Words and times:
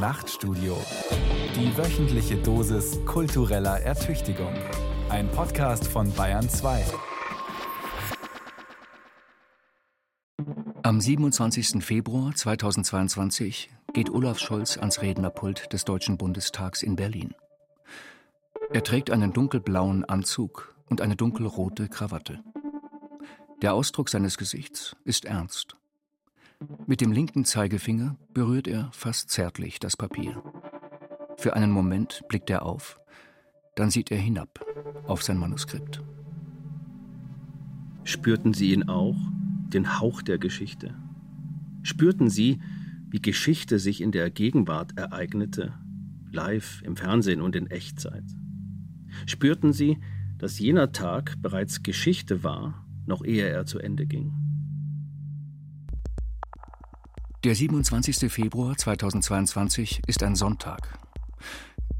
Nachtstudio. 0.00 0.78
Die 1.54 1.76
wöchentliche 1.76 2.38
Dosis 2.38 3.04
kultureller 3.04 3.80
Ertüchtigung. 3.80 4.54
Ein 5.10 5.30
Podcast 5.30 5.86
von 5.86 6.10
Bayern 6.14 6.48
2. 6.48 6.86
Am 10.82 11.02
27. 11.02 11.84
Februar 11.84 12.34
2022 12.34 13.68
geht 13.92 14.08
Olaf 14.08 14.38
Scholz 14.38 14.78
ans 14.78 15.02
Rednerpult 15.02 15.70
des 15.70 15.84
Deutschen 15.84 16.16
Bundestags 16.16 16.82
in 16.82 16.96
Berlin. 16.96 17.34
Er 18.72 18.82
trägt 18.82 19.10
einen 19.10 19.34
dunkelblauen 19.34 20.06
Anzug 20.06 20.74
und 20.88 21.02
eine 21.02 21.16
dunkelrote 21.16 21.88
Krawatte. 21.88 22.42
Der 23.60 23.74
Ausdruck 23.74 24.08
seines 24.08 24.38
Gesichts 24.38 24.96
ist 25.04 25.26
ernst. 25.26 25.76
Mit 26.86 27.00
dem 27.00 27.10
linken 27.10 27.46
Zeigefinger 27.46 28.16
berührt 28.34 28.68
er 28.68 28.90
fast 28.92 29.30
zärtlich 29.30 29.78
das 29.78 29.96
Papier. 29.96 30.42
Für 31.38 31.54
einen 31.54 31.70
Moment 31.70 32.22
blickt 32.28 32.50
er 32.50 32.66
auf, 32.66 33.00
dann 33.76 33.90
sieht 33.90 34.10
er 34.10 34.18
hinab 34.18 34.60
auf 35.06 35.22
sein 35.22 35.38
Manuskript. 35.38 36.02
Spürten 38.04 38.52
Sie 38.52 38.74
ihn 38.74 38.88
auch, 38.88 39.16
den 39.72 40.00
Hauch 40.00 40.20
der 40.20 40.36
Geschichte? 40.36 40.94
Spürten 41.82 42.28
Sie, 42.28 42.60
wie 43.08 43.22
Geschichte 43.22 43.78
sich 43.78 44.02
in 44.02 44.12
der 44.12 44.30
Gegenwart 44.30 44.98
ereignete, 44.98 45.72
live 46.30 46.82
im 46.82 46.96
Fernsehen 46.96 47.40
und 47.40 47.56
in 47.56 47.68
Echtzeit? 47.68 48.24
Spürten 49.26 49.72
Sie, 49.72 49.98
dass 50.36 50.58
jener 50.58 50.92
Tag 50.92 51.40
bereits 51.40 51.82
Geschichte 51.82 52.44
war, 52.44 52.86
noch 53.06 53.24
ehe 53.24 53.48
er 53.48 53.64
zu 53.64 53.78
Ende 53.78 54.06
ging? 54.06 54.39
Der 57.42 57.54
27. 57.54 58.30
Februar 58.30 58.76
2022 58.76 60.02
ist 60.06 60.22
ein 60.22 60.36
Sonntag. 60.36 60.98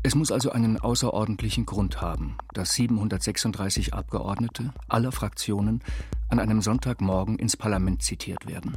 Es 0.02 0.14
muss 0.14 0.30
also 0.30 0.50
einen 0.50 0.78
außerordentlichen 0.78 1.64
Grund 1.64 2.02
haben, 2.02 2.36
dass 2.52 2.74
736 2.74 3.94
Abgeordnete 3.94 4.74
aller 4.88 5.12
Fraktionen 5.12 5.82
an 6.28 6.40
einem 6.40 6.60
Sonntagmorgen 6.60 7.38
ins 7.38 7.56
Parlament 7.56 8.02
zitiert 8.02 8.46
werden. 8.46 8.76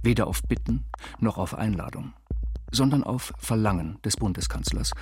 Weder 0.00 0.28
auf 0.28 0.44
Bitten 0.44 0.84
noch 1.18 1.36
auf 1.36 1.56
Einladung, 1.56 2.12
sondern 2.70 3.02
auf 3.02 3.32
Verlangen 3.36 3.98
des 4.04 4.16
Bundeskanzlers 4.16 4.92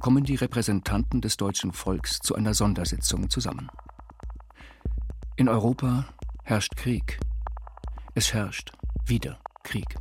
kommen 0.00 0.24
die 0.24 0.36
Repräsentanten 0.36 1.20
des 1.20 1.36
deutschen 1.36 1.74
Volks 1.74 2.20
zu 2.20 2.34
einer 2.34 2.54
Sondersitzung 2.54 3.28
zusammen. 3.28 3.68
In 5.36 5.50
Europa 5.50 6.06
herrscht 6.44 6.76
Krieg. 6.76 7.20
Es 8.14 8.32
herrscht 8.32 8.72
wieder 9.04 9.38
Krieg. 9.62 9.96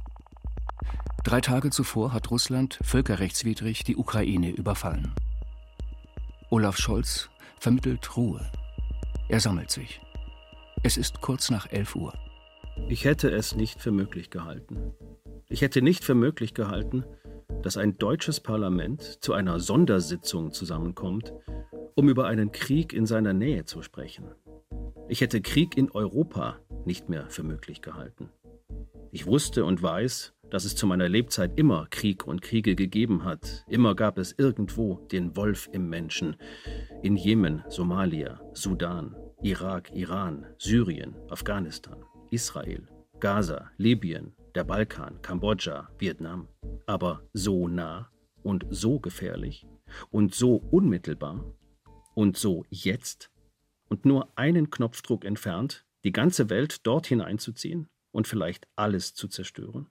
Drei 1.23 1.41
Tage 1.41 1.71
zuvor 1.71 2.13
hat 2.13 2.29
Russland 2.29 2.79
völkerrechtswidrig 2.83 3.83
die 3.83 3.95
Ukraine 3.95 4.51
überfallen. 4.51 5.13
Olaf 6.49 6.77
Scholz 6.77 7.29
vermittelt 7.59 8.15
Ruhe. 8.15 8.45
Er 9.27 9.39
sammelt 9.39 9.71
sich. 9.71 10.01
Es 10.83 10.97
ist 10.97 11.21
kurz 11.21 11.49
nach 11.49 11.71
11 11.71 11.95
Uhr. 11.95 12.13
Ich 12.87 13.05
hätte 13.05 13.31
es 13.31 13.55
nicht 13.55 13.81
für 13.81 13.91
möglich 13.91 14.29
gehalten. 14.29 14.93
Ich 15.49 15.61
hätte 15.61 15.81
nicht 15.81 16.03
für 16.03 16.13
möglich 16.13 16.53
gehalten, 16.53 17.03
dass 17.63 17.77
ein 17.77 17.97
deutsches 17.97 18.39
Parlament 18.39 19.01
zu 19.23 19.33
einer 19.33 19.59
Sondersitzung 19.59 20.51
zusammenkommt, 20.51 21.33
um 21.95 22.07
über 22.07 22.27
einen 22.27 22.51
Krieg 22.51 22.93
in 22.93 23.07
seiner 23.07 23.33
Nähe 23.33 23.65
zu 23.65 23.81
sprechen. 23.81 24.35
Ich 25.07 25.21
hätte 25.21 25.41
Krieg 25.41 25.75
in 25.75 25.89
Europa 25.89 26.59
nicht 26.85 27.09
mehr 27.09 27.29
für 27.31 27.41
möglich 27.41 27.81
gehalten. 27.81 28.29
Ich 29.11 29.25
wusste 29.25 29.65
und 29.65 29.81
weiß, 29.81 30.34
dass 30.55 30.63
es 30.63 30.77
zu 30.77 30.87
meiner 30.87 31.09
Lebzeit 31.09 31.59
immer 31.59 31.85
Krieg 31.89 32.25
und 32.25 32.41
Kriege 32.41 32.77
gegeben 32.77 33.25
hat. 33.25 33.65
Immer 33.67 33.93
gab 33.93 34.17
es 34.17 34.31
irgendwo 34.37 35.05
den 35.11 35.35
Wolf 35.35 35.67
im 35.73 35.89
Menschen. 35.89 36.37
In 37.03 37.17
Jemen, 37.17 37.65
Somalia, 37.67 38.39
Sudan, 38.53 39.17
Irak, 39.41 39.91
Iran, 39.93 40.45
Syrien, 40.57 41.13
Afghanistan, 41.27 42.05
Israel, 42.31 42.87
Gaza, 43.19 43.69
Libyen, 43.75 44.31
der 44.55 44.63
Balkan, 44.63 45.21
Kambodscha, 45.21 45.89
Vietnam. 45.99 46.47
Aber 46.85 47.27
so 47.33 47.67
nah 47.67 48.09
und 48.41 48.65
so 48.69 49.01
gefährlich 49.01 49.67
und 50.09 50.33
so 50.33 50.55
unmittelbar 50.71 51.53
und 52.13 52.37
so 52.37 52.63
jetzt 52.69 53.29
und 53.89 54.05
nur 54.05 54.29
einen 54.37 54.69
Knopfdruck 54.69 55.25
entfernt, 55.25 55.85
die 56.05 56.13
ganze 56.13 56.49
Welt 56.49 56.87
dort 56.87 57.07
hineinzuziehen 57.07 57.89
und 58.13 58.25
vielleicht 58.25 58.69
alles 58.77 59.15
zu 59.15 59.27
zerstören? 59.27 59.89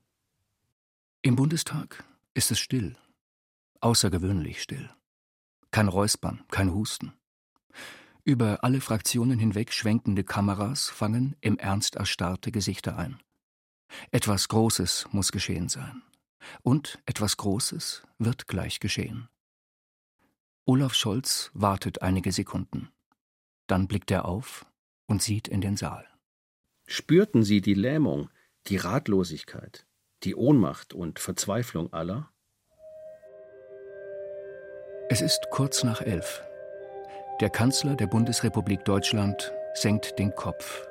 Im 1.27 1.37
Bundestag 1.37 2.05
ist 2.35 2.51
es 2.51 2.59
still, 2.59 2.99
außergewöhnlich 3.81 4.61
still. 4.61 4.91
Kein 5.71 5.89
Räuspern, 5.89 6.45
kein 6.51 6.75
Husten. 6.75 7.15
Über 8.25 8.63
alle 8.63 8.83
Fraktionen 8.83 9.39
hinweg 9.39 9.73
schwenkende 9.73 10.23
Kameras 10.23 10.91
fangen 10.91 11.35
im 11.41 11.57
Ernst 11.57 11.97
erstarrte 11.97 12.53
Gesichter 12.53 12.99
ein. 12.99 13.23
Etwas 14.11 14.49
Großes 14.49 15.07
muss 15.13 15.33
geschehen 15.33 15.71
sein. 15.71 16.03
Und 16.61 16.99
etwas 17.07 17.39
Großes 17.39 18.03
wird 18.19 18.47
gleich 18.47 18.79
geschehen. 18.79 19.31
Olaf 20.67 20.93
Scholz 20.93 21.51
wartet 21.55 22.03
einige 22.03 22.33
Sekunden. 22.33 22.91
Dann 23.67 23.89
blickt 23.89 24.11
er 24.11 24.27
auf 24.27 24.67
und 25.07 25.23
sieht 25.23 25.49
in 25.49 25.63
den 25.63 25.79
Saal. 25.79 26.07
Spürten 26.87 27.45
Sie 27.45 27.63
die 27.63 27.73
Lähmung, 27.73 28.29
die 28.67 28.77
Ratlosigkeit, 28.77 29.87
die 30.25 30.35
Ohnmacht 30.35 30.95
und 30.95 31.19
Verzweiflung 31.19 31.93
aller? 31.93 32.31
Es 35.11 35.21
ist 35.21 35.49
kurz 35.51 35.85
nach 35.85 36.01
elf. 36.01 36.43
Der 37.41 37.51
Kanzler 37.51 37.95
der 37.95 38.07
Bundesrepublik 38.07 38.85
Deutschland 38.85 39.53
senkt 39.75 40.19
den 40.19 40.35
Kopf 40.35 40.87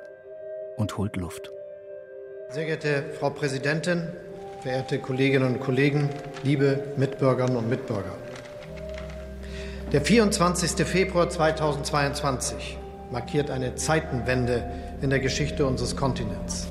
und 0.76 0.96
holt 0.96 1.16
Luft. 1.16 1.50
Sehr 2.50 2.66
geehrte 2.66 3.04
Frau 3.18 3.30
Präsidentin, 3.30 4.08
verehrte 4.62 4.98
Kolleginnen 4.98 5.54
und 5.54 5.60
Kollegen, 5.60 6.10
liebe 6.44 6.84
Mitbürgerinnen 6.96 7.56
und 7.56 7.68
Mitbürger. 7.68 8.16
Der 9.90 10.00
24. 10.00 10.86
Februar 10.86 11.28
2022 11.28 12.78
markiert 13.10 13.50
eine 13.50 13.74
Zeitenwende 13.74 14.70
in 15.02 15.10
der 15.10 15.20
Geschichte 15.20 15.66
unseres 15.66 15.96
Kontinents. 15.96 16.68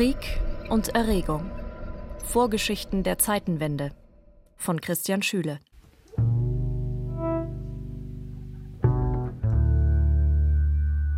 Krieg 0.00 0.40
und 0.70 0.94
Erregung. 0.94 1.50
Vorgeschichten 2.24 3.02
der 3.02 3.18
Zeitenwende 3.18 3.90
von 4.56 4.80
Christian 4.80 5.20
Schüle. 5.20 5.58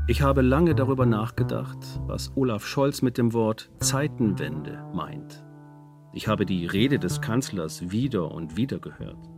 Ich 0.09 0.21
habe 0.21 0.43
lange 0.43 0.75
darüber 0.75 1.07
nachgedacht, 1.07 1.79
was 2.09 2.37
Olaf 2.37 2.67
Scholz 2.67 3.03
mit 3.03 3.19
dem 3.19 3.33
Wort 3.33 3.71
Zeitenwende 3.79 4.85
meint. 4.93 5.45
Ich 6.13 6.27
habe 6.27 6.45
die 6.45 6.67
Rede 6.67 6.99
des 6.99 7.21
Kanzlers 7.21 7.93
wieder 7.93 8.33
und 8.33 8.57
wieder 8.57 8.81
gehört. 8.81 9.31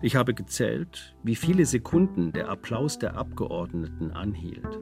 Ich 0.00 0.16
habe 0.16 0.32
gezählt, 0.32 1.14
wie 1.22 1.36
viele 1.36 1.66
Sekunden 1.66 2.32
der 2.32 2.48
Applaus 2.48 2.98
der 2.98 3.18
Abgeordneten 3.18 4.12
anhielt. 4.12 4.80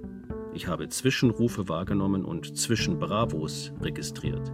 Ich 0.56 0.69
habe 0.69 0.89
Zwischenrufe 0.89 1.69
wahrgenommen 1.69 2.25
und 2.25 2.56
Zwischenbravos 2.56 3.72
registriert. 3.78 4.50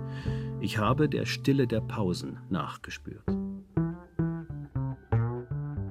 Ich 0.60 0.78
habe 0.78 1.08
der 1.08 1.26
Stille 1.26 1.68
der 1.68 1.80
Pausen 1.80 2.40
nachgespürt. 2.50 3.24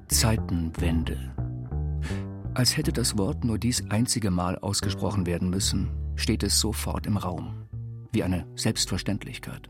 Zeitenwende. 0.09 1.33
Als 2.53 2.75
hätte 2.75 2.91
das 2.91 3.17
Wort 3.17 3.45
nur 3.45 3.57
dies 3.57 3.89
einzige 3.89 4.31
Mal 4.31 4.58
ausgesprochen 4.58 5.25
werden 5.25 5.49
müssen, 5.49 5.90
steht 6.17 6.43
es 6.43 6.59
sofort 6.59 7.05
im 7.05 7.16
Raum, 7.16 7.53
wie 8.11 8.23
eine 8.23 8.46
Selbstverständlichkeit. 8.55 9.69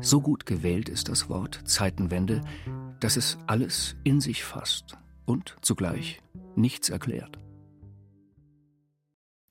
So 0.00 0.20
gut 0.20 0.44
gewählt 0.44 0.88
ist 0.88 1.08
das 1.08 1.28
Wort 1.28 1.60
Zeitenwende, 1.66 2.40
dass 2.98 3.16
es 3.16 3.38
alles 3.46 3.94
in 4.02 4.20
sich 4.20 4.42
fasst 4.42 4.98
und 5.24 5.54
zugleich 5.60 6.20
nichts 6.56 6.88
erklärt. 6.88 7.38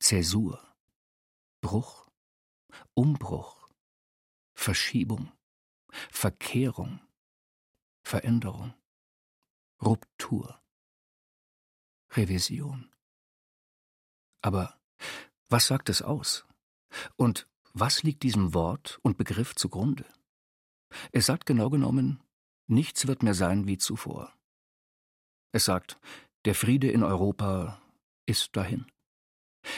Zäsur, 0.06 0.62
Bruch, 1.62 2.12
Umbruch, 2.94 3.72
Verschiebung, 4.56 5.31
Verkehrung, 6.12 7.00
Veränderung, 8.06 8.75
Ruptur, 9.81 10.62
Revision. 12.12 12.94
Aber 14.44 14.80
was 15.50 15.66
sagt 15.66 15.90
es 15.90 16.04
aus? 16.04 16.46
Und 17.16 17.50
was 17.74 18.04
liegt 18.04 18.22
diesem 18.22 18.54
Wort 18.54 19.00
und 19.02 19.18
Begriff 19.18 19.56
zugrunde? 19.56 20.06
Es 21.13 21.25
sagt 21.25 21.48
genau 21.48 21.72
genommen, 21.72 22.22
nichts 22.68 23.07
wird 23.07 23.24
mehr 23.24 23.34
sein 23.34 23.66
wie 23.66 23.80
zuvor. 23.80 24.38
Es 25.52 25.66
sagt, 25.66 26.00
der 26.46 26.54
Friede 26.54 26.92
in 26.92 27.02
Europa 27.02 27.81
ist 28.28 28.56
dahin. 28.56 28.86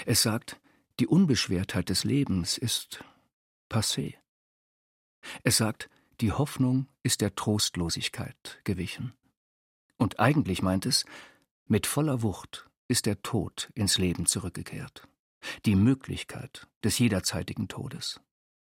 Es 0.06 0.22
sagt, 0.22 0.60
die 1.00 1.08
Unbeschwertheit 1.08 1.90
des 1.90 2.04
Lebens 2.04 2.58
ist 2.58 3.04
passé. 3.70 4.16
Es 5.44 5.58
sagt, 5.58 5.90
die 6.22 6.32
Hoffnung 6.32 6.88
ist 7.04 7.22
der 7.22 7.36
Trostlosigkeit 7.36 8.60
gewichen. 8.64 9.14
Und 9.98 10.20
eigentlich 10.20 10.62
meint 10.62 10.86
es, 10.86 11.06
mit 11.66 11.86
voller 11.86 12.22
Wucht 12.22 12.70
ist 12.88 13.06
der 13.06 13.22
Tod 13.22 13.70
ins 13.76 13.98
Leben 13.98 14.26
zurückgekehrt, 14.26 15.08
die 15.66 15.76
Möglichkeit 15.76 16.68
des 16.84 16.98
jederzeitigen 16.98 17.68
Todes. 17.68 18.22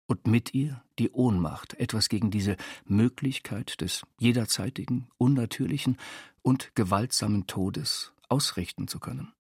Und 0.07 0.27
mit 0.27 0.53
ihr 0.53 0.83
die 0.99 1.09
Ohnmacht, 1.11 1.73
etwas 1.75 2.09
gegen 2.09 2.31
diese 2.31 2.57
Möglichkeit 2.83 3.79
des 3.79 4.03
jederzeitigen, 4.19 5.07
unnatürlichen 5.17 5.97
und 6.41 6.75
gewaltsamen 6.75 7.47
Todes 7.47 8.11
ausrichten 8.27 8.89
zu 8.89 8.99
können. 8.99 9.31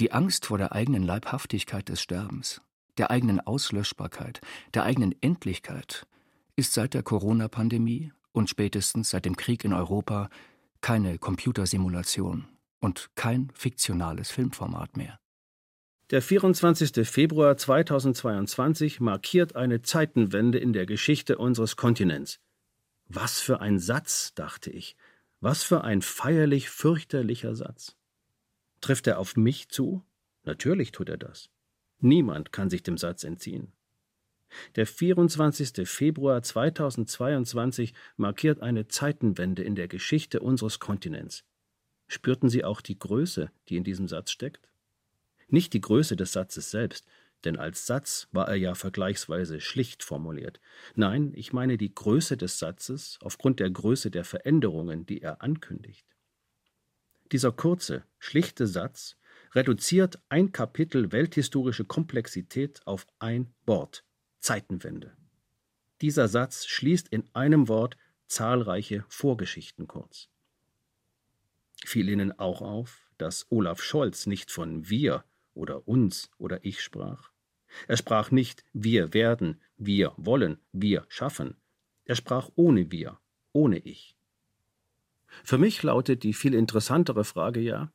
Die 0.00 0.12
Angst 0.12 0.46
vor 0.46 0.58
der 0.58 0.72
eigenen 0.72 1.02
Leibhaftigkeit 1.02 1.88
des 1.88 2.00
Sterbens, 2.00 2.60
der 2.98 3.10
eigenen 3.10 3.40
Auslöschbarkeit, 3.40 4.40
der 4.74 4.84
eigenen 4.84 5.14
Endlichkeit 5.20 6.06
ist 6.54 6.72
seit 6.72 6.94
der 6.94 7.02
Corona-Pandemie 7.02 8.12
und 8.30 8.48
spätestens 8.48 9.10
seit 9.10 9.24
dem 9.24 9.36
Krieg 9.36 9.64
in 9.64 9.72
Europa 9.72 10.28
keine 10.80 11.18
Computersimulation 11.18 12.46
und 12.78 13.10
kein 13.16 13.50
fiktionales 13.54 14.30
Filmformat 14.30 14.96
mehr. 14.96 15.18
Der 16.10 16.22
24. 16.22 17.06
Februar 17.06 17.56
2022 17.56 19.00
markiert 19.00 19.56
eine 19.56 19.82
Zeitenwende 19.82 20.58
in 20.58 20.72
der 20.72 20.86
Geschichte 20.86 21.38
unseres 21.38 21.76
Kontinents. 21.76 22.38
Was 23.08 23.40
für 23.40 23.60
ein 23.60 23.80
Satz, 23.80 24.32
dachte 24.34 24.70
ich. 24.70 24.96
Was 25.40 25.64
für 25.64 25.82
ein 25.82 26.02
feierlich 26.02 26.70
fürchterlicher 26.70 27.56
Satz. 27.56 27.97
Trifft 28.80 29.06
er 29.06 29.18
auf 29.18 29.36
mich 29.36 29.68
zu? 29.68 30.04
Natürlich 30.44 30.92
tut 30.92 31.08
er 31.08 31.18
das. 31.18 31.50
Niemand 32.00 32.52
kann 32.52 32.70
sich 32.70 32.82
dem 32.82 32.96
Satz 32.96 33.24
entziehen. 33.24 33.72
Der 34.76 34.86
24. 34.86 35.88
Februar 35.88 36.42
2022 36.42 37.92
markiert 38.16 38.60
eine 38.60 38.88
Zeitenwende 38.88 39.62
in 39.62 39.74
der 39.74 39.88
Geschichte 39.88 40.40
unseres 40.40 40.78
Kontinents. 40.78 41.44
Spürten 42.06 42.48
Sie 42.48 42.64
auch 42.64 42.80
die 42.80 42.98
Größe, 42.98 43.50
die 43.68 43.76
in 43.76 43.84
diesem 43.84 44.08
Satz 44.08 44.30
steckt? 44.30 44.68
Nicht 45.48 45.72
die 45.74 45.80
Größe 45.80 46.16
des 46.16 46.32
Satzes 46.32 46.70
selbst, 46.70 47.06
denn 47.44 47.56
als 47.56 47.86
Satz 47.86 48.28
war 48.32 48.48
er 48.48 48.56
ja 48.56 48.74
vergleichsweise 48.74 49.60
schlicht 49.60 50.02
formuliert. 50.02 50.60
Nein, 50.94 51.32
ich 51.34 51.52
meine 51.52 51.76
die 51.76 51.94
Größe 51.94 52.36
des 52.36 52.58
Satzes 52.58 53.18
aufgrund 53.22 53.60
der 53.60 53.70
Größe 53.70 54.10
der 54.10 54.24
Veränderungen, 54.24 55.06
die 55.06 55.20
er 55.20 55.42
ankündigt. 55.42 56.06
Dieser 57.32 57.52
kurze, 57.52 58.04
schlichte 58.18 58.66
Satz 58.66 59.16
reduziert 59.52 60.20
ein 60.28 60.52
Kapitel 60.52 61.12
welthistorische 61.12 61.84
Komplexität 61.84 62.86
auf 62.86 63.06
ein 63.18 63.52
Wort 63.66 64.04
Zeitenwende. 64.40 65.16
Dieser 66.00 66.28
Satz 66.28 66.66
schließt 66.66 67.08
in 67.08 67.24
einem 67.34 67.68
Wort 67.68 67.96
zahlreiche 68.28 69.04
Vorgeschichten 69.08 69.86
kurz. 69.86 70.28
Fiel 71.84 72.08
Ihnen 72.08 72.38
auch 72.38 72.62
auf, 72.62 73.10
dass 73.18 73.46
Olaf 73.50 73.82
Scholz 73.82 74.26
nicht 74.26 74.50
von 74.50 74.88
wir 74.88 75.24
oder 75.54 75.86
uns 75.88 76.30
oder 76.38 76.64
ich 76.64 76.82
sprach? 76.82 77.30
Er 77.86 77.96
sprach 77.96 78.30
nicht 78.30 78.64
wir 78.72 79.12
werden, 79.12 79.60
wir 79.76 80.12
wollen, 80.16 80.58
wir 80.72 81.04
schaffen. 81.08 81.56
Er 82.04 82.14
sprach 82.14 82.50
ohne 82.54 82.90
wir, 82.90 83.18
ohne 83.52 83.78
ich. 83.78 84.17
Für 85.44 85.58
mich 85.58 85.82
lautet 85.82 86.22
die 86.22 86.34
viel 86.34 86.54
interessantere 86.54 87.24
Frage 87.24 87.60
ja, 87.60 87.90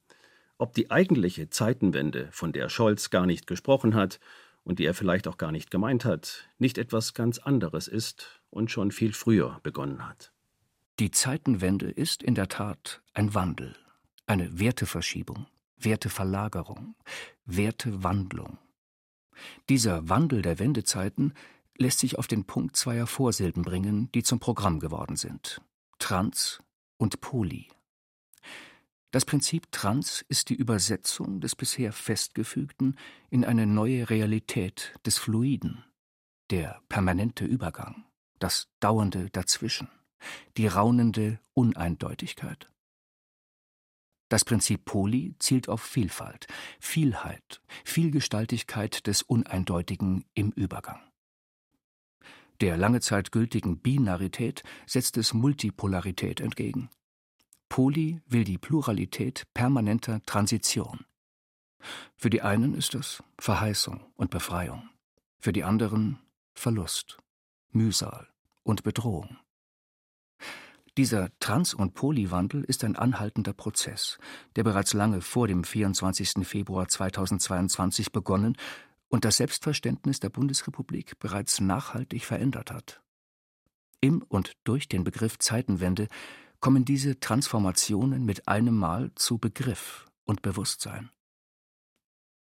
ob 0.58 0.74
die 0.74 0.92
eigentliche 0.92 1.50
Zeitenwende, 1.50 2.30
von 2.32 2.54
der 2.54 2.70
Scholz 2.70 3.10
gar 3.10 3.26
nicht 3.26 3.48
gesprochen 3.48 3.96
hat 3.96 4.20
und 4.64 4.80
die 4.80 4.86
er 4.86 4.94
vielleicht 4.94 5.28
auch 5.28 5.38
gar 5.38 5.52
nicht 5.52 5.72
gemeint 5.72 6.06
hat, 6.06 6.48
nicht 6.58 6.78
etwas 6.78 7.14
ganz 7.14 7.40
anderes 7.40 7.88
ist 7.88 8.42
und 8.50 8.72
schon 8.72 8.92
viel 8.92 9.14
früher 9.14 9.60
begonnen 9.64 10.08
hat. 10.08 10.32
Die 11.00 11.12
Zeitenwende 11.12 11.90
ist 11.90 12.24
in 12.24 12.36
der 12.36 12.48
Tat 12.48 13.02
ein 13.14 13.34
Wandel, 13.34 13.76
eine 14.26 14.60
Werteverschiebung, 14.60 15.48
Werteverlagerung, 15.78 16.96
Wertewandlung. 17.46 18.58
Dieser 19.70 20.08
Wandel 20.08 20.42
der 20.44 20.60
Wendezeiten 20.60 21.34
lässt 21.78 22.00
sich 22.00 22.18
auf 22.18 22.28
den 22.28 22.46
Punkt 22.46 22.78
zweier 22.78 23.08
Vorsilben 23.08 23.64
bringen, 23.64 24.10
die 24.14 24.24
zum 24.24 24.40
Programm 24.40 24.80
geworden 24.80 25.16
sind: 25.16 25.62
Trans 26.00 26.63
und 26.98 27.22
Poly. 27.22 27.70
Das 29.12 29.26
Prinzip 29.26 29.72
Trans 29.72 30.26
ist 30.28 30.50
die 30.50 30.56
Übersetzung 30.56 31.40
des 31.40 31.56
bisher 31.56 31.94
Festgefügten 31.94 32.98
in 33.30 33.46
eine 33.46 33.68
neue 33.68 34.10
Realität 34.10 34.94
des 35.06 35.20
Fluiden, 35.20 35.84
der 36.50 36.82
permanente 36.90 37.46
Übergang, 37.46 38.06
das 38.40 38.70
dauernde 38.80 39.30
Dazwischen, 39.30 39.88
die 40.58 40.66
raunende 40.66 41.40
Uneindeutigkeit. 41.54 42.72
Das 44.30 44.44
Prinzip 44.44 44.84
Poly 44.86 45.36
zielt 45.38 45.70
auf 45.70 45.84
Vielfalt, 45.84 46.48
Vielheit, 46.80 47.62
Vielgestaltigkeit 47.86 49.06
des 49.06 49.22
Uneindeutigen 49.22 50.26
im 50.34 50.50
Übergang. 50.54 51.00
Der 52.62 52.78
lange 52.78 53.02
Zeit 53.02 53.32
gültigen 53.32 53.80
Binarität 53.80 54.64
setzt 54.86 55.18
es 55.18 55.34
Multipolarität 55.34 56.40
entgegen. 56.40 56.90
Poly 57.70 58.22
will 58.28 58.44
die 58.44 58.58
Pluralität 58.58 59.48
permanenter 59.54 60.22
Transition. 60.26 61.06
Für 62.16 62.30
die 62.30 62.42
einen 62.42 62.76
ist 62.76 62.96
es 62.96 63.24
Verheißung 63.40 64.06
und 64.16 64.30
Befreiung, 64.30 64.90
für 65.40 65.52
die 65.52 65.64
anderen 65.64 66.20
Verlust, 66.54 67.18
Mühsal 67.72 68.28
und 68.64 68.84
Bedrohung. 68.84 69.38
Dieser 70.96 71.30
Trans- 71.40 71.74
und 71.74 71.96
Polywandel 71.96 72.64
ist 72.64 72.84
ein 72.84 72.96
anhaltender 72.96 73.54
Prozess, 73.54 74.20
der 74.56 74.64
bereits 74.64 74.94
lange 74.94 75.22
vor 75.22 75.48
dem 75.48 75.64
24. 75.64 76.46
Februar 76.48 76.88
2022 76.88 78.12
begonnen 78.12 78.56
und 79.14 79.26
das 79.26 79.38
Selbstverständnis 79.38 80.20
der 80.20 80.30
Bundesrepublik 80.30 81.20
bereits 81.20 81.62
nachhaltig 81.62 82.26
verändert 82.26 82.72
hat. 82.72 83.00
Im 84.02 84.24
und 84.24 84.54
durch 84.64 84.90
den 84.90 85.04
Begriff 85.04 85.38
Zeitenwende 85.38 86.08
kommen 86.60 86.84
diese 86.84 87.20
Transformationen 87.20 88.26
mit 88.26 88.48
einem 88.48 88.76
Mal 88.76 89.12
zu 89.14 89.38
Begriff 89.38 90.08
und 90.26 90.42
Bewusstsein. 90.42 91.12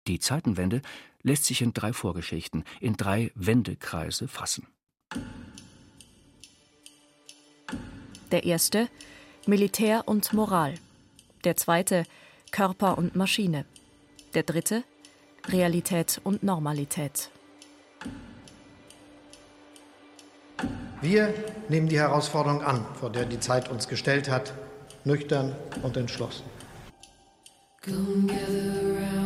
Die 0.06 0.21
Zeitenwende 0.21 0.83
lässt 1.23 1.47
sich 1.47 1.62
in 1.62 1.73
drei 1.73 1.92
Vorgeschichten, 1.92 2.62
in 2.78 2.97
drei 2.97 3.33
Wendekreise 3.35 4.28
fassen. 4.28 4.69
Der 8.31 8.45
erste 8.45 8.88
Militär 9.49 10.07
und 10.07 10.33
Moral. 10.33 10.75
Der 11.42 11.57
zweite 11.57 12.04
Körper 12.52 12.99
und 12.99 13.16
Maschine. 13.16 13.66
Der 14.35 14.45
dritte 14.45 14.85
Realität 15.49 16.20
und 16.25 16.42
Normalität. 16.42 17.30
Wir 21.00 21.34
nehmen 21.68 21.88
die 21.88 21.99
Herausforderung 21.99 22.62
an, 22.62 22.87
vor 22.94 23.11
der 23.11 23.25
die 23.25 23.40
Zeit 23.40 23.68
uns 23.68 23.88
gestellt 23.88 24.30
hat, 24.30 24.54
nüchtern 25.04 25.56
und 25.82 25.96
entschlossen. 25.96 26.44
Come 27.84 28.28
gather 28.28 28.96
around 28.96 29.22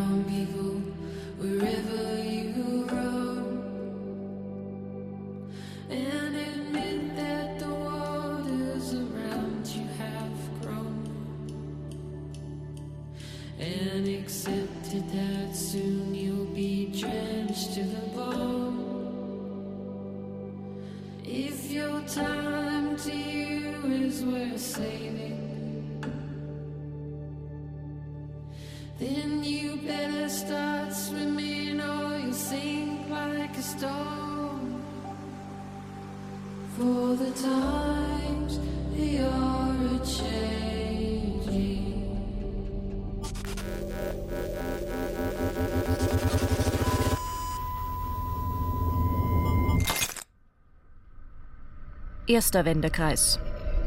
Erster 52.28 52.64
Wendekreis. 52.64 53.38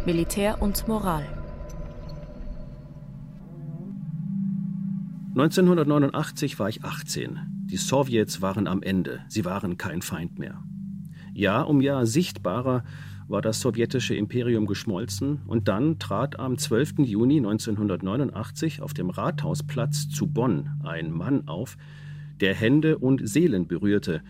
Militär 0.06 0.62
und 0.62 0.88
Moral. 0.88 1.26
1989 5.32 6.58
war 6.58 6.70
ich 6.70 6.86
18. 6.86 7.38
Die 7.66 7.76
Sowjets 7.76 8.42
waren 8.42 8.68
am 8.68 8.82
Ende. 8.82 9.20
Sie 9.28 9.44
waren 9.44 9.78
kein 9.78 10.02
Feind 10.02 10.40
mehr. 10.40 10.64
Jahr 11.34 11.68
um 11.68 11.82
Jahr 11.82 12.06
sichtbarer 12.06 12.86
war 13.28 13.42
das 13.42 13.60
sowjetische 13.60 14.16
Imperium 14.16 14.68
geschmolzen 14.68 15.42
und 15.46 15.68
dann 15.68 16.00
trat 16.00 16.40
am 16.40 16.58
12. 16.58 17.00
Juni 17.00 17.40
1989 17.40 18.82
auf 18.82 18.94
dem 18.94 19.10
Rathausplatz 19.10 20.08
zu 20.08 20.28
Bonn 20.28 20.80
ein 20.86 21.12
Mann 21.12 21.50
auf, 21.50 21.76
der 22.40 22.56
Hände 22.56 23.00
und 23.00 23.28
Seelen 23.28 23.68
berührte, 23.68 24.22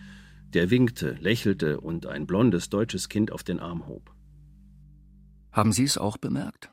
der 0.54 0.70
winkte, 0.70 1.12
lächelte 1.20 1.80
und 1.80 2.06
ein 2.06 2.26
blondes 2.26 2.68
deutsches 2.68 3.08
Kind 3.08 3.32
auf 3.32 3.42
den 3.42 3.60
Arm 3.60 3.86
hob. 3.86 4.14
Haben 5.52 5.72
Sie 5.72 5.84
es 5.84 5.98
auch 5.98 6.16
bemerkt? 6.16 6.70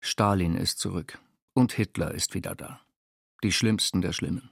Stalin 0.00 0.54
ist 0.54 0.78
zurück 0.78 1.18
und 1.54 1.72
Hitler 1.72 2.12
ist 2.12 2.34
wieder 2.34 2.54
da. 2.54 2.80
Die 3.42 3.52
schlimmsten 3.52 4.00
der 4.00 4.12
Schlimmen. 4.12 4.50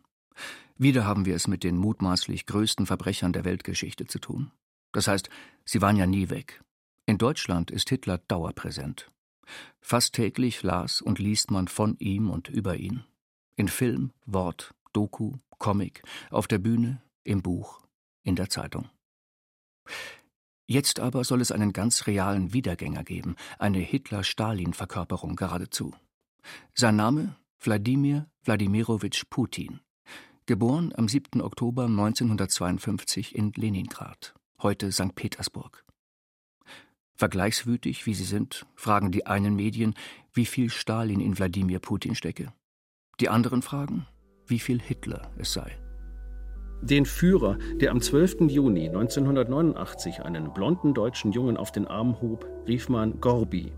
Wieder 0.78 1.04
haben 1.04 1.24
wir 1.24 1.34
es 1.34 1.48
mit 1.48 1.64
den 1.64 1.76
mutmaßlich 1.76 2.46
größten 2.46 2.86
Verbrechern 2.86 3.32
der 3.32 3.44
Weltgeschichte 3.44 4.06
zu 4.06 4.18
tun. 4.18 4.50
Das 4.92 5.08
heißt, 5.08 5.30
sie 5.64 5.80
waren 5.80 5.96
ja 5.96 6.06
nie 6.06 6.30
weg. 6.30 6.62
In 7.06 7.18
Deutschland 7.18 7.70
ist 7.70 7.88
Hitler 7.88 8.18
dauerpräsent. 8.18 9.10
Fast 9.80 10.14
täglich 10.14 10.62
las 10.62 11.00
und 11.00 11.18
liest 11.18 11.50
man 11.50 11.68
von 11.68 11.96
ihm 11.98 12.30
und 12.30 12.48
über 12.48 12.76
ihn. 12.76 13.04
In 13.54 13.68
Film, 13.68 14.12
Wort, 14.26 14.74
Doku, 14.92 15.34
Comic, 15.58 16.02
auf 16.30 16.46
der 16.46 16.58
Bühne, 16.58 17.00
im 17.24 17.42
Buch, 17.42 17.85
in 18.26 18.36
der 18.36 18.50
Zeitung. 18.50 18.90
Jetzt 20.66 20.98
aber 20.98 21.22
soll 21.22 21.40
es 21.40 21.52
einen 21.52 21.72
ganz 21.72 22.06
realen 22.08 22.52
Wiedergänger 22.52 23.04
geben, 23.04 23.36
eine 23.58 23.78
Hitler-Stalin-Verkörperung 23.78 25.36
geradezu. 25.36 25.94
Sein 26.74 26.96
Name 26.96 27.36
Wladimir 27.60 28.28
Wladimirowitsch 28.42 29.24
Putin. 29.30 29.80
Geboren 30.46 30.92
am 30.96 31.08
7. 31.08 31.40
Oktober 31.40 31.84
1952 31.84 33.34
in 33.34 33.52
Leningrad, 33.52 34.34
heute 34.60 34.90
St. 34.92 35.14
Petersburg. 35.14 35.84
Vergleichswütig, 37.14 38.06
wie 38.06 38.14
sie 38.14 38.24
sind, 38.24 38.66
fragen 38.74 39.10
die 39.10 39.26
einen 39.26 39.54
Medien, 39.54 39.94
wie 40.32 40.46
viel 40.46 40.68
Stalin 40.70 41.20
in 41.20 41.38
Wladimir 41.38 41.78
Putin 41.78 42.14
stecke. 42.14 42.52
Die 43.20 43.28
anderen 43.28 43.62
fragen, 43.62 44.06
wie 44.46 44.58
viel 44.58 44.80
Hitler 44.80 45.32
es 45.38 45.52
sei. 45.52 45.76
Den 46.82 47.06
Führer, 47.06 47.56
der 47.80 47.90
am 47.90 48.00
12. 48.00 48.48
Juni 48.48 48.88
1989 48.88 50.22
einen 50.22 50.52
blonden 50.52 50.92
deutschen 50.92 51.32
Jungen 51.32 51.56
auf 51.56 51.72
den 51.72 51.86
Arm 51.86 52.20
hob, 52.20 52.46
rief 52.68 52.88
man 52.88 53.20
Gorbi. 53.20 53.72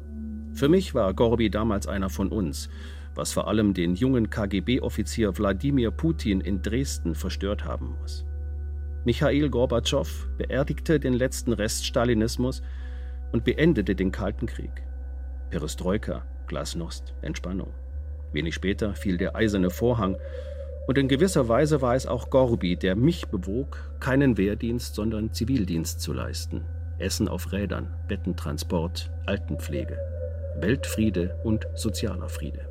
Für 0.52 0.68
mich 0.68 0.94
war 0.94 1.14
Gorbi 1.14 1.48
damals 1.48 1.86
einer 1.86 2.10
von 2.10 2.28
uns, 2.28 2.68
was 3.14 3.32
vor 3.32 3.46
allem 3.46 3.72
den 3.72 3.94
jungen 3.94 4.30
KGB-Offizier 4.30 5.36
Wladimir 5.38 5.90
Putin 5.90 6.40
in 6.40 6.60
Dresden 6.60 7.14
verstört 7.14 7.64
haben 7.64 7.96
muss. 8.00 8.24
Michail 9.04 9.48
Gorbatschow 9.48 10.28
beerdigte 10.36 10.98
den 10.98 11.14
letzten 11.14 11.52
Rest 11.52 11.86
Stalinismus 11.86 12.62
und 13.32 13.44
beendete 13.44 13.94
den 13.94 14.10
Kalten 14.10 14.46
Krieg. 14.46 14.82
Perestroika, 15.50 16.26
Glasnost, 16.46 17.14
Entspannung. 17.22 17.72
Wenig 18.32 18.54
später 18.54 18.94
fiel 18.94 19.16
der 19.16 19.36
eiserne 19.36 19.70
Vorhang 19.70 20.16
und 20.88 20.96
in 20.96 21.06
gewisser 21.06 21.48
Weise 21.48 21.82
war 21.82 21.94
es 21.94 22.06
auch 22.06 22.30
Gorbi, 22.30 22.74
der 22.74 22.96
mich 22.96 23.28
bewog, 23.28 23.92
keinen 24.00 24.38
Wehrdienst, 24.38 24.94
sondern 24.94 25.34
Zivildienst 25.34 26.00
zu 26.00 26.14
leisten. 26.14 26.64
Essen 26.96 27.28
auf 27.28 27.52
Rädern, 27.52 27.94
Bettentransport, 28.08 29.10
Altenpflege, 29.26 29.98
Weltfriede 30.56 31.38
und 31.44 31.66
sozialer 31.74 32.30
Friede. 32.30 32.66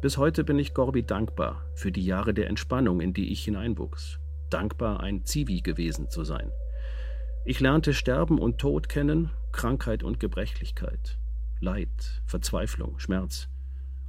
Bis 0.00 0.16
heute 0.16 0.44
bin 0.44 0.60
ich 0.60 0.74
Gorbi 0.74 1.02
dankbar 1.02 1.64
für 1.74 1.90
die 1.90 2.04
Jahre 2.04 2.32
der 2.32 2.46
Entspannung, 2.46 3.00
in 3.00 3.12
die 3.12 3.32
ich 3.32 3.42
hineinwuchs. 3.42 4.20
Dankbar, 4.48 5.00
ein 5.00 5.24
Zivi 5.24 5.60
gewesen 5.60 6.08
zu 6.08 6.22
sein. 6.22 6.52
Ich 7.46 7.58
lernte 7.58 7.92
Sterben 7.92 8.38
und 8.38 8.58
Tod 8.58 8.88
kennen, 8.88 9.30
Krankheit 9.50 10.04
und 10.04 10.20
Gebrechlichkeit, 10.20 11.18
Leid, 11.58 12.22
Verzweiflung, 12.26 13.00
Schmerz. 13.00 13.48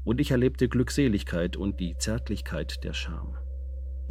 Und 0.04 0.22
ich 0.22 0.32
erlebte 0.32 0.70
Glückseligkeit 0.70 1.58
und 1.58 1.80
die 1.80 1.98
Zärtlichkeit 1.98 2.84
der 2.84 2.94
Scham. 2.94 3.36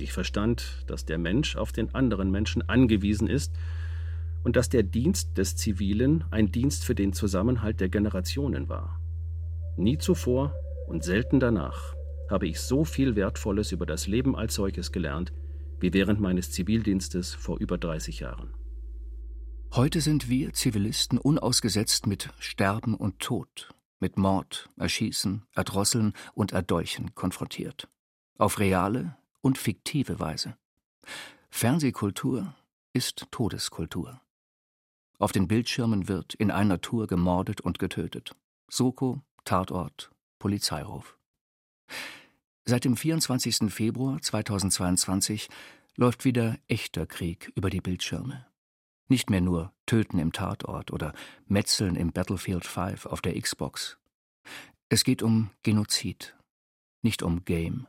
Ich 0.01 0.13
verstand, 0.13 0.85
dass 0.87 1.05
der 1.05 1.19
Mensch 1.19 1.57
auf 1.57 1.73
den 1.73 1.95
anderen 1.95 2.31
Menschen 2.31 2.69
angewiesen 2.69 3.29
ist 3.29 3.53
und 4.45 4.57
dass 4.57 4.69
der 4.69 4.83
Dienst 4.83 5.37
des 5.39 5.57
Zivilen 5.57 6.25
ein 6.31 6.53
Dienst 6.53 6.85
für 6.85 6.95
den 6.95 7.13
Zusammenhalt 7.13 7.81
der 7.81 7.89
Generationen 7.89 8.69
war. 8.69 9.01
Nie 9.77 9.99
zuvor 9.99 10.55
und 10.87 11.05
selten 11.05 11.41
danach 11.41 11.95
habe 12.31 12.47
ich 12.47 12.61
so 12.61 12.85
viel 12.85 13.17
Wertvolles 13.17 13.73
über 13.73 13.87
das 13.87 14.07
Leben 14.07 14.37
als 14.37 14.55
solches 14.55 14.93
gelernt, 14.93 15.33
wie 15.81 15.93
während 15.93 16.21
meines 16.21 16.51
Zivildienstes 16.51 17.35
vor 17.35 17.59
über 17.59 17.79
30 17.79 18.21
Jahren. 18.21 18.55
Heute 19.73 20.01
sind 20.01 20.29
wir 20.29 20.53
Zivilisten 20.53 21.19
unausgesetzt 21.19 22.07
mit 22.07 22.31
Sterben 22.39 22.95
und 22.95 23.19
Tod, 23.19 23.69
mit 24.01 24.17
Mord, 24.17 24.69
Erschießen, 24.77 25.45
Erdrosseln 25.55 26.13
und 26.35 26.53
Erdolchen 26.53 27.15
konfrontiert. 27.15 27.89
Auf 28.39 28.59
reale 28.59 29.17
und 29.41 29.59
fiktive 29.59 30.21
Weise. 30.21 30.57
Fernsehkultur 31.51 32.55
ist 32.93 33.27
Todeskultur. 33.31 34.21
Auf 35.19 35.33
den 35.33 35.49
Bildschirmen 35.49 36.09
wird 36.09 36.35
in 36.35 36.51
einer 36.51 36.81
Tour 36.81 37.07
gemordet 37.07 37.61
und 37.61 37.79
getötet. 37.79 38.37
Soko, 38.69 39.23
Tatort, 39.45 40.11
Polizeiruf. 40.39 41.17
Seit 42.65 42.85
dem 42.85 42.97
24. 42.97 43.73
Februar 43.73 44.21
2022 44.21 45.49
läuft 45.97 46.25
wieder 46.25 46.59
echter 46.69 47.07
Krieg 47.07 47.51
über 47.55 47.71
die 47.71 47.81
Bildschirme. 47.81 48.48
Nicht 49.09 49.31
mehr 49.31 49.41
nur 49.41 49.73
Töten 49.87 50.19
im 50.19 50.33
Tatort 50.33 50.93
oder 50.93 51.15
Metzeln 51.47 51.97
im 51.97 52.13
Battlefield 52.13 52.67
5 52.67 53.07
auf 53.07 53.23
der 53.23 53.41
Xbox. 53.41 53.99
Es 54.91 55.03
geht 55.03 55.23
um 55.23 55.51
Genozid, 55.63 56.37
nicht 57.03 57.23
um 57.23 57.45
Game, 57.45 57.87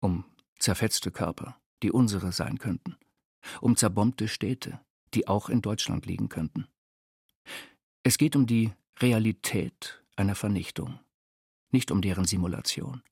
um 0.00 0.24
zerfetzte 0.58 1.10
Körper, 1.10 1.58
die 1.82 1.90
unsere 1.90 2.30
sein 2.32 2.58
könnten, 2.58 2.96
um 3.60 3.76
zerbombte 3.76 4.28
Städte, 4.28 4.80
die 5.14 5.28
auch 5.28 5.48
in 5.48 5.62
Deutschland 5.62 6.06
liegen 6.06 6.28
könnten. 6.28 6.66
Es 8.02 8.18
geht 8.18 8.36
um 8.36 8.46
die 8.46 8.72
Realität 9.00 10.02
einer 10.14 10.34
Vernichtung, 10.34 11.00
nicht 11.70 11.90
um 11.90 12.02
deren 12.02 12.26
Simulation. 12.26 13.02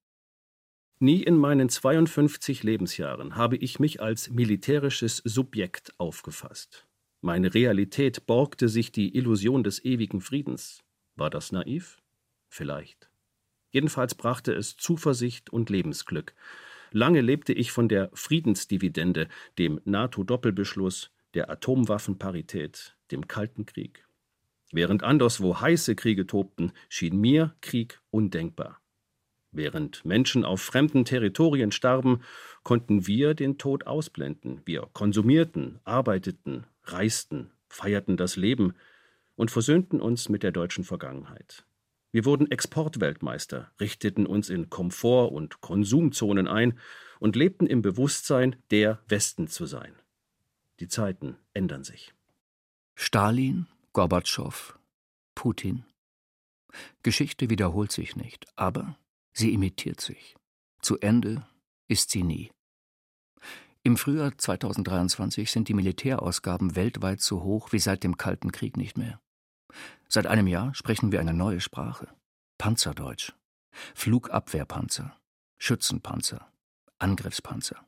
Nie 0.98 1.22
in 1.22 1.36
meinen 1.36 1.68
52 1.68 2.62
Lebensjahren 2.62 3.36
habe 3.36 3.56
ich 3.56 3.80
mich 3.80 4.00
als 4.00 4.30
militärisches 4.30 5.16
Subjekt 5.24 5.98
aufgefasst. 5.98 6.86
Meine 7.24 7.54
Realität 7.54 8.26
borgte 8.26 8.68
sich 8.68 8.90
die 8.90 9.16
Illusion 9.16 9.62
des 9.62 9.84
ewigen 9.84 10.20
Friedens. 10.20 10.82
War 11.14 11.30
das 11.30 11.52
naiv? 11.52 12.02
Vielleicht. 12.48 13.10
Jedenfalls 13.70 14.16
brachte 14.16 14.52
es 14.52 14.76
Zuversicht 14.76 15.48
und 15.48 15.70
Lebensglück. 15.70 16.34
Lange 16.90 17.20
lebte 17.20 17.52
ich 17.52 17.70
von 17.70 17.88
der 17.88 18.10
Friedensdividende, 18.12 19.28
dem 19.56 19.80
NATO-Doppelbeschluss, 19.84 21.12
der 21.34 21.48
Atomwaffenparität, 21.48 22.96
dem 23.12 23.28
Kalten 23.28 23.66
Krieg. 23.66 24.04
Während 24.72 25.04
anderswo 25.04 25.60
heiße 25.60 25.94
Kriege 25.94 26.26
tobten, 26.26 26.72
schien 26.88 27.20
mir 27.20 27.54
Krieg 27.60 28.00
undenkbar. 28.10 28.81
Während 29.52 30.04
Menschen 30.06 30.46
auf 30.46 30.62
fremden 30.62 31.04
Territorien 31.04 31.72
starben, 31.72 32.22
konnten 32.62 33.06
wir 33.06 33.34
den 33.34 33.58
Tod 33.58 33.86
ausblenden. 33.86 34.62
Wir 34.64 34.88
konsumierten, 34.94 35.78
arbeiteten, 35.84 36.64
reisten, 36.84 37.50
feierten 37.68 38.16
das 38.16 38.36
Leben 38.36 38.74
und 39.36 39.50
versöhnten 39.50 40.00
uns 40.00 40.30
mit 40.30 40.42
der 40.42 40.52
deutschen 40.52 40.84
Vergangenheit. 40.84 41.66
Wir 42.12 42.24
wurden 42.24 42.50
Exportweltmeister, 42.50 43.70
richteten 43.78 44.26
uns 44.26 44.48
in 44.48 44.70
Komfort- 44.70 45.32
und 45.32 45.60
Konsumzonen 45.60 46.48
ein 46.48 46.78
und 47.20 47.36
lebten 47.36 47.66
im 47.66 47.82
Bewusstsein, 47.82 48.56
der 48.70 49.00
Westen 49.06 49.48
zu 49.48 49.66
sein. 49.66 49.94
Die 50.80 50.88
Zeiten 50.88 51.36
ändern 51.52 51.84
sich. 51.84 52.14
Stalin, 52.94 53.66
Gorbatschow, 53.92 54.78
Putin. 55.34 55.84
Geschichte 57.02 57.50
wiederholt 57.50 57.92
sich 57.92 58.16
nicht, 58.16 58.46
aber 58.56 58.96
sie 59.32 59.52
imitiert 59.52 60.00
sich. 60.00 60.36
Zu 60.80 60.98
Ende 60.98 61.46
ist 61.88 62.10
sie 62.10 62.22
nie. 62.22 62.50
Im 63.84 63.96
Frühjahr 63.96 64.36
2023 64.36 65.50
sind 65.50 65.68
die 65.68 65.74
Militärausgaben 65.74 66.76
weltweit 66.76 67.20
so 67.20 67.42
hoch 67.42 67.72
wie 67.72 67.80
seit 67.80 68.04
dem 68.04 68.16
Kalten 68.16 68.52
Krieg 68.52 68.76
nicht 68.76 68.96
mehr. 68.96 69.20
Seit 70.08 70.26
einem 70.26 70.46
Jahr 70.46 70.74
sprechen 70.74 71.10
wir 71.10 71.20
eine 71.20 71.34
neue 71.34 71.60
Sprache. 71.60 72.08
Panzerdeutsch. 72.58 73.32
Flugabwehrpanzer. 73.94 75.16
Schützenpanzer. 75.58 76.52
Angriffspanzer. 76.98 77.84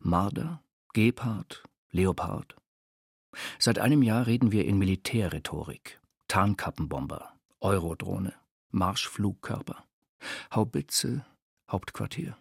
Marder, 0.00 0.62
Gepard, 0.92 1.62
Leopard. 1.90 2.56
Seit 3.58 3.78
einem 3.78 4.02
Jahr 4.02 4.26
reden 4.26 4.52
wir 4.52 4.64
in 4.64 4.78
Militärrhetorik. 4.78 6.00
Tarnkappenbomber, 6.28 7.34
Eurodrohne, 7.60 8.34
Marschflugkörper, 8.70 9.84
Haubitze, 10.52 11.24
Hauptquartier. 11.70 12.36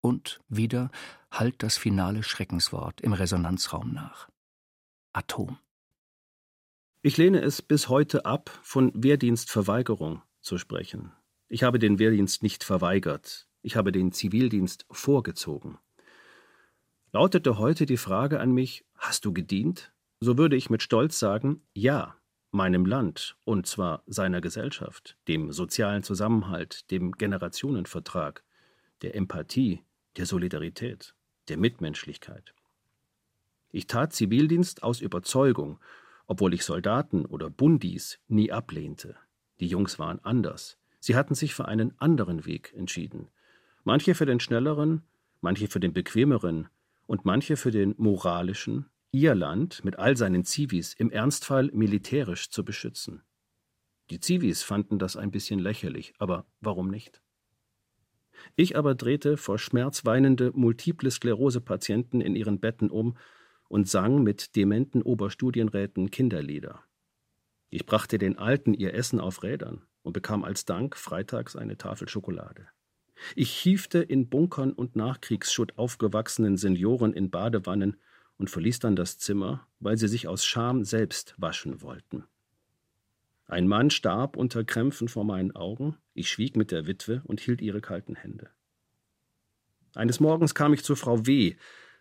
Und 0.00 0.40
wieder 0.48 0.90
hallt 1.30 1.62
das 1.62 1.76
finale 1.76 2.22
Schreckenswort 2.22 3.00
im 3.00 3.12
Resonanzraum 3.12 3.92
nach. 3.92 4.28
Atom. 5.12 5.58
Ich 7.02 7.16
lehne 7.16 7.40
es 7.40 7.62
bis 7.62 7.88
heute 7.88 8.24
ab, 8.24 8.50
von 8.62 8.92
Wehrdienstverweigerung 8.94 10.22
zu 10.40 10.58
sprechen. 10.58 11.12
Ich 11.48 11.62
habe 11.62 11.78
den 11.78 11.98
Wehrdienst 11.98 12.42
nicht 12.42 12.64
verweigert, 12.64 13.48
ich 13.62 13.76
habe 13.76 13.92
den 13.92 14.12
Zivildienst 14.12 14.86
vorgezogen. 14.90 15.78
Lautete 17.12 17.58
heute 17.58 17.86
die 17.86 17.96
Frage 17.96 18.40
an 18.40 18.52
mich, 18.52 18.84
hast 18.96 19.24
du 19.24 19.32
gedient? 19.32 19.92
So 20.20 20.36
würde 20.36 20.56
ich 20.56 20.70
mit 20.70 20.82
Stolz 20.82 21.18
sagen, 21.18 21.62
ja, 21.72 22.16
meinem 22.56 22.86
Land, 22.86 23.36
und 23.44 23.66
zwar 23.66 24.02
seiner 24.06 24.40
Gesellschaft, 24.40 25.16
dem 25.28 25.52
sozialen 25.52 26.02
Zusammenhalt, 26.02 26.90
dem 26.90 27.12
Generationenvertrag, 27.12 28.42
der 29.02 29.14
Empathie, 29.14 29.84
der 30.16 30.26
Solidarität, 30.26 31.14
der 31.48 31.58
Mitmenschlichkeit. 31.58 32.54
Ich 33.70 33.86
tat 33.86 34.12
Zivildienst 34.12 34.82
aus 34.82 35.00
Überzeugung, 35.00 35.78
obwohl 36.26 36.54
ich 36.54 36.64
Soldaten 36.64 37.26
oder 37.26 37.50
Bundis 37.50 38.18
nie 38.26 38.50
ablehnte. 38.50 39.16
Die 39.60 39.66
Jungs 39.66 39.98
waren 39.98 40.18
anders. 40.24 40.78
Sie 40.98 41.14
hatten 41.14 41.34
sich 41.34 41.54
für 41.54 41.66
einen 41.66 41.94
anderen 42.00 42.46
Weg 42.46 42.72
entschieden. 42.74 43.28
Manche 43.84 44.14
für 44.14 44.26
den 44.26 44.40
schnelleren, 44.40 45.02
manche 45.40 45.68
für 45.68 45.78
den 45.78 45.92
bequemeren 45.92 46.68
und 47.06 47.24
manche 47.24 47.56
für 47.56 47.70
den 47.70 47.94
moralischen, 47.98 48.86
ihr 49.12 49.34
Land 49.34 49.84
mit 49.84 49.98
all 49.98 50.16
seinen 50.16 50.44
Zivis 50.44 50.94
im 50.94 51.10
Ernstfall 51.10 51.70
militärisch 51.72 52.50
zu 52.50 52.64
beschützen. 52.64 53.22
Die 54.10 54.20
Zivis 54.20 54.62
fanden 54.62 54.98
das 54.98 55.16
ein 55.16 55.30
bisschen 55.30 55.58
lächerlich, 55.58 56.14
aber 56.18 56.46
warum 56.60 56.88
nicht? 56.88 57.20
Ich 58.54 58.76
aber 58.76 58.94
drehte 58.94 59.36
vor 59.36 59.58
Schmerz 59.58 60.04
weinende 60.04 60.52
Multiple 60.54 61.10
Sklerose-Patienten 61.10 62.20
in 62.20 62.36
ihren 62.36 62.60
Betten 62.60 62.90
um 62.90 63.16
und 63.68 63.88
sang 63.88 64.22
mit 64.22 64.54
dementen 64.54 65.02
Oberstudienräten 65.02 66.10
Kinderlieder. 66.10 66.84
Ich 67.70 67.86
brachte 67.86 68.18
den 68.18 68.38
Alten 68.38 68.74
ihr 68.74 68.94
Essen 68.94 69.18
auf 69.18 69.42
Rädern 69.42 69.82
und 70.02 70.12
bekam 70.12 70.44
als 70.44 70.64
Dank 70.64 70.96
freitags 70.96 71.56
eine 71.56 71.76
Tafel 71.76 72.08
Schokolade. 72.08 72.68
Ich 73.34 73.50
hiefte 73.50 73.98
in 73.98 74.28
Bunkern 74.28 74.72
und 74.72 74.94
Nachkriegsschutt 74.94 75.76
aufgewachsenen 75.78 76.56
Senioren 76.56 77.12
in 77.12 77.30
Badewannen 77.30 77.96
und 78.38 78.50
verließ 78.50 78.78
dann 78.80 78.96
das 78.96 79.18
Zimmer, 79.18 79.66
weil 79.80 79.96
sie 79.96 80.08
sich 80.08 80.28
aus 80.28 80.44
Scham 80.44 80.84
selbst 80.84 81.34
waschen 81.38 81.82
wollten. 81.82 82.24
Ein 83.46 83.68
Mann 83.68 83.90
starb 83.90 84.36
unter 84.36 84.64
Krämpfen 84.64 85.08
vor 85.08 85.24
meinen 85.24 85.54
Augen, 85.54 85.96
ich 86.14 86.28
schwieg 86.28 86.56
mit 86.56 86.72
der 86.72 86.86
Witwe 86.86 87.22
und 87.24 87.40
hielt 87.40 87.62
ihre 87.62 87.80
kalten 87.80 88.16
Hände. 88.16 88.50
Eines 89.94 90.20
Morgens 90.20 90.54
kam 90.54 90.74
ich 90.74 90.82
zu 90.82 90.96
Frau 90.96 91.26
W., 91.26 91.56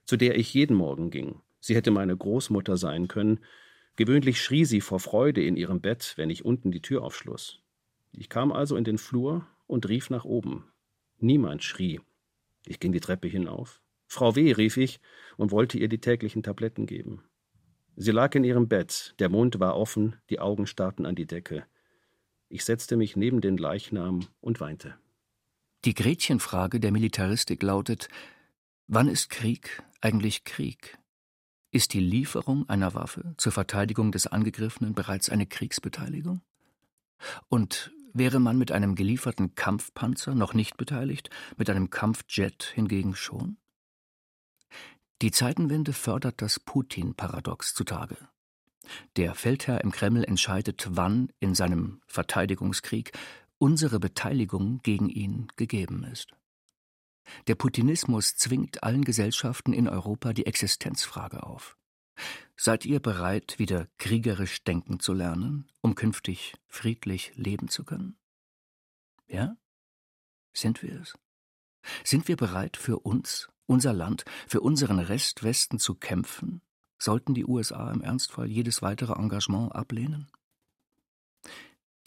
zu 0.06 0.18
der 0.18 0.38
ich 0.38 0.54
jeden 0.54 0.76
Morgen 0.76 1.12
ging. 1.12 1.42
Sie 1.60 1.76
hätte 1.76 1.92
meine 1.92 2.16
Großmutter 2.16 2.78
sein 2.78 3.08
können. 3.08 3.40
Gewöhnlich 3.96 4.42
schrie 4.42 4.66
sie 4.66 4.82
vor 4.82 5.00
Freude 5.00 5.44
in 5.44 5.56
ihrem 5.56 5.82
Bett, 5.82 6.14
wenn 6.16 6.30
ich 6.30 6.46
unten 6.46 6.72
die 6.72 6.82
Tür 6.82 7.04
aufschloss. 7.04 7.60
Ich 8.12 8.30
kam 8.30 8.52
also 8.52 8.76
in 8.76 8.84
den 8.84 8.98
Flur 8.98 9.48
und 9.66 9.88
rief 9.90 10.10
nach 10.10 10.26
oben. 10.26 10.66
Niemand 11.18 11.64
schrie. 11.64 12.02
Ich 12.66 12.80
ging 12.80 12.92
die 12.92 13.00
Treppe 13.00 13.28
hinauf. 13.28 13.82
Frau 14.08 14.36
W., 14.36 14.52
rief 14.52 14.78
ich 14.78 15.00
und 15.38 15.52
wollte 15.52 15.78
ihr 15.78 15.88
die 15.88 16.00
täglichen 16.00 16.44
Tabletten 16.44 16.86
geben. 16.86 17.24
Sie 17.96 18.12
lag 18.12 18.36
in 18.36 18.44
ihrem 18.44 18.68
Bett, 18.68 19.16
der 19.20 19.30
Mund 19.30 19.60
war 19.60 19.78
offen, 19.78 20.16
die 20.30 20.40
Augen 20.40 20.68
starrten 20.68 21.06
an 21.06 21.16
die 21.16 21.26
Decke. 21.26 21.66
Ich 22.50 22.66
setzte 22.66 22.98
mich 22.98 23.16
neben 23.16 23.42
den 23.42 23.58
Leichnam 23.58 24.28
und 24.42 24.60
weinte. 24.60 24.96
Die 25.86 25.94
Gretchenfrage 25.94 26.80
der 26.80 26.92
Militaristik 26.92 27.64
lautet: 27.64 28.10
Wann 28.88 29.08
ist 29.08 29.30
Krieg 29.30 29.82
eigentlich 30.02 30.44
Krieg? 30.44 30.98
Ist 31.72 31.94
die 31.94 32.00
Lieferung 32.00 32.70
einer 32.70 32.94
Waffe 32.94 33.34
zur 33.38 33.52
Verteidigung 33.52 34.12
des 34.12 34.28
Angegriffenen 34.28 34.94
bereits 34.94 35.30
eine 35.30 35.46
Kriegsbeteiligung? 35.46 36.42
Und 37.50 37.92
wäre 38.14 38.40
man 38.40 38.58
mit 38.58 38.72
einem 38.72 38.96
gelieferten 38.96 39.56
Kampfpanzer 39.56 40.36
noch 40.36 40.54
nicht 40.54 40.78
beteiligt, 40.78 41.30
mit 41.58 41.70
einem 41.70 41.90
Kampfjet 41.90 42.64
hingegen 42.74 43.16
schon? 43.16 43.58
Die 45.22 45.32
Zeitenwende 45.32 45.94
fördert 45.94 46.42
das 46.42 46.60
Putin-Paradox 46.60 47.74
zutage. 47.74 48.18
Der 49.16 49.34
Feldherr 49.34 49.82
im 49.82 49.92
Kreml 49.92 50.24
entscheidet, 50.24 50.88
wann 50.92 51.32
in 51.40 51.56
seinem 51.56 52.02
Verteidigungskrieg 52.06 53.14
unsere 53.58 54.00
Beteiligung 54.00 54.82
gegen 54.84 55.10
ihn 55.10 55.48
gegeben 55.56 56.04
ist. 56.04 56.34
Der 57.48 57.56
Putinismus 57.56 58.36
zwingt 58.36 58.84
allen 58.84 59.04
Gesellschaften 59.04 59.74
in 59.74 59.88
Europa 59.88 60.34
die 60.34 60.46
Existenzfrage 60.46 61.44
auf. 61.44 61.78
Seid 62.56 62.86
ihr 62.86 63.00
bereit, 63.00 63.58
wieder 63.58 63.88
kriegerisch 63.98 64.64
denken 64.64 65.00
zu 65.00 65.14
lernen, 65.14 65.68
um 65.82 65.96
künftig 65.96 66.54
friedlich 66.68 67.32
leben 67.36 67.68
zu 67.68 67.84
können? 67.84 68.18
Ja? 69.28 69.58
Sind 70.54 70.84
wir 70.84 71.02
es? 71.02 71.18
Sind 72.04 72.28
wir 72.28 72.38
bereit, 72.38 72.78
für 72.78 73.00
uns 73.00 73.50
unser 73.68 73.94
Land, 73.94 74.26
für 74.48 74.62
unseren 74.62 75.00
Restwesten 75.00 75.80
zu 75.80 75.96
kämpfen, 75.96 76.62
sollten 76.98 77.34
die 77.34 77.46
USA 77.46 77.92
im 77.92 78.02
Ernstfall 78.02 78.48
jedes 78.48 78.82
weitere 78.82 79.14
Engagement 79.14 79.76
ablehnen? 79.76 80.28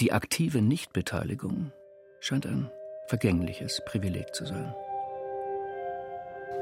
Die 0.01 0.13
aktive 0.13 0.63
Nichtbeteiligung 0.63 1.73
scheint 2.21 2.47
ein 2.47 2.71
vergängliches 3.09 3.83
Privileg 3.87 4.35
zu 4.35 4.47
sein. 4.47 4.75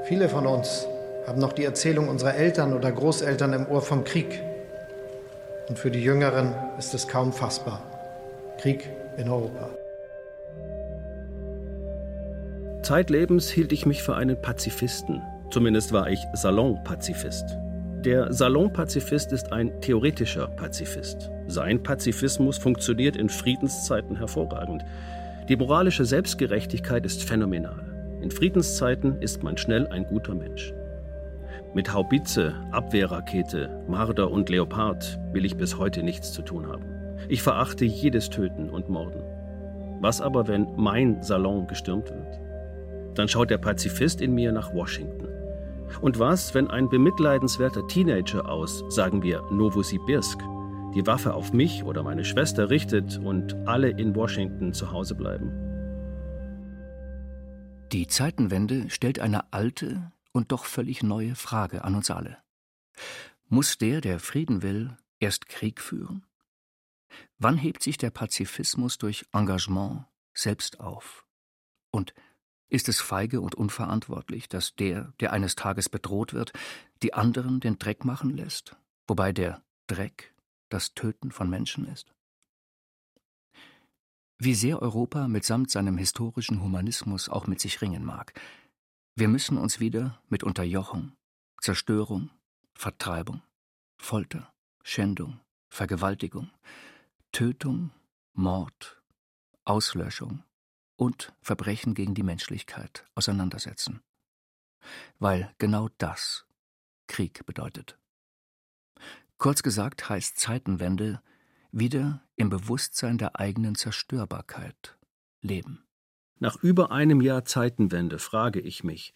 Viele 0.05 0.29
von 0.29 0.47
uns 0.47 0.87
haben 1.27 1.41
noch 1.41 1.53
die 1.53 1.65
Erzählung 1.65 2.09
unserer 2.09 2.35
Eltern 2.35 2.73
oder 2.73 2.93
Großeltern 2.93 3.53
im 3.53 3.67
Ohr 3.67 3.83
vom 3.83 4.05
Krieg. 4.05 4.41
Und 5.69 5.79
für 5.79 5.91
die 5.91 6.03
Jüngeren 6.03 6.55
ist 6.79 6.95
es 6.95 7.09
kaum 7.09 7.33
fassbar. 7.33 7.83
Krieg 8.59 8.89
in 9.17 9.29
Europa. 9.29 9.69
Zeitlebens 12.87 13.51
hielt 13.51 13.73
ich 13.73 13.85
mich 13.85 14.05
für 14.05 14.15
einen 14.15 14.41
Pazifisten. 14.41 15.21
Zumindest 15.51 15.93
war 15.93 16.09
ich 16.09 16.21
Salonpazifist. 16.35 17.59
Der 18.05 18.33
Salonpazifist 18.33 19.33
ist 19.33 19.53
ein 19.53 19.81
theoretischer 19.81 20.47
Pazifist. 20.47 21.33
Sein 21.49 21.83
Pazifismus 21.83 22.59
funktioniert 22.59 23.17
in 23.17 23.29
Friedenszeiten 23.29 24.15
hervorragend. 24.15 24.85
Die 25.49 25.57
moralische 25.57 26.05
Selbstgerechtigkeit 26.05 27.05
ist 27.05 27.25
phänomenal. 27.25 28.21
In 28.23 28.31
Friedenszeiten 28.31 29.21
ist 29.21 29.43
man 29.43 29.57
schnell 29.57 29.89
ein 29.89 30.07
guter 30.07 30.37
Mensch. 30.37 30.73
Mit 31.75 31.93
Haubitze, 31.93 32.55
Abwehrrakete, 32.71 33.83
Marder 33.89 34.31
und 34.31 34.49
Leopard 34.49 35.19
will 35.33 35.45
ich 35.45 35.57
bis 35.57 35.77
heute 35.77 36.05
nichts 36.05 36.33
zu 36.33 36.43
tun 36.43 36.69
haben. 36.69 36.85
Ich 37.29 37.43
verachte 37.43 37.85
jedes 37.85 38.31
Töten 38.31 38.71
und 38.71 38.89
Morden. 38.89 39.25
Was 40.01 40.21
aber, 40.21 40.47
wenn 40.47 40.69
mein 40.77 41.21
Salon 41.25 41.67
gestürmt 41.67 42.11
wird? 42.11 42.46
Dann 43.17 43.29
schaut 43.29 43.51
der 43.51 43.59
Pazifist 43.59 44.21
in 44.21 44.35
mir 44.35 44.53
nach 44.53 44.73
Washington. 44.73 45.27
Und 46.01 46.19
was, 46.19 46.55
wenn 46.55 46.69
ein 46.69 46.89
bemitleidenswerter 46.89 47.87
Teenager 47.89 48.49
aus, 48.49 48.85
sagen 48.89 49.23
wir, 49.23 49.43
Novosibirsk, 49.51 50.39
die 50.95 51.07
Waffe 51.07 51.35
auf 51.35 51.53
mich 51.53 51.83
oder 51.85 52.03
meine 52.03 52.25
Schwester 52.25 52.71
richtet 52.71 53.19
und 53.19 53.55
alle 53.67 53.89
in 53.89 54.15
Washington 54.15 54.73
zu 54.73 54.93
Hause 54.93 55.15
bleiben? 55.15 55.51
Die 57.93 58.07
Zeitenwende 58.07 58.91
stellt 58.91 59.21
eine 59.21 59.53
alte 59.53 60.13
und 60.33 60.53
doch 60.53 60.65
völlig 60.65 61.03
neue 61.03 61.35
Frage 61.35 61.85
an 61.85 61.95
uns 61.95 62.11
alle. 62.11 62.39
Muss 63.49 63.79
der, 63.79 64.01
der 64.01 64.19
Frieden 64.19 64.63
will, 64.63 64.97
erst 65.21 65.49
Krieg 65.49 65.81
führen? 65.81 66.27
Wann 67.39 67.57
hebt 67.57 67.83
sich 67.83 67.97
der 67.97 68.11
Pazifismus 68.11 68.99
durch 68.99 69.25
Engagement 69.33 70.05
selbst 70.35 70.81
auf? 70.81 71.25
Und 71.91 72.13
ist 72.69 72.89
es 72.89 73.01
feige 73.01 73.41
und 73.41 73.55
unverantwortlich, 73.55 74.49
dass 74.49 74.75
der, 74.75 75.13
der 75.21 75.33
eines 75.33 75.55
Tages 75.55 75.89
bedroht 75.89 76.33
wird, 76.35 76.53
die 77.03 77.15
anderen 77.15 77.61
den 77.61 77.79
Dreck 77.79 78.05
machen 78.05 78.31
lässt, 78.31 78.77
wobei 79.07 79.33
der 79.33 79.63
Dreck 79.87 80.35
das 80.69 80.95
Töten 80.95 81.31
von 81.31 81.49
Menschen 81.49 81.87
ist? 81.87 82.13
Wie 84.39 84.55
sehr 84.55 84.83
Europa 84.83 85.29
mitsamt 85.29 85.71
seinem 85.71 85.97
historischen 85.97 86.63
Humanismus 86.63 87.29
auch 87.29 87.47
mit 87.47 87.61
sich 87.61 87.81
ringen 87.81 88.05
mag, 88.05 88.39
wir 89.15 89.29
müssen 89.29 89.57
uns 89.57 89.81
wieder 89.81 90.21
mit 90.29 90.43
Unterjochung, 90.43 91.13
Zerstörung, 91.63 92.31
Vertreibung, 92.75 93.41
Folter, 93.97 94.53
Schändung, 94.83 95.41
Vergewaltigung, 95.71 96.51
Tötung, 97.33 97.93
Mord, 98.35 99.01
Auslöschung, 99.65 100.45
und 100.97 101.33
Verbrechen 101.43 101.95
gegen 101.95 102.15
die 102.15 102.23
Menschlichkeit 102.23 103.05
auseinandersetzen. 103.15 104.03
Weil 105.19 105.55
genau 105.59 105.89
das 105.99 106.47
Krieg 107.07 107.47
bedeutet. 107.47 107.99
Kurz 109.39 109.63
gesagt 109.63 110.09
heißt 110.09 110.39
Zeitenwende 110.39 111.21
wieder 111.71 112.23
im 112.37 112.49
Bewusstsein 112.49 113.19
der 113.19 113.39
eigenen 113.39 113.75
Zerstörbarkeit 113.75 114.97
leben. 115.43 115.85
Nach 116.39 116.57
über 116.63 116.91
einem 116.91 117.21
Jahr 117.21 117.45
Zeitenwende 117.45 118.19
frage 118.19 118.61
ich 118.61 118.85
mich, 118.85 119.13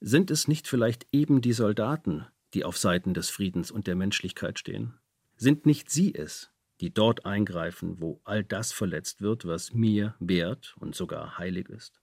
sind 0.00 0.30
es 0.30 0.48
nicht 0.48 0.68
vielleicht 0.68 1.06
eben 1.12 1.40
die 1.40 1.52
Soldaten, 1.52 2.26
die 2.52 2.64
auf 2.64 2.76
Seiten 2.78 3.14
des 3.14 3.30
Friedens 3.30 3.70
und 3.70 3.86
der 3.86 3.96
Menschlichkeit 3.96 4.58
stehen? 4.58 4.94
Sind 5.36 5.66
nicht 5.66 5.90
sie 5.90 6.14
es, 6.14 6.50
die 6.84 6.92
dort 6.92 7.24
eingreifen, 7.24 7.98
wo 8.02 8.20
all 8.24 8.44
das 8.44 8.70
verletzt 8.70 9.22
wird, 9.22 9.46
was 9.46 9.72
mir 9.72 10.16
wert 10.20 10.76
und 10.78 10.94
sogar 10.94 11.38
heilig 11.38 11.70
ist? 11.70 12.02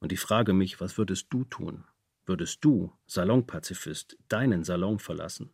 Und 0.00 0.10
ich 0.12 0.18
frage 0.18 0.52
mich, 0.52 0.80
was 0.80 0.98
würdest 0.98 1.28
du 1.30 1.44
tun? 1.44 1.84
Würdest 2.26 2.64
du, 2.64 2.92
Salonpazifist, 3.06 4.18
deinen 4.26 4.64
Salon 4.64 4.98
verlassen? 4.98 5.50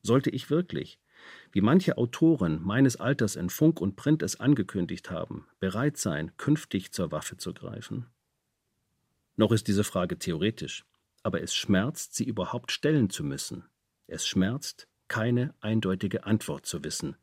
Sollte 0.00 0.30
ich 0.30 0.48
wirklich, 0.48 0.98
wie 1.52 1.60
manche 1.60 1.98
Autoren 1.98 2.62
meines 2.62 2.96
Alters 2.96 3.36
in 3.36 3.50
Funk 3.50 3.82
und 3.82 3.96
Print 3.96 4.22
es 4.22 4.40
angekündigt 4.40 5.10
haben, 5.10 5.46
bereit 5.60 5.98
sein, 5.98 6.34
künftig 6.38 6.92
zur 6.92 7.12
Waffe 7.12 7.36
zu 7.36 7.52
greifen? 7.52 8.06
Noch 9.36 9.52
ist 9.52 9.68
diese 9.68 9.84
Frage 9.84 10.18
theoretisch, 10.18 10.86
aber 11.22 11.42
es 11.42 11.54
schmerzt, 11.54 12.14
sie 12.14 12.24
überhaupt 12.24 12.72
stellen 12.72 13.10
zu 13.10 13.24
müssen. 13.24 13.64
Es 14.06 14.26
schmerzt, 14.26 14.88
keine 15.08 15.54
eindeutige 15.60 16.24
Antwort 16.24 16.64
zu 16.64 16.82
wissen. 16.82 17.14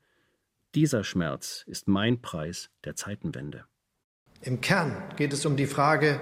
Dieser 0.76 1.04
Schmerz 1.04 1.64
ist 1.68 1.88
mein 1.88 2.20
Preis 2.20 2.72
der 2.84 2.96
Zeitenwende. 2.96 3.66
Im 4.42 4.60
Kern 4.60 4.98
geht 5.18 5.32
es 5.32 5.46
um 5.46 5.56
die 5.56 5.68
Frage, 5.68 6.20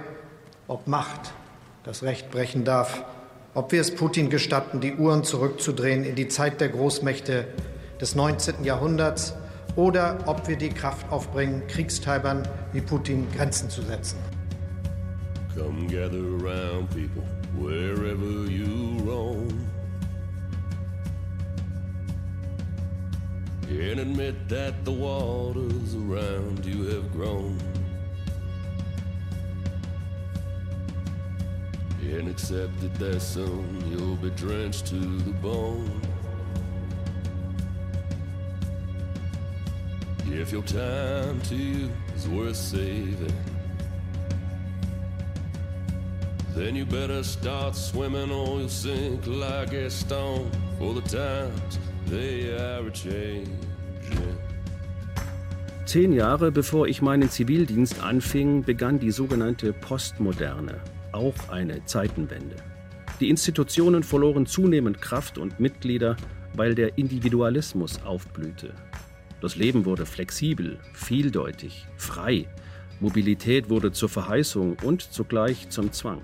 ob 0.67 0.87
Macht 0.87 1.33
das 1.85 2.03
Recht 2.03 2.31
brechen 2.31 2.65
darf, 2.65 3.05
ob 3.53 3.71
wir 3.71 3.79
es 3.79 3.95
Putin 3.95 4.29
gestatten, 4.29 4.81
die 4.81 4.95
Uhren 4.95 5.23
zurückzudrehen 5.23 6.03
in 6.03 6.15
die 6.15 6.27
Zeit 6.27 6.59
der 6.59 6.67
Großmächte 6.67 7.47
des 8.01 8.15
19. 8.15 8.65
Jahrhunderts 8.65 9.35
oder 9.77 10.17
ob 10.25 10.49
wir 10.49 10.57
die 10.57 10.69
Kraft 10.69 11.09
aufbringen, 11.13 11.65
Kriegstreibern 11.67 12.45
wie 12.73 12.81
Putin 12.81 13.31
Grenzen 13.31 13.69
zu 13.69 13.81
setzen. 13.81 14.17
Come 15.55 15.87
gather 15.87 16.17
around 16.43 16.89
people 16.89 17.23
wherever 17.57 18.49
you 18.51 18.99
roam. 19.09 19.47
And 23.79 23.99
admit 23.99 24.49
that 24.49 24.83
the 24.83 24.91
waters 24.91 25.95
around 25.95 26.65
you 26.65 26.83
have 26.87 27.11
grown. 27.11 27.57
and 32.03 32.29
accept 32.29 32.99
that 32.99 33.21
soon 33.21 33.83
you'll 33.89 34.17
be 34.17 34.29
drenched 34.31 34.87
to 34.87 34.95
the 34.95 35.31
bone. 35.31 36.01
If 40.25 40.51
your 40.51 40.63
time 40.63 41.39
to 41.41 41.55
you 41.55 41.89
is 42.15 42.27
worth 42.27 42.55
saving, 42.55 43.33
then 46.53 46.75
you 46.75 46.85
better 46.85 47.23
start 47.23 47.75
swimming 47.75 48.31
or 48.31 48.59
you'll 48.59 48.69
sink 48.69 49.25
like 49.25 49.71
a 49.73 49.89
stone. 49.89 50.51
For 50.77 50.93
the 50.93 51.01
times. 51.01 51.90
Zehn 55.85 56.13
Jahre 56.13 56.51
bevor 56.51 56.87
ich 56.87 57.01
meinen 57.01 57.29
Zivildienst 57.29 58.01
anfing, 58.03 58.63
begann 58.63 58.99
die 58.99 59.11
sogenannte 59.11 59.73
Postmoderne. 59.73 60.79
auch 61.13 61.49
eine 61.49 61.83
Zeitenwende. 61.85 62.55
Die 63.19 63.29
Institutionen 63.29 64.03
verloren 64.03 64.45
zunehmend 64.45 65.01
Kraft 65.01 65.37
und 65.37 65.59
Mitglieder, 65.59 66.15
weil 66.53 66.75
der 66.75 66.97
Individualismus 66.97 68.01
aufblühte. 68.03 68.73
Das 69.41 69.55
Leben 69.55 69.85
wurde 69.85 70.05
flexibel, 70.05 70.79
vieldeutig, 70.93 71.87
frei. 71.97 72.47
Mobilität 72.99 73.69
wurde 73.69 73.91
zur 73.91 74.09
Verheißung 74.09 74.77
und 74.83 75.01
zugleich 75.01 75.69
zum 75.69 75.91
Zwang. 75.91 76.21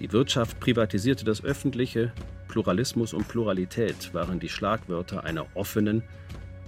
Die 0.00 0.12
Wirtschaft 0.12 0.60
privatisierte 0.60 1.24
das 1.24 1.42
Öffentliche, 1.42 2.12
Pluralismus 2.56 3.12
und 3.12 3.28
Pluralität 3.28 4.14
waren 4.14 4.40
die 4.40 4.48
Schlagwörter 4.48 5.24
einer 5.24 5.44
offenen 5.52 6.02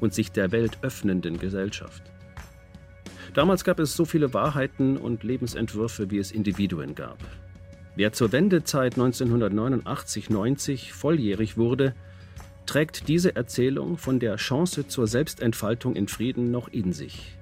und 0.01 0.13
sich 0.13 0.31
der 0.31 0.53
Welt 0.53 0.77
öffnenden 0.83 1.39
Gesellschaft. 1.39 2.03
Damals 3.33 3.65
gab 3.65 3.81
es 3.81 3.97
so 3.97 4.05
viele 4.05 4.35
Wahrheiten 4.35 4.99
und 4.99 5.23
Lebensentwürfe, 5.23 6.11
wie 6.11 6.19
es 6.19 6.31
Individuen 6.31 6.95
gab. 6.95 7.17
Wer 7.97 8.13
zur 8.13 8.33
Wendezeit 8.33 8.97
1989-90 8.97 10.93
volljährig 10.93 11.57
wurde, 11.57 11.95
trägt 12.67 13.09
diese 13.09 13.35
Erzählung 13.35 13.97
von 13.97 14.21
der 14.21 14.37
Chance 14.37 14.89
zur 14.89 15.07
Selbstentfaltung 15.07 15.97
in 15.97 16.07
Frieden 16.07 16.51
noch 16.51 16.69
in 16.69 16.93
sich. 16.93 17.35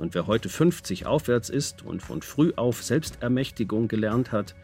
Und 0.00 0.16
wer 0.16 0.26
heute 0.26 0.48
50 0.48 1.06
aufwärts 1.06 1.50
ist 1.50 1.84
und 1.84 2.02
von 2.02 2.20
früh 2.20 2.52
auf 2.56 2.82
Selbstermächtigung 2.82 3.86
gelernt 3.86 4.32
hat, 4.32 4.56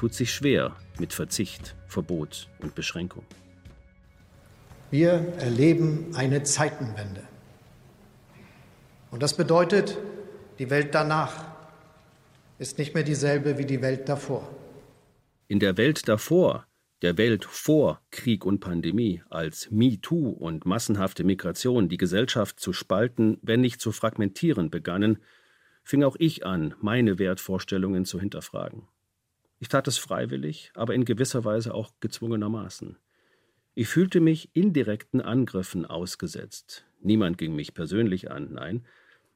tut 0.00 0.14
sich 0.14 0.32
schwer 0.32 0.74
mit 0.98 1.12
Verzicht, 1.12 1.76
Verbot 1.86 2.48
und 2.60 2.74
Beschränkung. 2.74 3.22
Wir 4.90 5.10
erleben 5.36 6.12
eine 6.14 6.42
Zeitenwende. 6.42 7.22
Und 9.10 9.22
das 9.22 9.36
bedeutet, 9.36 9.98
die 10.58 10.70
Welt 10.70 10.94
danach 10.94 11.44
ist 12.58 12.78
nicht 12.78 12.94
mehr 12.94 13.02
dieselbe 13.02 13.58
wie 13.58 13.66
die 13.66 13.82
Welt 13.82 14.08
davor. 14.08 14.48
In 15.48 15.58
der 15.58 15.76
Welt 15.76 16.08
davor, 16.08 16.66
der 17.02 17.18
Welt 17.18 17.44
vor 17.44 18.00
Krieg 18.10 18.46
und 18.46 18.60
Pandemie, 18.60 19.22
als 19.28 19.70
MeToo 19.70 20.30
und 20.30 20.64
massenhafte 20.64 21.24
Migration 21.24 21.90
die 21.90 21.98
Gesellschaft 21.98 22.58
zu 22.58 22.72
spalten, 22.72 23.36
wenn 23.42 23.60
nicht 23.60 23.82
zu 23.82 23.92
fragmentieren 23.92 24.70
begannen, 24.70 25.18
fing 25.82 26.04
auch 26.04 26.16
ich 26.18 26.46
an, 26.46 26.74
meine 26.80 27.18
Wertvorstellungen 27.18 28.06
zu 28.06 28.18
hinterfragen. 28.18 28.88
Ich 29.60 29.68
tat 29.68 29.86
es 29.86 29.98
freiwillig, 29.98 30.72
aber 30.74 30.94
in 30.94 31.04
gewisser 31.04 31.44
Weise 31.44 31.74
auch 31.74 31.92
gezwungenermaßen. 32.00 32.96
Ich 33.74 33.88
fühlte 33.88 34.20
mich 34.20 34.50
indirekten 34.54 35.20
Angriffen 35.20 35.84
ausgesetzt. 35.84 36.86
Niemand 37.00 37.38
ging 37.38 37.54
mich 37.54 37.74
persönlich 37.74 38.30
an, 38.30 38.54
nein, 38.54 38.84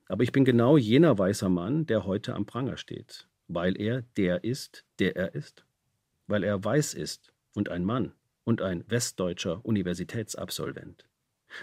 aber 0.07 0.23
ich 0.23 0.33
bin 0.33 0.45
genau 0.45 0.77
jener 0.77 1.19
weißer 1.19 1.51
Mann, 1.51 1.87
der 1.87 2.05
heute 2.05 2.35
am 2.35 2.47
Pranger 2.47 2.79
steht, 2.79 3.29
weil 3.49 3.79
er 3.81 4.03
der 4.17 4.45
ist, 4.45 4.85
der 4.99 5.15
er 5.15 5.35
ist, 5.35 5.65
weil 6.27 6.43
er 6.43 6.63
weiß 6.63 6.95
ist 6.95 7.33
und 7.55 7.69
ein 7.69 7.85
Mann 7.85 8.13
und 8.45 8.63
ein 8.63 8.85
westdeutscher 8.89 9.65
Universitätsabsolvent, 9.65 11.07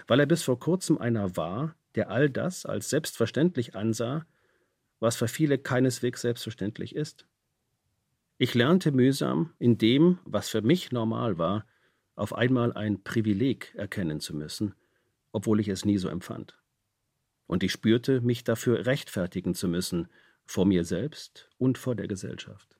weil 0.06 0.20
er 0.20 0.26
bis 0.26 0.44
vor 0.44 0.58
kurzem 0.58 0.98
einer 0.98 1.36
war, 1.36 1.74
der 1.96 2.10
all 2.10 2.30
das 2.30 2.64
als 2.64 2.90
selbstverständlich 2.90 3.74
ansah, 3.74 4.24
was 5.00 5.16
für 5.16 5.28
viele 5.28 5.58
keineswegs 5.58 6.22
selbstverständlich 6.22 6.94
ist. 6.94 7.26
Ich 8.38 8.54
lernte 8.54 8.92
mühsam, 8.92 9.52
in 9.58 9.78
dem, 9.78 10.18
was 10.24 10.48
für 10.48 10.62
mich 10.62 10.92
normal 10.92 11.38
war, 11.38 11.66
auf 12.14 12.34
einmal 12.34 12.72
ein 12.72 13.02
Privileg 13.02 13.74
erkennen 13.74 14.20
zu 14.20 14.34
müssen, 14.34 14.74
obwohl 15.32 15.60
ich 15.60 15.68
es 15.68 15.84
nie 15.84 15.98
so 15.98 16.08
empfand 16.08 16.56
und 17.52 17.62
ich 17.62 17.72
spürte, 17.72 18.22
mich 18.22 18.44
dafür 18.44 18.86
rechtfertigen 18.86 19.54
zu 19.54 19.68
müssen, 19.68 20.08
vor 20.46 20.64
mir 20.64 20.84
selbst 20.84 21.50
und 21.58 21.76
vor 21.76 21.94
der 21.94 22.08
Gesellschaft. 22.08 22.78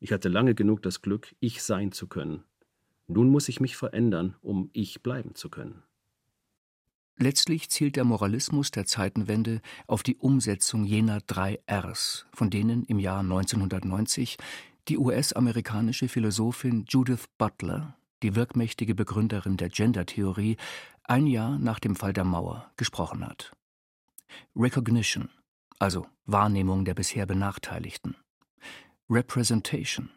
Ich 0.00 0.12
hatte 0.12 0.30
lange 0.30 0.54
genug 0.54 0.82
das 0.82 1.02
Glück, 1.02 1.34
ich 1.38 1.62
sein 1.62 1.92
zu 1.92 2.06
können. 2.06 2.42
Nun 3.08 3.28
muss 3.28 3.50
ich 3.50 3.60
mich 3.60 3.76
verändern, 3.76 4.36
um 4.40 4.70
ich 4.72 5.02
bleiben 5.02 5.34
zu 5.34 5.50
können. 5.50 5.82
Letztlich 7.16 7.68
zielt 7.68 7.96
der 7.96 8.04
Moralismus 8.04 8.70
der 8.70 8.86
Zeitenwende 8.86 9.60
auf 9.86 10.02
die 10.02 10.16
Umsetzung 10.16 10.84
jener 10.84 11.20
drei 11.20 11.60
Rs, 11.70 12.26
von 12.32 12.50
denen 12.50 12.84
im 12.84 12.98
Jahr 12.98 13.20
1990 13.20 14.38
die 14.88 14.98
US-amerikanische 14.98 16.08
Philosophin 16.08 16.84
Judith 16.88 17.26
Butler, 17.38 17.96
die 18.22 18.34
wirkmächtige 18.34 18.94
Begründerin 18.94 19.56
der 19.56 19.68
Gender-Theorie, 19.68 20.56
ein 21.04 21.26
Jahr 21.26 21.58
nach 21.58 21.78
dem 21.78 21.96
Fall 21.96 22.12
der 22.12 22.24
Mauer 22.24 22.70
gesprochen 22.76 23.26
hat. 23.26 23.52
Recognition, 24.56 25.28
also 25.78 26.06
Wahrnehmung 26.24 26.84
der 26.84 26.94
bisher 26.94 27.26
Benachteiligten. 27.26 28.16
Representation, 29.10 30.10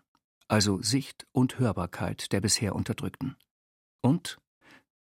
also 0.48 0.82
Sicht 0.82 1.28
und 1.32 1.60
Hörbarkeit 1.60 2.32
der 2.32 2.42
bisher 2.42 2.76
Unterdrückten. 2.76 3.36
Und 4.02 4.40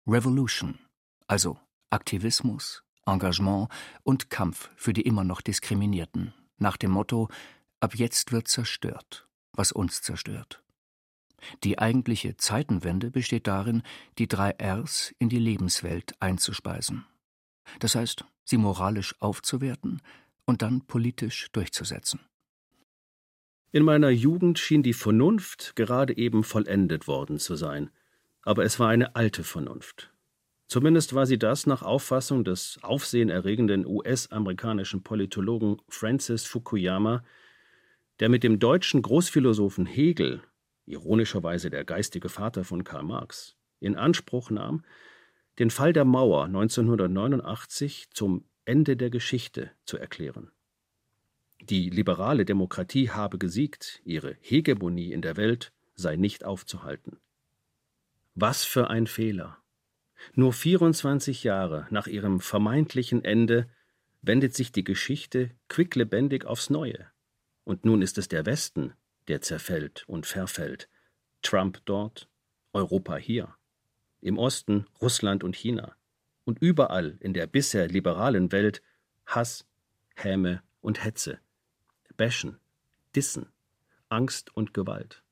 Revolution, 0.07 0.79
also 1.27 1.57
Aktivismus, 1.89 2.83
Engagement 3.05 3.69
und 4.03 4.29
Kampf 4.29 4.69
für 4.75 4.93
die 4.93 5.03
immer 5.03 5.23
noch 5.23 5.41
Diskriminierten, 5.41 6.33
nach 6.57 6.77
dem 6.77 6.91
Motto 6.91 7.29
Ab 7.79 7.95
jetzt 7.95 8.31
wird 8.31 8.47
zerstört, 8.47 9.27
was 9.53 9.71
uns 9.71 10.01
zerstört. 10.01 10.63
Die 11.63 11.77
eigentliche 11.77 12.37
Zeitenwende 12.37 13.11
besteht 13.11 13.47
darin, 13.47 13.83
die 14.17 14.27
drei 14.27 14.55
Rs 14.59 15.13
in 15.19 15.29
die 15.29 15.39
Lebenswelt 15.39 16.19
einzuspeisen. 16.19 17.05
Das 17.79 17.95
heißt, 17.95 18.25
sie 18.43 18.57
moralisch 18.57 19.15
aufzuwerten 19.21 20.01
und 20.45 20.61
dann 20.61 20.81
politisch 20.81 21.51
durchzusetzen. 21.51 22.21
In 23.71 23.83
meiner 23.83 24.09
Jugend 24.09 24.57
schien 24.57 24.83
die 24.83 24.93
Vernunft 24.93 25.75
gerade 25.75 26.17
eben 26.17 26.43
vollendet 26.43 27.07
worden 27.07 27.39
zu 27.39 27.55
sein, 27.55 27.91
aber 28.41 28.63
es 28.63 28.79
war 28.79 28.89
eine 28.89 29.15
alte 29.15 29.43
Vernunft. 29.43 30.13
Zumindest 30.67 31.13
war 31.13 31.25
sie 31.25 31.37
das 31.37 31.67
nach 31.67 31.83
Auffassung 31.83 32.43
des 32.43 32.79
aufsehenerregenden 32.81 33.85
US-amerikanischen 33.85 35.03
Politologen 35.03 35.77
Francis 35.87 36.45
Fukuyama, 36.45 37.23
der 38.19 38.29
mit 38.29 38.43
dem 38.43 38.59
deutschen 38.59 39.01
Großphilosophen 39.01 39.85
Hegel, 39.85 40.41
ironischerweise 40.85 41.69
der 41.69 41.83
geistige 41.83 42.29
Vater 42.29 42.63
von 42.63 42.83
Karl 42.83 43.03
Marx, 43.03 43.55
in 43.79 43.95
Anspruch 43.95 44.49
nahm, 44.49 44.83
den 45.59 45.69
Fall 45.69 45.93
der 45.93 46.05
Mauer 46.05 46.45
1989 46.45 48.09
zum 48.11 48.45
Ende 48.65 48.97
der 48.97 49.09
Geschichte 49.09 49.71
zu 49.85 49.97
erklären. 49.97 50.51
Die 51.61 51.89
liberale 51.89 52.45
Demokratie 52.45 53.09
habe 53.09 53.37
gesiegt, 53.37 54.01
ihre 54.03 54.35
Hegemonie 54.41 55.11
in 55.11 55.21
der 55.21 55.37
Welt 55.37 55.71
sei 55.95 56.15
nicht 56.15 56.43
aufzuhalten. 56.43 57.19
Was 58.33 58.65
für 58.65 58.89
ein 58.89 59.07
Fehler! 59.07 59.57
Nur 60.33 60.53
24 60.53 61.43
Jahre 61.43 61.87
nach 61.89 62.07
ihrem 62.07 62.39
vermeintlichen 62.39 63.23
Ende 63.23 63.67
wendet 64.21 64.55
sich 64.55 64.71
die 64.71 64.83
Geschichte 64.83 65.51
quicklebendig 65.67 66.45
aufs 66.45 66.69
Neue. 66.69 67.07
Und 67.63 67.85
nun 67.85 68.01
ist 68.01 68.17
es 68.17 68.27
der 68.27 68.45
Westen, 68.45 68.93
der 69.27 69.41
zerfällt 69.41 70.03
und 70.07 70.25
verfällt. 70.25 70.89
Trump 71.41 71.81
dort, 71.85 72.27
Europa 72.73 73.17
hier. 73.17 73.55
Im 74.21 74.37
Osten 74.37 74.85
Russland 75.01 75.43
und 75.43 75.55
China. 75.55 75.95
Und 76.43 76.59
überall 76.61 77.17
in 77.19 77.33
der 77.33 77.47
bisher 77.47 77.87
liberalen 77.87 78.51
Welt 78.51 78.81
Hass, 79.25 79.65
Häme 80.15 80.61
und 80.81 81.03
Hetze. 81.03 81.39
Bäschen, 82.17 82.59
Dissen, 83.15 83.47
Angst 84.09 84.55
und 84.55 84.73
Gewalt. 84.73 85.23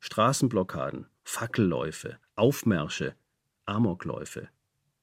Straßenblockaden, 0.00 1.06
Fackelläufe, 1.24 2.18
Aufmärsche, 2.34 3.14
Amokläufe. 3.66 4.48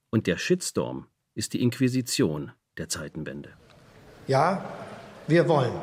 Und 0.10 0.28
der 0.28 0.38
Shitstorm 0.38 1.08
ist 1.36 1.54
die 1.54 1.62
Inquisition 1.62 2.52
der 2.78 2.89
Zeitenwende. 2.89 3.49
Ja, 4.28 4.63
wir 5.28 5.47
wollen. 5.47 5.73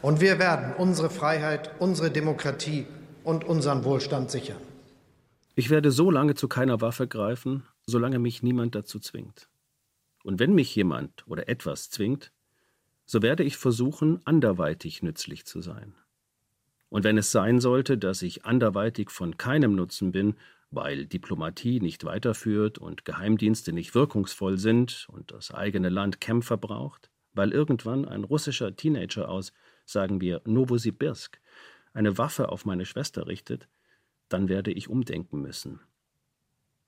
Und 0.00 0.20
wir 0.20 0.38
werden 0.38 0.74
unsere 0.76 1.10
Freiheit, 1.10 1.70
unsere 1.78 2.10
Demokratie 2.10 2.86
und 3.24 3.44
unseren 3.44 3.84
Wohlstand 3.84 4.30
sichern. 4.30 4.60
Ich 5.54 5.70
werde 5.70 5.90
so 5.90 6.10
lange 6.10 6.34
zu 6.34 6.48
keiner 6.48 6.80
Waffe 6.80 7.06
greifen, 7.06 7.64
solange 7.86 8.18
mich 8.18 8.42
niemand 8.42 8.74
dazu 8.74 8.98
zwingt. 8.98 9.48
Und 10.24 10.38
wenn 10.38 10.54
mich 10.54 10.74
jemand 10.74 11.26
oder 11.26 11.48
etwas 11.48 11.90
zwingt, 11.90 12.32
so 13.06 13.22
werde 13.22 13.42
ich 13.42 13.56
versuchen, 13.56 14.20
anderweitig 14.24 15.02
nützlich 15.02 15.44
zu 15.44 15.60
sein. 15.60 15.94
Und 16.88 17.04
wenn 17.04 17.18
es 17.18 17.32
sein 17.32 17.60
sollte, 17.60 17.98
dass 17.98 18.22
ich 18.22 18.44
anderweitig 18.44 19.10
von 19.10 19.36
keinem 19.36 19.74
Nutzen 19.74 20.12
bin, 20.12 20.36
weil 20.72 21.06
Diplomatie 21.06 21.80
nicht 21.80 22.04
weiterführt 22.04 22.78
und 22.78 23.04
Geheimdienste 23.04 23.72
nicht 23.72 23.94
wirkungsvoll 23.94 24.58
sind 24.58 25.06
und 25.10 25.30
das 25.30 25.52
eigene 25.52 25.90
Land 25.90 26.20
Kämpfer 26.20 26.56
braucht, 26.56 27.10
weil 27.34 27.52
irgendwann 27.52 28.06
ein 28.06 28.24
russischer 28.24 28.74
Teenager 28.74 29.28
aus, 29.28 29.52
sagen 29.84 30.20
wir, 30.20 30.40
Novosibirsk 30.44 31.40
eine 31.92 32.16
Waffe 32.18 32.48
auf 32.48 32.64
meine 32.64 32.86
Schwester 32.86 33.26
richtet, 33.26 33.68
dann 34.28 34.48
werde 34.48 34.72
ich 34.72 34.88
umdenken 34.88 35.42
müssen. 35.42 35.80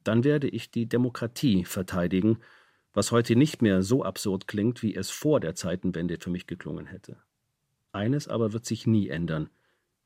Dann 0.03 0.25
werde 0.25 0.49
ich 0.49 0.71
die 0.71 0.87
Demokratie 0.87 1.65
verteidigen, 1.65 2.39
was 2.95 3.13
heute 3.13 3.37
nicht 3.37 3.61
mehr 3.61 3.83
so 3.83 4.03
absurd 4.03 4.47
klingt, 4.47 4.83
wie 4.83 4.95
es 4.95 5.11
vor 5.11 5.41
der 5.41 5.55
Zeitenwende 5.55 6.19
für 6.19 6.31
mich 6.31 6.47
geklungen 6.47 6.87
hätte. 6.87 7.19
Eines 7.93 8.29
aber 8.29 8.53
wird 8.53 8.65
sich 8.65 8.87
nie 8.87 9.09
ändern. 9.09 9.51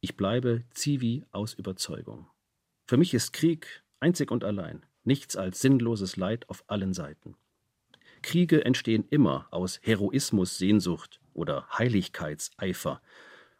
Ich 0.01 0.17
bleibe 0.17 0.65
Zivi 0.71 1.25
aus 1.31 1.55
Überzeugung. 1.55 2.29
Für 2.89 2.97
mich 2.97 3.13
ist 3.13 3.35
Krieg 3.35 3.85
einzig 4.01 4.31
und 4.31 4.45
allein 4.45 4.87
nichts 5.05 5.37
als 5.37 5.61
sinnloses 5.61 6.17
Leid 6.17 6.49
auf 6.49 6.65
allen 6.69 6.95
Seiten. 6.95 7.37
Kriege 8.23 8.65
entstehen 8.65 9.05
immer 9.11 9.47
aus 9.51 9.79
Heroismus-Sehnsucht 9.83 11.21
oder 11.35 11.69
Heiligkeitseifer, 11.77 13.03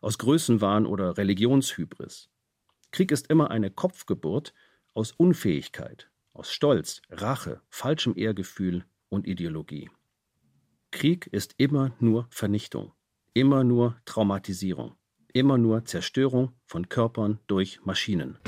aus 0.01 0.17
Größenwahn 0.17 0.87
oder 0.87 1.19
Religionshybris. 1.19 2.31
Krieg 2.91 3.13
ist 3.13 3.27
immer 3.29 3.51
eine 3.51 3.71
Kopfgeburt 3.71 4.55
aus 4.95 5.13
Unfähigkeit, 5.13 6.09
aus 6.33 6.51
Stolz, 6.51 7.03
Rache, 7.11 7.61
falschem 7.69 8.17
Ehrgefühl 8.17 8.87
und 9.11 9.27
Ideologie. 9.27 9.91
Krieg 10.91 11.27
ist 11.27 11.55
immer 11.59 11.95
nur 12.01 12.29
Vernichtung, 12.31 12.93
immer 13.35 13.63
nur 13.63 14.01
Traumatisierung, 14.07 14.95
immer 15.35 15.59
nur 15.59 15.85
Zerstörung 15.85 16.53
von 16.65 16.89
Körpern 16.89 17.41
durch 17.47 17.85
Maschinen. 17.85 18.39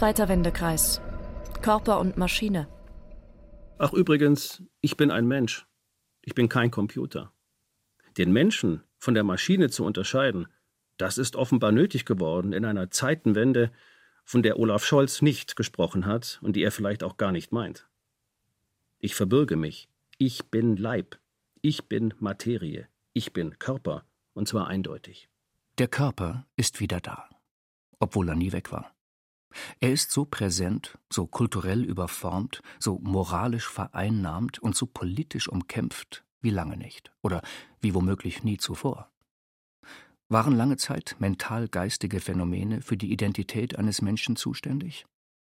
Zweiter 0.00 0.30
Wendekreis. 0.30 1.02
Körper 1.60 2.00
und 2.00 2.16
Maschine. 2.16 2.68
Ach 3.76 3.92
übrigens, 3.92 4.62
ich 4.80 4.96
bin 4.96 5.10
ein 5.10 5.26
Mensch. 5.26 5.66
Ich 6.22 6.34
bin 6.34 6.48
kein 6.48 6.70
Computer. 6.70 7.34
Den 8.16 8.32
Menschen 8.32 8.82
von 8.96 9.12
der 9.12 9.24
Maschine 9.24 9.68
zu 9.68 9.84
unterscheiden, 9.84 10.48
das 10.96 11.18
ist 11.18 11.36
offenbar 11.36 11.70
nötig 11.70 12.06
geworden 12.06 12.54
in 12.54 12.64
einer 12.64 12.90
Zeitenwende, 12.90 13.72
von 14.24 14.42
der 14.42 14.58
Olaf 14.58 14.86
Scholz 14.86 15.20
nicht 15.20 15.54
gesprochen 15.54 16.06
hat 16.06 16.38
und 16.40 16.56
die 16.56 16.62
er 16.62 16.72
vielleicht 16.72 17.02
auch 17.02 17.18
gar 17.18 17.30
nicht 17.30 17.52
meint. 17.52 17.86
Ich 19.00 19.14
verbürge 19.14 19.56
mich. 19.56 19.90
Ich 20.16 20.46
bin 20.46 20.78
Leib. 20.78 21.18
Ich 21.60 21.90
bin 21.90 22.14
Materie. 22.20 22.88
Ich 23.12 23.34
bin 23.34 23.58
Körper. 23.58 24.06
Und 24.32 24.48
zwar 24.48 24.66
eindeutig. 24.66 25.28
Der 25.76 25.88
Körper 25.88 26.46
ist 26.56 26.80
wieder 26.80 27.00
da, 27.00 27.28
obwohl 27.98 28.30
er 28.30 28.34
nie 28.34 28.52
weg 28.52 28.72
war. 28.72 28.94
Er 29.80 29.92
ist 29.92 30.10
so 30.10 30.24
präsent, 30.24 30.98
so 31.10 31.26
kulturell 31.26 31.84
überformt, 31.84 32.62
so 32.78 32.98
moralisch 33.02 33.68
vereinnahmt 33.68 34.58
und 34.58 34.76
so 34.76 34.86
politisch 34.86 35.48
umkämpft 35.48 36.24
wie 36.40 36.50
lange 36.50 36.76
nicht 36.76 37.12
oder 37.22 37.42
wie 37.80 37.94
womöglich 37.94 38.44
nie 38.44 38.58
zuvor. 38.58 39.10
Waren 40.28 40.54
lange 40.54 40.76
Zeit 40.76 41.16
mental-geistige 41.18 42.20
Phänomene 42.20 42.82
für 42.82 42.96
die 42.96 43.12
Identität 43.12 43.76
eines 43.76 44.00
Menschen 44.00 44.36
zuständig? 44.36 45.06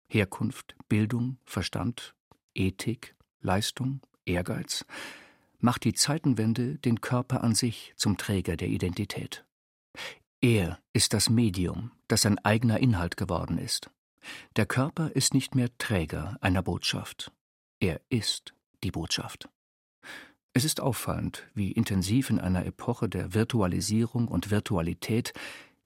Herkunft, 0.09 0.75
Bildung, 0.89 1.37
Verstand, 1.45 2.15
Ethik, 2.55 3.15
Leistung, 3.41 4.01
Ehrgeiz? 4.25 4.87
Macht 5.59 5.85
die 5.85 5.93
Zeitenwende 5.93 6.79
den 6.79 7.03
Körper 7.03 7.45
an 7.45 7.55
sich 7.55 7.93
zum 7.97 8.17
Träger 8.17 8.57
der 8.57 8.69
Identität. 8.69 9.45
Er 10.43 10.79
ist 10.95 11.13
das 11.13 11.29
Medium, 11.29 11.93
das 12.09 12.23
sein 12.23 12.39
eigener 12.39 12.81
Inhalt 12.81 13.19
geworden 13.19 13.59
ist. 13.59 13.91
Der 14.57 14.65
Körper 14.65 15.11
ist 15.11 15.35
nicht 15.35 15.55
mehr 15.55 15.69
Träger 15.77 16.39
einer 16.41 16.63
Botschaft. 16.63 17.31
Er 17.79 18.01
ist 18.09 18.55
die 18.83 18.91
Botschaft. 18.91 19.51
Es 20.55 20.65
ist 20.65 20.81
auffallend, 20.81 21.47
wie 21.55 21.73
intensiv 21.73 22.31
in 22.31 22.41
einer 22.41 22.65
Epoche 22.65 23.09
der 23.09 23.35
Virtualisierung 23.35 24.29
und 24.29 24.51
Virtualität 24.51 25.35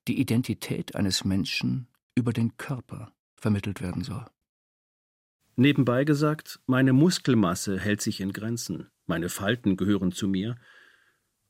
die 0.07 0.21
Identität 0.21 0.95
eines 0.95 1.25
Menschen 1.25 1.89
über 2.15 2.33
den 2.33 2.57
Körper 2.57 3.13
vermittelt 3.35 3.81
werden 3.81 4.05
soll. 4.05 4.25
Nebenbei 5.57 6.05
gesagt, 6.05 6.61
meine 6.67 6.93
Muskelmasse 6.93 7.79
hält 7.79 8.01
sich 8.01 8.21
in 8.21 8.33
Grenzen, 8.33 8.89
meine 9.07 9.29
Falten 9.29 9.77
gehören 9.77 10.13
zu 10.13 10.29
mir, 10.29 10.57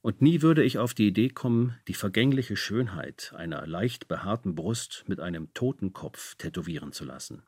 und 0.04 0.20
nie 0.20 0.42
würde 0.42 0.62
ich 0.62 0.76
auf 0.76 0.92
die 0.92 1.06
Idee 1.06 1.30
kommen, 1.30 1.78
die 1.88 1.94
vergängliche 1.94 2.58
Schönheit 2.58 3.32
einer 3.34 3.66
leicht 3.66 4.06
behaarten 4.06 4.54
Brust 4.54 5.02
mit 5.06 5.18
einem 5.18 5.54
Totenkopf 5.54 6.34
tätowieren 6.34 6.92
zu 6.92 7.06
lassen. 7.06 7.42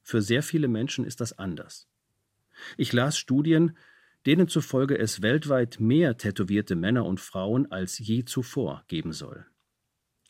Für 0.00 0.22
sehr 0.22 0.42
viele 0.42 0.66
Menschen 0.66 1.04
ist 1.04 1.20
das 1.20 1.38
anders. 1.38 1.86
Ich 2.78 2.94
las 2.94 3.18
Studien, 3.18 3.76
denen 4.24 4.48
zufolge 4.48 4.98
es 4.98 5.20
weltweit 5.20 5.78
mehr 5.78 6.16
tätowierte 6.16 6.74
Männer 6.74 7.04
und 7.04 7.20
Frauen 7.20 7.70
als 7.70 7.98
je 7.98 8.24
zuvor 8.24 8.82
geben 8.88 9.12
soll. 9.12 9.44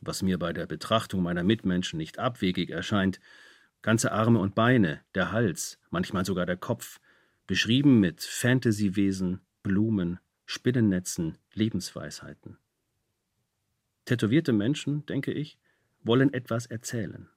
Was 0.01 0.23
mir 0.23 0.41
bei 0.41 0.53
der 0.53 0.67
Betrachtung 0.67 1.23
meiner 1.23 1.45
Mitmenschen 1.45 1.99
nicht 1.99 2.19
abwegig 2.19 2.71
erscheint, 2.71 3.21
ganze 3.81 4.11
Arme 4.11 4.41
und 4.41 4.57
Beine, 4.57 5.03
der 5.15 5.31
Hals, 5.31 5.79
manchmal 5.91 6.25
sogar 6.25 6.47
der 6.47 6.57
Kopf, 6.57 6.99
beschrieben 7.47 8.01
mit 8.01 8.25
Fantasywesen, 8.25 9.41
Blumen, 9.63 10.19
Spinnennetzen, 10.51 11.37
Lebensweisheiten. 11.53 12.57
Tätowierte 14.07 14.55
Menschen, 14.55 15.05
denke 15.05 15.31
ich, 15.31 15.59
wollen 16.03 16.33
etwas 16.33 16.65
erzählen. 16.65 17.29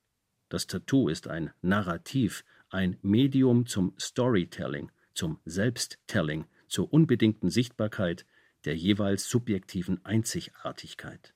Das 0.48 0.66
Tattoo 0.66 1.10
ist 1.10 1.28
ein 1.28 1.52
Narrativ, 1.62 2.46
ein 2.70 2.98
Medium 3.02 3.66
zum 3.66 3.94
Storytelling, 4.00 4.94
zum 5.14 5.42
Selbsttelling, 5.44 6.46
zur 6.70 6.94
unbedingten 6.94 7.50
Sichtbarkeit 7.50 8.26
der 8.64 8.78
jeweils 8.78 9.28
subjektiven 9.28 10.06
Einzigartigkeit. 10.06 11.34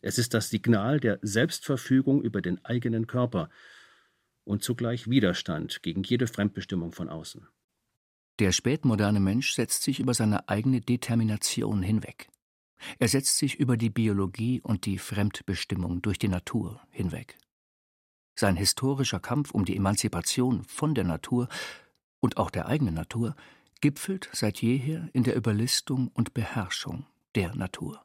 Es 0.00 0.18
ist 0.18 0.34
das 0.34 0.50
Signal 0.50 0.98
der 0.98 1.20
Selbstverfügung 1.22 2.20
über 2.20 2.42
den 2.42 2.64
eigenen 2.64 3.06
Körper 3.06 3.48
und 4.42 4.64
zugleich 4.64 5.08
Widerstand 5.08 5.84
gegen 5.84 6.02
jede 6.02 6.26
Fremdbestimmung 6.26 6.90
von 6.90 7.08
außen. 7.08 7.46
Der 8.40 8.52
spätmoderne 8.52 9.20
Mensch 9.20 9.52
setzt 9.52 9.82
sich 9.82 10.00
über 10.00 10.14
seine 10.14 10.48
eigene 10.48 10.80
Determination 10.80 11.82
hinweg. 11.82 12.30
Er 12.98 13.06
setzt 13.06 13.36
sich 13.36 13.56
über 13.56 13.76
die 13.76 13.90
Biologie 13.90 14.62
und 14.62 14.86
die 14.86 14.96
Fremdbestimmung 14.96 16.00
durch 16.00 16.18
die 16.18 16.28
Natur 16.28 16.80
hinweg. 16.90 17.36
Sein 18.34 18.56
historischer 18.56 19.20
Kampf 19.20 19.50
um 19.50 19.66
die 19.66 19.76
Emanzipation 19.76 20.64
von 20.64 20.94
der 20.94 21.04
Natur 21.04 21.48
und 22.20 22.38
auch 22.38 22.50
der 22.50 22.64
eigenen 22.64 22.94
Natur 22.94 23.36
gipfelt 23.82 24.30
seit 24.32 24.62
jeher 24.62 25.10
in 25.12 25.22
der 25.22 25.36
Überlistung 25.36 26.08
und 26.08 26.32
Beherrschung 26.32 27.04
der 27.34 27.54
Natur. 27.54 28.02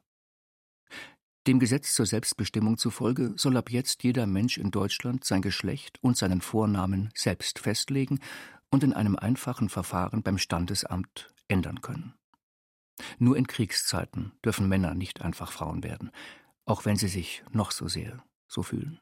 Dem 1.46 1.60
Gesetz 1.60 1.94
zur 1.94 2.04
Selbstbestimmung 2.04 2.76
zufolge 2.76 3.32
soll 3.36 3.56
ab 3.56 3.70
jetzt 3.70 4.02
jeder 4.02 4.26
Mensch 4.26 4.58
in 4.58 4.70
Deutschland 4.70 5.24
sein 5.24 5.40
Geschlecht 5.40 5.96
und 6.02 6.18
seinen 6.18 6.42
Vornamen 6.42 7.10
selbst 7.14 7.60
festlegen 7.60 8.18
und 8.76 8.84
in 8.84 8.92
einem 8.92 9.16
einfachen 9.16 9.70
Verfahren 9.70 10.22
beim 10.22 10.36
Standesamt 10.36 11.32
ändern 11.48 11.80
können. 11.80 12.12
Nur 13.18 13.34
in 13.38 13.46
Kriegszeiten 13.46 14.32
dürfen 14.44 14.68
Männer 14.68 14.92
nicht 14.92 15.22
einfach 15.22 15.50
Frauen 15.50 15.82
werden, 15.82 16.10
auch 16.66 16.84
wenn 16.84 16.96
sie 16.96 17.08
sich 17.08 17.42
noch 17.50 17.70
so 17.70 17.88
sehr 17.88 18.22
so 18.46 18.62
fühlen. 18.62 19.00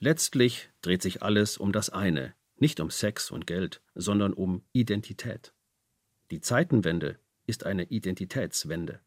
Letztlich 0.00 0.70
dreht 0.82 1.02
sich 1.02 1.22
alles 1.22 1.56
um 1.56 1.70
das 1.70 1.90
eine, 1.90 2.34
nicht 2.56 2.80
um 2.80 2.90
Sex 2.90 3.30
und 3.30 3.46
Geld, 3.46 3.80
sondern 3.94 4.32
um 4.32 4.64
Identität. 4.72 5.54
Die 6.32 6.40
Zeitenwende 6.40 7.20
ist 7.46 7.66
eine 7.66 7.84
Identitätswende 7.84 8.98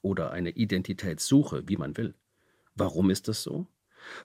oder 0.00 0.30
eine 0.30 0.52
Identitätssuche, 0.52 1.68
wie 1.68 1.76
man 1.76 1.98
will. 1.98 2.14
Warum 2.74 3.10
ist 3.10 3.28
das 3.28 3.42
so? 3.42 3.66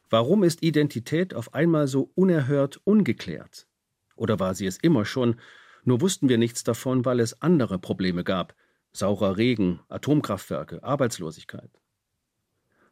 Warum 0.09 0.45
ist 0.45 0.63
Identität 0.63 1.33
auf 1.33 1.53
einmal 1.53 1.89
so 1.89 2.09
unerhört 2.15 2.79
ungeklärt? 2.85 3.66
Oder 4.17 4.39
war 4.39 4.53
sie 4.55 4.65
es 4.65 4.77
immer 4.77 5.05
schon, 5.05 5.37
nur 5.83 6.01
wussten 6.01 6.27
wir 6.27 6.37
nichts 6.37 6.63
davon, 6.63 7.05
weil 7.05 7.21
es 7.21 7.41
andere 7.41 7.79
Probleme 7.79 8.23
gab, 8.25 8.55
saurer 8.91 9.37
Regen, 9.37 9.79
Atomkraftwerke, 9.87 10.83
Arbeitslosigkeit. 10.83 11.71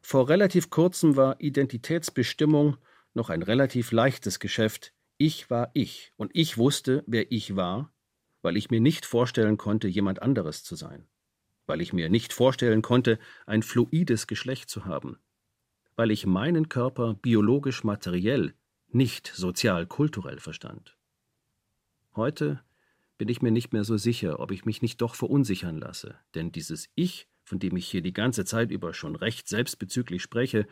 Vor 0.00 0.28
relativ 0.28 0.70
kurzem 0.70 1.16
war 1.16 1.40
Identitätsbestimmung 1.40 2.76
noch 3.12 3.28
ein 3.28 3.42
relativ 3.42 3.92
leichtes 3.92 4.38
Geschäft. 4.38 4.92
Ich 5.18 5.50
war 5.50 5.70
ich 5.74 6.12
und 6.16 6.30
ich 6.34 6.58
wusste, 6.58 7.02
wer 7.06 7.32
ich 7.32 7.56
war, 7.56 7.92
weil 8.42 8.56
ich 8.56 8.70
mir 8.70 8.80
nicht 8.80 9.04
vorstellen 9.04 9.56
konnte, 9.56 9.88
jemand 9.88 10.22
anderes 10.22 10.62
zu 10.62 10.76
sein, 10.76 11.08
weil 11.66 11.80
ich 11.80 11.92
mir 11.92 12.08
nicht 12.08 12.32
vorstellen 12.32 12.82
konnte, 12.82 13.18
ein 13.44 13.62
fluides 13.62 14.26
Geschlecht 14.26 14.70
zu 14.70 14.84
haben, 14.84 15.18
weil 15.96 16.10
ich 16.10 16.26
meinen 16.26 16.68
Körper 16.68 17.14
biologisch 17.14 17.82
materiell, 17.82 18.54
nicht 18.88 19.26
sozial 19.34 19.86
kulturell 19.86 20.38
verstand. 20.38 20.95
Heute 22.16 22.64
bin 23.18 23.28
ich 23.28 23.42
mir 23.42 23.50
nicht 23.50 23.74
mehr 23.74 23.84
so 23.84 23.98
sicher, 23.98 24.40
ob 24.40 24.50
ich 24.50 24.64
mich 24.64 24.80
nicht 24.80 25.02
doch 25.02 25.14
verunsichern 25.14 25.78
lasse, 25.78 26.18
denn 26.34 26.50
dieses 26.50 26.88
Ich, 26.94 27.28
von 27.44 27.58
dem 27.58 27.76
ich 27.76 27.86
hier 27.88 28.00
die 28.00 28.14
ganze 28.14 28.46
Zeit 28.46 28.70
über 28.70 28.94
schon 28.94 29.16
recht 29.16 29.48
selbstbezüglich 29.48 30.22
spreche, 30.22 30.66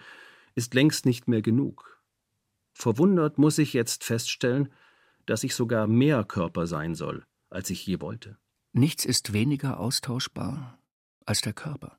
ist 0.54 0.72
längst 0.72 1.04
nicht 1.04 1.28
mehr 1.28 1.42
genug. 1.42 2.02
Verwundert 2.72 3.36
muss 3.36 3.58
ich 3.58 3.74
jetzt 3.74 4.04
feststellen, 4.04 4.72
dass 5.26 5.44
ich 5.44 5.54
sogar 5.54 5.86
mehr 5.86 6.24
Körper 6.24 6.66
sein 6.66 6.94
soll, 6.94 7.26
als 7.50 7.68
ich 7.70 7.86
je 7.86 8.00
wollte. 8.00 8.38
Nichts 8.72 9.04
ist 9.04 9.32
weniger 9.32 9.78
austauschbar 9.78 10.78
als 11.26 11.42
der 11.42 11.52
Körper. 11.52 11.98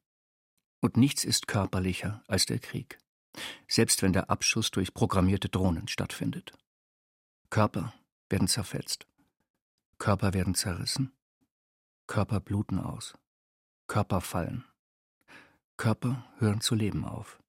Und 0.81 0.97
nichts 0.97 1.23
ist 1.23 1.47
körperlicher 1.47 2.23
als 2.27 2.45
der 2.45 2.59
Krieg, 2.59 2.97
selbst 3.67 4.01
wenn 4.01 4.13
der 4.13 4.29
Abschuss 4.29 4.71
durch 4.71 4.93
programmierte 4.93 5.49
Drohnen 5.49 5.87
stattfindet. 5.87 6.51
Körper 7.49 7.93
werden 8.29 8.47
zerfetzt. 8.47 9.07
Körper 9.97 10.33
werden 10.33 10.55
zerrissen, 10.55 11.13
Körper 12.07 12.39
bluten 12.39 12.79
aus, 12.79 13.15
Körper 13.87 14.21
fallen, 14.21 14.65
Körper 15.77 16.25
hören 16.37 16.61
zu 16.61 16.75
leben 16.75 17.05
auf. 17.05 17.41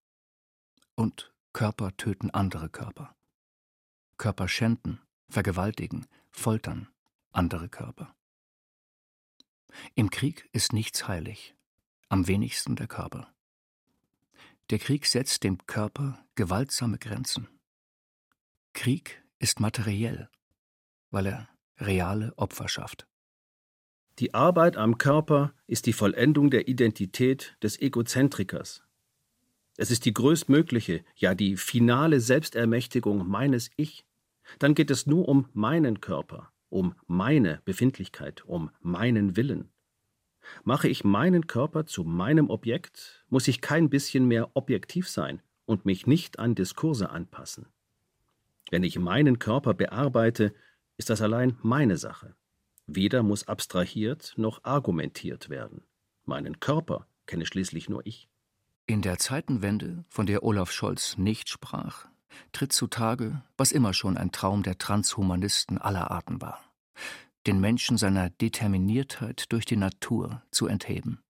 Und 0.94 1.32
Körper 1.52 1.96
töten 1.96 2.30
andere 2.30 2.68
Körper. 2.68 3.14
Körper 4.18 4.48
schänden, 4.48 5.00
vergewaltigen, 5.28 6.06
foltern 6.30 6.88
andere 7.32 7.68
Körper. 7.68 8.14
Im 9.94 10.10
Krieg 10.10 10.48
ist 10.52 10.72
nichts 10.72 11.06
heilig, 11.06 11.54
am 12.08 12.26
wenigsten 12.26 12.76
der 12.76 12.88
Körper. 12.88 13.32
Der 14.70 14.78
Krieg 14.78 15.06
setzt 15.06 15.44
dem 15.44 15.64
Körper 15.66 16.24
gewaltsame 16.34 16.98
Grenzen. 16.98 17.48
Krieg 18.72 19.22
ist 19.38 19.60
materiell, 19.60 20.30
weil 21.10 21.26
er 21.26 21.55
reale 21.78 22.32
Opferschaft. 22.36 23.06
Die 24.18 24.32
Arbeit 24.32 24.76
am 24.76 24.96
Körper 24.96 25.52
ist 25.66 25.86
die 25.86 25.92
Vollendung 25.92 26.50
der 26.50 26.68
Identität 26.68 27.56
des 27.62 27.80
Egozentrikers. 27.80 28.82
Es 29.76 29.90
ist 29.90 30.06
die 30.06 30.14
größtmögliche, 30.14 31.04
ja 31.16 31.34
die 31.34 31.56
finale 31.56 32.20
Selbstermächtigung 32.20 33.28
meines 33.28 33.70
Ich. 33.76 34.06
Dann 34.58 34.74
geht 34.74 34.90
es 34.90 35.06
nur 35.06 35.28
um 35.28 35.50
meinen 35.52 36.00
Körper, 36.00 36.50
um 36.70 36.94
meine 37.06 37.60
Befindlichkeit, 37.66 38.44
um 38.46 38.70
meinen 38.80 39.36
Willen. 39.36 39.70
Mache 40.64 40.88
ich 40.88 41.04
meinen 41.04 41.46
Körper 41.46 41.84
zu 41.84 42.04
meinem 42.04 42.48
Objekt, 42.48 43.26
muss 43.28 43.48
ich 43.48 43.60
kein 43.60 43.90
bisschen 43.90 44.26
mehr 44.26 44.56
objektiv 44.56 45.08
sein 45.08 45.42
und 45.66 45.84
mich 45.84 46.06
nicht 46.06 46.38
an 46.38 46.54
Diskurse 46.54 47.10
anpassen. 47.10 47.66
Wenn 48.70 48.82
ich 48.82 48.98
meinen 48.98 49.38
Körper 49.38 49.74
bearbeite, 49.74 50.54
ist 50.98 51.10
das 51.10 51.20
allein 51.20 51.58
meine 51.62 51.96
Sache. 51.96 52.34
Weder 52.86 53.22
muss 53.22 53.48
abstrahiert 53.48 54.34
noch 54.36 54.64
argumentiert 54.64 55.50
werden. 55.50 55.82
Meinen 56.24 56.60
Körper 56.60 57.06
kenne 57.26 57.46
schließlich 57.46 57.88
nur 57.88 58.06
ich. 58.06 58.28
In 58.86 59.02
der 59.02 59.18
Zeitenwende, 59.18 60.04
von 60.08 60.26
der 60.26 60.44
Olaf 60.44 60.70
Scholz 60.70 61.18
nicht 61.18 61.48
sprach, 61.48 62.06
tritt 62.52 62.72
zutage, 62.72 63.42
was 63.56 63.72
immer 63.72 63.92
schon 63.92 64.16
ein 64.16 64.30
Traum 64.30 64.62
der 64.62 64.78
Transhumanisten 64.78 65.78
aller 65.78 66.10
Arten 66.10 66.40
war: 66.40 66.60
den 67.46 67.60
Menschen 67.60 67.98
seiner 67.98 68.30
Determiniertheit 68.30 69.52
durch 69.52 69.64
die 69.64 69.76
Natur 69.76 70.42
zu 70.52 70.68
entheben. 70.68 71.20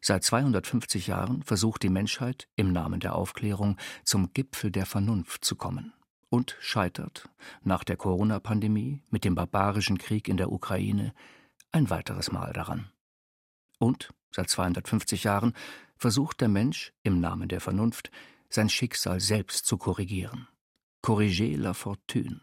Seit 0.00 0.22
250 0.22 1.08
Jahren 1.08 1.42
versucht 1.42 1.82
die 1.82 1.88
Menschheit 1.88 2.48
im 2.54 2.72
Namen 2.72 3.00
der 3.00 3.16
Aufklärung 3.16 3.76
zum 4.04 4.32
Gipfel 4.32 4.70
der 4.70 4.86
Vernunft 4.86 5.44
zu 5.44 5.56
kommen 5.56 5.92
und 6.28 6.56
scheitert 6.60 7.28
nach 7.62 7.84
der 7.84 7.96
Corona-Pandemie 7.96 9.02
mit 9.10 9.24
dem 9.24 9.34
barbarischen 9.34 9.98
Krieg 9.98 10.28
in 10.28 10.36
der 10.36 10.52
Ukraine 10.52 11.14
ein 11.72 11.90
weiteres 11.90 12.32
Mal 12.32 12.52
daran. 12.52 12.90
Und 13.78 14.10
seit 14.30 14.48
250 14.48 15.24
Jahren 15.24 15.54
versucht 15.96 16.40
der 16.40 16.48
Mensch 16.48 16.92
im 17.02 17.20
Namen 17.20 17.48
der 17.48 17.60
Vernunft 17.60 18.10
sein 18.48 18.68
Schicksal 18.68 19.20
selbst 19.20 19.66
zu 19.66 19.76
korrigieren. 19.76 20.48
Corriger 21.02 21.58
la 21.58 21.74
fortune. 21.74 22.40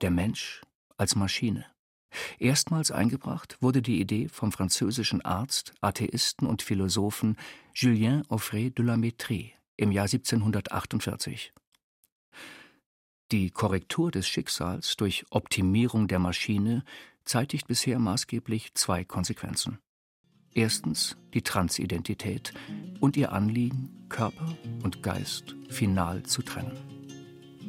Der 0.00 0.10
Mensch 0.10 0.62
als 0.96 1.14
Maschine. 1.14 1.64
Erstmals 2.38 2.90
eingebracht 2.90 3.56
wurde 3.60 3.82
die 3.82 4.00
Idee 4.00 4.28
vom 4.28 4.52
französischen 4.52 5.20
Arzt, 5.22 5.74
Atheisten 5.80 6.46
und 6.46 6.62
Philosophen 6.62 7.36
Julien 7.74 8.24
Offray 8.28 8.70
de 8.70 8.84
la 8.84 8.94
Métrie 8.94 9.52
im 9.76 9.92
Jahr 9.92 10.04
1748. 10.06 11.52
Die 13.30 13.50
Korrektur 13.50 14.10
des 14.10 14.26
Schicksals 14.26 14.96
durch 14.96 15.26
Optimierung 15.28 16.08
der 16.08 16.18
Maschine 16.18 16.82
zeitigt 17.26 17.66
bisher 17.66 17.98
maßgeblich 17.98 18.72
zwei 18.72 19.04
Konsequenzen. 19.04 19.78
Erstens 20.54 21.18
die 21.34 21.42
Transidentität 21.42 22.54
und 23.00 23.18
ihr 23.18 23.32
Anliegen, 23.32 24.06
Körper 24.08 24.56
und 24.82 25.02
Geist 25.02 25.54
final 25.68 26.22
zu 26.22 26.40
trennen. 26.40 26.78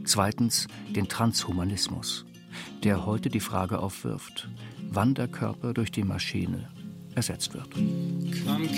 Zweitens 0.05 0.67
den 0.95 1.09
Transhumanismus, 1.09 2.25
der 2.83 3.05
heute 3.05 3.29
die 3.29 3.41
Frage 3.41 3.79
aufwirft, 3.79 4.49
wann 4.89 5.13
der 5.13 5.27
Körper 5.27 5.73
durch 5.73 5.91
die 5.91 6.05
Maschine 6.05 6.69
ersetzt 7.15 7.53
wird. 7.53 7.73
Come 8.45 8.69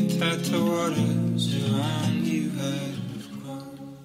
that 0.00 0.42
the 0.44 0.58
waters 0.58 1.70
around 1.70 2.26
you 2.26 2.48
have 2.50 3.42
grown. 3.42 3.96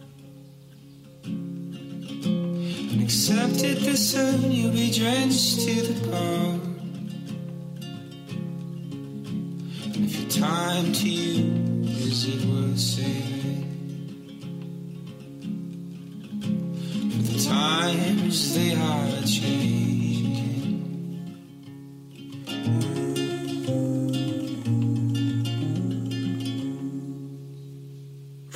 And 2.92 3.02
accepted 3.02 3.78
that 3.78 3.96
soon 3.96 4.52
you'll 4.52 4.74
be 4.74 4.92
drenched 4.92 5.62
to 5.62 5.82
the 5.82 6.08
bone. 6.10 6.62
And 9.86 10.04
if 10.04 10.20
your 10.20 10.30
time 10.30 10.92
to 10.92 11.10
you 11.10 11.84
is 11.86 12.26
it 12.26 12.46
worth 12.50 12.78
saving? 12.78 13.64
For 17.12 17.32
the 17.32 17.40
times 17.46 18.56
they 18.56 18.76
are 18.76 19.22
changing. 19.22 19.97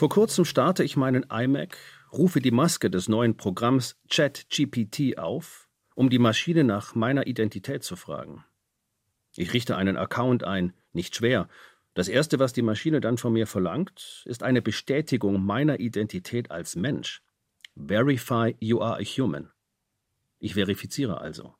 Vor 0.02 0.10
kurzem 0.10 0.46
starte 0.46 0.84
ich 0.84 0.98
meinen 0.98 1.28
iMac, 1.30 1.78
rufe 2.12 2.42
die 2.42 2.50
Maske 2.50 2.90
des 2.90 3.08
neuen 3.08 3.38
Programms 3.38 4.02
ChatGPT 4.10 5.20
auf, 5.20 5.70
um 5.94 6.10
die 6.10 6.18
Maschine 6.18 6.64
nach 6.64 6.96
meiner 6.96 7.28
Identität 7.28 7.84
zu 7.84 7.96
fragen. 7.96 8.44
Ich 9.36 9.54
richte 9.54 9.78
einen 9.78 9.98
Account 9.98 10.44
ein, 10.44 10.74
nicht 10.92 11.16
schwer. 11.16 11.48
Das 11.94 12.08
Erste, 12.08 12.40
was 12.40 12.52
die 12.52 12.64
Maschine 12.64 13.00
dann 13.00 13.20
von 13.20 13.32
mir 13.32 13.46
verlangt, 13.46 14.24
ist 14.26 14.42
eine 14.42 14.64
Bestätigung 14.64 15.46
meiner 15.46 15.80
Identität 15.80 16.50
als 16.50 16.76
Mensch. 16.76 17.22
Verify 17.76 18.56
you 18.60 18.82
are 18.82 19.00
a 19.00 19.04
human. 19.04 19.52
Ich 20.40 20.56
verifiziere 20.56 21.22
also. 21.22 21.54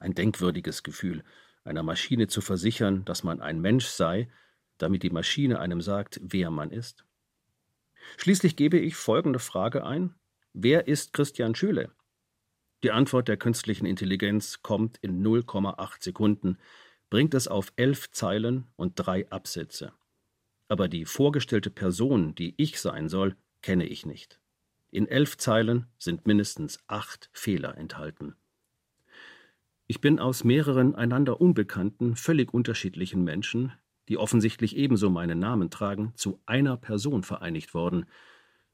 Ein 0.00 0.14
denkwürdiges 0.14 0.82
Gefühl, 0.82 1.22
einer 1.62 1.84
Maschine 1.84 2.26
zu 2.26 2.40
versichern, 2.40 3.04
dass 3.04 3.22
man 3.22 3.40
ein 3.40 3.60
Mensch 3.60 3.86
sei, 3.86 4.28
damit 4.78 5.04
die 5.04 5.10
Maschine 5.10 5.60
einem 5.60 5.80
sagt, 5.80 6.20
wer 6.24 6.50
man 6.50 6.72
ist. 6.72 7.04
Schließlich 8.16 8.56
gebe 8.56 8.78
ich 8.78 8.96
folgende 8.96 9.38
Frage 9.38 9.84
ein. 9.84 10.14
Wer 10.52 10.88
ist 10.88 11.12
Christian 11.12 11.54
Schüle? 11.54 11.90
Die 12.82 12.90
Antwort 12.90 13.28
der 13.28 13.36
künstlichen 13.36 13.86
Intelligenz 13.86 14.62
kommt 14.62 14.98
in 14.98 15.24
0,8 15.24 16.04
Sekunden, 16.04 16.58
bringt 17.10 17.34
es 17.34 17.48
auf 17.48 17.72
elf 17.76 18.10
Zeilen 18.10 18.66
und 18.76 18.94
drei 18.96 19.30
Absätze. 19.30 19.92
Aber 20.68 20.88
die 20.88 21.04
vorgestellte 21.04 21.70
Person, 21.70 22.34
die 22.34 22.54
ich 22.56 22.80
sein 22.80 23.08
soll, 23.08 23.36
kenne 23.62 23.86
ich 23.86 24.04
nicht. 24.04 24.40
In 24.90 25.08
elf 25.08 25.36
Zeilen 25.38 25.86
sind 25.98 26.26
mindestens 26.26 26.78
acht 26.86 27.30
Fehler 27.32 27.76
enthalten. 27.76 28.36
Ich 29.86 30.00
bin 30.00 30.18
aus 30.18 30.44
mehreren 30.44 30.94
einander 30.94 31.40
unbekannten, 31.40 32.16
völlig 32.16 32.54
unterschiedlichen 32.54 33.24
Menschen 33.24 33.72
die 34.08 34.18
offensichtlich 34.18 34.76
ebenso 34.76 35.10
meinen 35.10 35.38
Namen 35.38 35.70
tragen, 35.70 36.12
zu 36.14 36.40
einer 36.46 36.76
Person 36.76 37.22
vereinigt 37.22 37.74
worden. 37.74 38.06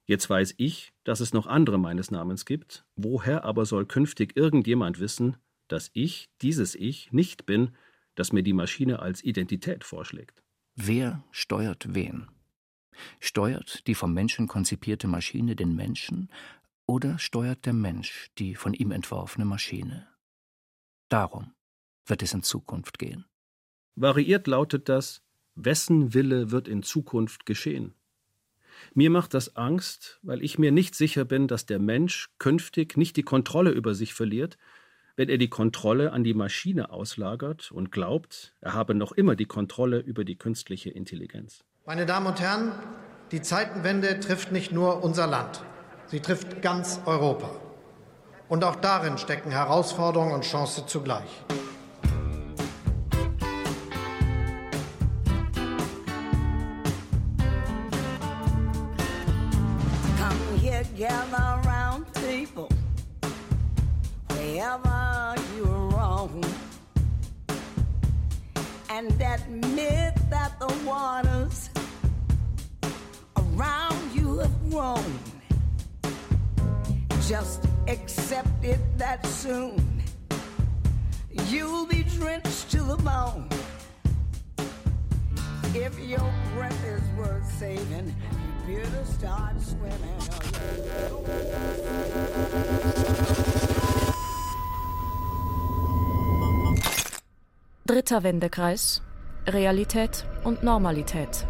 Jetzt 0.04 0.28
weiß 0.28 0.54
ich, 0.56 0.92
dass 1.04 1.20
es 1.20 1.32
noch 1.32 1.46
andere 1.46 1.78
meines 1.78 2.10
Namens 2.10 2.44
gibt, 2.44 2.84
woher 2.96 3.44
aber 3.44 3.64
soll 3.64 3.86
künftig 3.86 4.36
irgendjemand 4.36 4.98
wissen, 4.98 5.36
dass 5.68 5.90
ich 5.92 6.28
dieses 6.42 6.74
Ich 6.74 7.12
nicht 7.12 7.46
bin, 7.46 7.76
das 8.16 8.32
mir 8.32 8.42
die 8.42 8.52
Maschine 8.52 8.98
als 9.00 9.22
Identität 9.22 9.84
vorschlägt? 9.84 10.42
Wer 10.74 11.24
steuert 11.30 11.94
wen? 11.94 12.28
Steuert 13.20 13.86
die 13.86 13.94
vom 13.94 14.12
Menschen 14.12 14.48
konzipierte 14.48 15.08
Maschine 15.08 15.56
den 15.56 15.74
Menschen 15.74 16.30
oder 16.86 17.18
steuert 17.18 17.64
der 17.66 17.72
Mensch 17.72 18.30
die 18.38 18.54
von 18.54 18.74
ihm 18.74 18.90
entworfene 18.90 19.44
Maschine? 19.44 20.08
Darum 21.08 21.52
wird 22.04 22.22
es 22.22 22.34
in 22.34 22.42
Zukunft 22.42 22.98
gehen. 22.98 23.29
Variiert 24.00 24.46
lautet 24.46 24.88
das, 24.88 25.20
wessen 25.56 26.14
Wille 26.14 26.50
wird 26.50 26.68
in 26.68 26.82
Zukunft 26.82 27.44
geschehen? 27.44 27.92
Mir 28.94 29.10
macht 29.10 29.34
das 29.34 29.56
Angst, 29.56 30.20
weil 30.22 30.42
ich 30.42 30.58
mir 30.58 30.72
nicht 30.72 30.94
sicher 30.94 31.26
bin, 31.26 31.48
dass 31.48 31.66
der 31.66 31.78
Mensch 31.78 32.30
künftig 32.38 32.96
nicht 32.96 33.18
die 33.18 33.22
Kontrolle 33.24 33.72
über 33.72 33.94
sich 33.94 34.14
verliert, 34.14 34.56
wenn 35.16 35.28
er 35.28 35.36
die 35.36 35.50
Kontrolle 35.50 36.12
an 36.12 36.24
die 36.24 36.32
Maschine 36.32 36.90
auslagert 36.90 37.72
und 37.72 37.92
glaubt, 37.92 38.54
er 38.62 38.72
habe 38.72 38.94
noch 38.94 39.12
immer 39.12 39.36
die 39.36 39.44
Kontrolle 39.44 39.98
über 39.98 40.24
die 40.24 40.38
künstliche 40.38 40.88
Intelligenz. 40.88 41.62
Meine 41.84 42.06
Damen 42.06 42.26
und 42.26 42.40
Herren, 42.40 42.72
die 43.32 43.42
Zeitenwende 43.42 44.18
trifft 44.18 44.50
nicht 44.50 44.72
nur 44.72 45.04
unser 45.04 45.26
Land, 45.26 45.62
sie 46.06 46.20
trifft 46.20 46.62
ganz 46.62 47.02
Europa. 47.04 47.50
Und 48.48 48.64
auch 48.64 48.76
darin 48.76 49.18
stecken 49.18 49.50
Herausforderung 49.50 50.32
und 50.32 50.44
Chance 50.44 50.86
zugleich. 50.86 51.44
Wherever 64.60 65.34
you're 65.56 65.88
wrong 65.88 66.44
and 68.90 69.10
admit 69.12 70.14
that 70.28 70.52
the 70.60 70.70
waters 70.84 71.70
around 73.38 74.14
you 74.14 74.38
have 74.38 74.70
grown. 74.70 75.18
Just 77.26 77.64
accept 77.88 78.62
it 78.62 78.80
that 78.98 79.24
soon 79.24 80.02
you'll 81.48 81.86
be 81.86 82.02
drenched 82.02 82.70
to 82.70 82.82
the 82.82 82.96
bone. 82.96 83.48
If 85.74 85.98
your 86.00 86.32
breath 86.54 86.84
is 86.84 87.02
worth 87.16 87.50
saving, 87.58 88.14
you 88.68 88.76
better 88.76 89.04
start 89.06 89.54
swimming. 89.62 90.20
Dritter 97.90 98.22
Wendekreis 98.22 99.02
Realität 99.48 100.24
und 100.44 100.62
Normalität. 100.62 101.44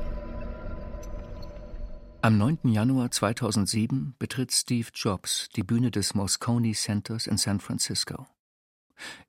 Am 2.23 2.39
9. 2.39 2.61
Januar 2.65 3.11
2007 3.11 4.15
betritt 4.19 4.51
Steve 4.51 4.89
Jobs 4.95 5.51
die 5.55 5.63
Bühne 5.63 5.91
des 5.91 6.15
Moscone 6.15 6.73
Centers 6.73 7.27
in 7.27 7.37
San 7.37 7.61
Francisco. 7.61 8.27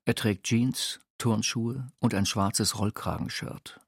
Er 0.06 0.14
trägt 0.14 0.44
Jeans, 0.44 1.00
Turnschuhe 1.18 1.86
und 1.98 2.14
ein 2.14 2.24
schwarzes 2.24 2.78
Rollkragenshirt. 2.78 3.78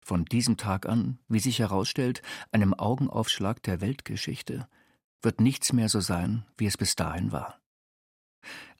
Von 0.00 0.24
diesem 0.24 0.56
Tag 0.56 0.86
an, 0.86 1.18
wie 1.26 1.40
sich 1.40 1.58
herausstellt, 1.58 2.22
einem 2.52 2.72
Augenaufschlag 2.72 3.64
der 3.64 3.80
Weltgeschichte, 3.80 4.68
wird 5.22 5.40
nichts 5.40 5.72
mehr 5.72 5.88
so 5.88 5.98
sein, 5.98 6.46
wie 6.56 6.66
es 6.66 6.76
bis 6.76 6.94
dahin 6.94 7.32
war. 7.32 7.58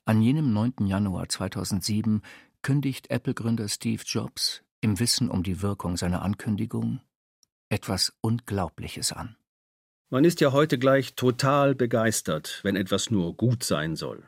An 0.05 0.23
jenem 0.23 0.55
9. 0.55 0.87
Januar 0.87 1.29
2007 1.29 2.23
kündigt 2.63 3.11
Apple-Gründer 3.11 3.69
Steve 3.69 4.03
Jobs 4.05 4.63
im 4.81 4.99
Wissen 5.01 5.31
um 5.31 5.43
die 5.43 5.63
Wirkung 5.63 5.97
seiner 5.97 6.23
Ankündigung 6.23 7.01
etwas 7.69 8.17
Unglaubliches 8.21 9.13
an. 9.13 9.37
Man 10.11 10.25
ist 10.25 10.41
ja 10.41 10.53
heute 10.53 10.79
gleich 10.79 11.15
total 11.15 11.75
begeistert, 11.75 12.61
wenn 12.63 12.77
etwas 12.77 13.11
nur 13.11 13.37
gut 13.37 13.63
sein 13.63 13.95
soll. 13.95 14.25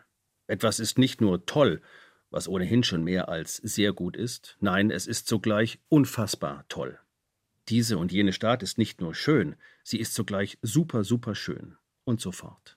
Etwas 0.46 0.78
ist 0.78 0.98
nicht 0.98 1.20
nur 1.20 1.46
toll, 1.46 1.80
was 2.30 2.48
ohnehin 2.48 2.82
schon 2.82 3.02
mehr 3.02 3.28
als 3.28 3.56
sehr 3.56 3.92
gut 3.92 4.16
ist, 4.16 4.56
nein, 4.60 4.90
es 4.90 5.06
ist 5.06 5.26
zugleich 5.26 5.78
unfassbar 5.88 6.64
toll. 6.68 6.98
Diese 7.68 7.98
und 7.98 8.12
jene 8.12 8.32
Stadt 8.32 8.62
ist 8.62 8.78
nicht 8.78 9.00
nur 9.00 9.14
schön, 9.14 9.56
sie 9.82 9.98
ist 9.98 10.14
zugleich 10.14 10.58
super, 10.60 11.04
super 11.04 11.34
schön 11.34 11.76
und 12.04 12.20
so 12.20 12.32
fort. 12.32 12.76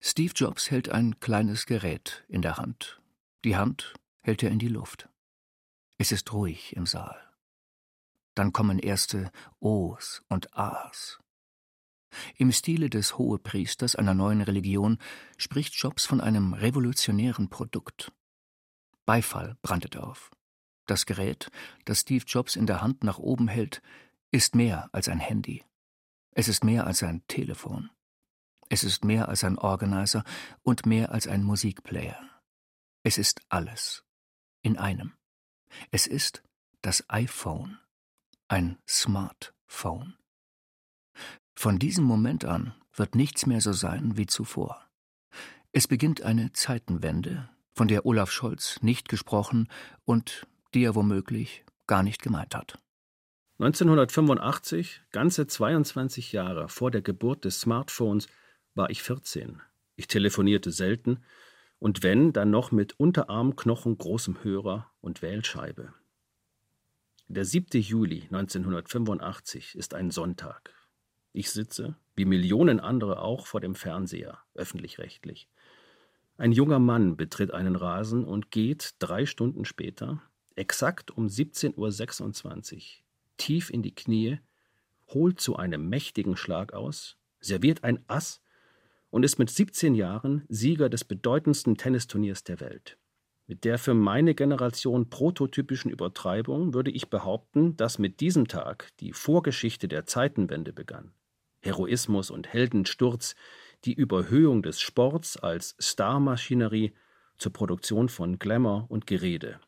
Steve 0.00 0.32
Jobs 0.34 0.70
hält 0.70 0.88
ein 0.88 1.20
kleines 1.20 1.66
Gerät 1.66 2.24
in 2.28 2.42
der 2.42 2.56
Hand. 2.56 3.00
Die 3.44 3.56
Hand 3.56 3.94
hält 4.22 4.42
er 4.42 4.50
in 4.50 4.58
die 4.58 4.68
Luft. 4.68 5.08
Es 5.98 6.12
ist 6.12 6.32
ruhig 6.32 6.76
im 6.76 6.86
Saal. 6.86 7.20
Dann 8.34 8.52
kommen 8.52 8.78
erste 8.78 9.30
O's 9.60 10.22
und 10.28 10.56
A's. 10.56 11.18
Im 12.36 12.52
Stile 12.52 12.90
des 12.90 13.18
Hohepriesters 13.18 13.96
einer 13.96 14.14
neuen 14.14 14.40
Religion 14.40 14.98
spricht 15.36 15.74
Jobs 15.74 16.06
von 16.06 16.20
einem 16.20 16.54
revolutionären 16.54 17.48
Produkt. 17.50 18.12
Beifall 19.06 19.56
brandet 19.62 19.96
auf. 19.96 20.30
Das 20.86 21.06
Gerät, 21.06 21.50
das 21.84 22.00
Steve 22.00 22.24
Jobs 22.26 22.56
in 22.56 22.66
der 22.66 22.82
Hand 22.82 23.04
nach 23.04 23.18
oben 23.18 23.48
hält, 23.48 23.82
ist 24.32 24.54
mehr 24.54 24.88
als 24.92 25.08
ein 25.08 25.20
Handy. 25.20 25.64
Es 26.32 26.48
ist 26.48 26.64
mehr 26.64 26.86
als 26.86 27.02
ein 27.02 27.26
Telefon. 27.26 27.90
Es 28.68 28.84
ist 28.84 29.04
mehr 29.04 29.28
als 29.28 29.42
ein 29.44 29.58
Organizer 29.58 30.24
und 30.62 30.86
mehr 30.86 31.12
als 31.12 31.26
ein 31.26 31.42
Musikplayer. 31.42 32.18
Es 33.02 33.18
ist 33.18 33.40
alles. 33.48 34.04
In 34.62 34.76
einem. 34.76 35.14
Es 35.90 36.06
ist 36.06 36.42
das 36.82 37.04
iPhone. 37.08 37.78
Ein 38.48 38.78
Smartphone. 38.86 40.16
Von 41.54 41.78
diesem 41.78 42.04
Moment 42.04 42.44
an 42.44 42.74
wird 42.94 43.14
nichts 43.14 43.46
mehr 43.46 43.60
so 43.60 43.72
sein 43.72 44.16
wie 44.16 44.26
zuvor. 44.26 44.86
Es 45.72 45.86
beginnt 45.86 46.22
eine 46.22 46.52
Zeitenwende, 46.52 47.48
von 47.74 47.88
der 47.88 48.04
Olaf 48.04 48.30
Scholz 48.30 48.82
nicht 48.82 49.08
gesprochen 49.08 49.68
und 50.04 50.46
die 50.74 50.84
er 50.84 50.94
womöglich 50.94 51.64
gar 51.86 52.02
nicht 52.02 52.22
gemeint 52.22 52.54
hat. 52.54 52.78
1985, 53.60 55.02
ganze 55.10 55.46
22 55.46 56.32
Jahre 56.32 56.68
vor 56.68 56.90
der 56.90 57.02
Geburt 57.02 57.44
des 57.44 57.60
Smartphones, 57.60 58.26
war 58.74 58.90
ich 58.90 59.02
14. 59.02 59.62
Ich 59.96 60.06
telefonierte 60.06 60.72
selten 60.72 61.22
und 61.80 62.02
wenn, 62.04 62.32
dann 62.32 62.50
noch 62.50 62.70
mit 62.70 63.00
Unterarmknochen 63.00 63.98
großem 63.98 64.44
Hörer 64.44 64.90
und 65.00 65.22
Wählscheibe. 65.22 65.92
Der 67.26 67.44
7. 67.44 67.80
Juli 67.80 68.22
1985 68.30 69.74
ist 69.76 69.94
ein 69.94 70.10
Sonntag. 70.10 70.74
Ich 71.32 71.50
sitze, 71.50 71.96
wie 72.14 72.26
Millionen 72.26 72.80
andere 72.80 73.22
auch, 73.22 73.46
vor 73.46 73.60
dem 73.60 73.74
Fernseher, 73.74 74.38
öffentlich-rechtlich. 74.54 75.48
Ein 76.36 76.52
junger 76.52 76.78
Mann 76.78 77.16
betritt 77.16 77.52
einen 77.52 77.76
Rasen 77.76 78.24
und 78.24 78.50
geht 78.50 78.94
drei 78.98 79.26
Stunden 79.26 79.64
später, 79.64 80.22
exakt 80.56 81.10
um 81.10 81.28
17.26 81.28 82.74
Uhr, 82.76 82.82
tief 83.36 83.70
in 83.70 83.82
die 83.82 83.94
Knie, 83.94 84.38
holt 85.08 85.40
zu 85.40 85.56
einem 85.56 85.88
mächtigen 85.88 86.36
Schlag 86.36 86.72
aus, 86.74 87.16
serviert 87.40 87.84
ein 87.84 88.04
Ass 88.06 88.42
und 89.10 89.24
ist 89.24 89.38
mit 89.38 89.50
17 89.50 89.94
Jahren 89.94 90.44
Sieger 90.48 90.88
des 90.88 91.04
bedeutendsten 91.04 91.76
Tennisturniers 91.76 92.44
der 92.44 92.60
Welt. 92.60 92.98
Mit 93.46 93.64
der 93.64 93.78
für 93.78 93.94
meine 93.94 94.34
Generation 94.34 95.10
prototypischen 95.10 95.90
Übertreibung 95.90 96.72
würde 96.72 96.92
ich 96.92 97.10
behaupten, 97.10 97.76
dass 97.76 97.98
mit 97.98 98.20
diesem 98.20 98.46
Tag 98.46 98.90
die 99.00 99.12
Vorgeschichte 99.12 99.88
der 99.88 100.06
Zeitenwende 100.06 100.72
begann. 100.72 101.12
Heroismus 101.60 102.30
und 102.30 102.52
Heldensturz, 102.52 103.34
die 103.84 103.92
Überhöhung 103.92 104.62
des 104.62 104.80
Sports 104.80 105.36
als 105.36 105.74
Starmaschinerie 105.78 106.92
zur 107.38 107.52
Produktion 107.52 108.08
von 108.08 108.38
Glamour 108.38 108.86
und 108.88 109.06
Gerede. 109.06 109.60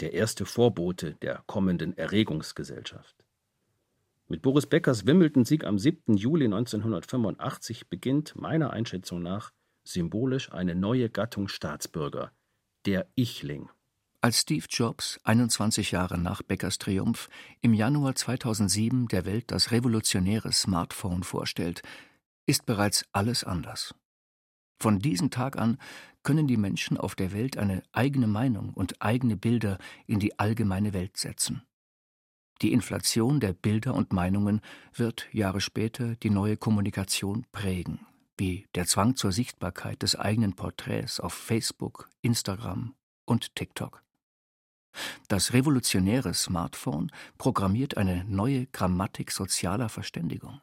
Der 0.00 0.12
erste 0.12 0.44
Vorbote 0.44 1.14
der 1.22 1.42
kommenden 1.46 1.96
Erregungsgesellschaft. 1.96 3.25
Mit 4.28 4.42
Boris 4.42 4.66
Beckers 4.66 5.06
Wimbledon-Sieg 5.06 5.64
am 5.64 5.78
7. 5.78 6.16
Juli 6.16 6.46
1985 6.46 7.88
beginnt 7.88 8.34
meiner 8.34 8.70
Einschätzung 8.70 9.22
nach 9.22 9.52
symbolisch 9.84 10.50
eine 10.50 10.74
neue 10.74 11.08
Gattung 11.08 11.46
Staatsbürger, 11.46 12.32
der 12.86 13.06
Ichling. 13.14 13.68
Als 14.20 14.40
Steve 14.40 14.66
Jobs, 14.68 15.20
21 15.22 15.92
Jahre 15.92 16.18
nach 16.18 16.42
Beckers 16.42 16.78
Triumph, 16.78 17.28
im 17.60 17.72
Januar 17.72 18.16
2007 18.16 19.06
der 19.06 19.26
Welt 19.26 19.52
das 19.52 19.70
revolutionäre 19.70 20.50
Smartphone 20.50 21.22
vorstellt, 21.22 21.82
ist 22.46 22.66
bereits 22.66 23.04
alles 23.12 23.44
anders. 23.44 23.94
Von 24.80 24.98
diesem 24.98 25.30
Tag 25.30 25.56
an 25.56 25.78
können 26.24 26.48
die 26.48 26.56
Menschen 26.56 26.96
auf 26.96 27.14
der 27.14 27.32
Welt 27.32 27.58
eine 27.58 27.84
eigene 27.92 28.26
Meinung 28.26 28.74
und 28.74 29.00
eigene 29.00 29.36
Bilder 29.36 29.78
in 30.08 30.18
die 30.18 30.36
allgemeine 30.40 30.92
Welt 30.92 31.16
setzen. 31.16 31.62
Die 32.62 32.72
Inflation 32.72 33.40
der 33.40 33.52
Bilder 33.52 33.94
und 33.94 34.12
Meinungen 34.12 34.60
wird 34.94 35.28
Jahre 35.32 35.60
später 35.60 36.16
die 36.16 36.30
neue 36.30 36.56
Kommunikation 36.56 37.44
prägen 37.52 38.06
wie 38.38 38.66
der 38.74 38.86
Zwang 38.86 39.16
zur 39.16 39.32
Sichtbarkeit 39.32 40.02
des 40.02 40.16
eigenen 40.16 40.54
Porträts 40.54 41.20
auf 41.20 41.32
Facebook, 41.32 42.10
Instagram 42.22 42.94
und 43.24 43.54
TikTok. 43.54 44.02
Das 45.28 45.52
revolutionäre 45.52 46.32
Smartphone 46.32 47.10
programmiert 47.38 47.96
eine 47.96 48.24
neue 48.24 48.66
Grammatik 48.66 49.30
sozialer 49.30 49.88
Verständigung. 49.88 50.60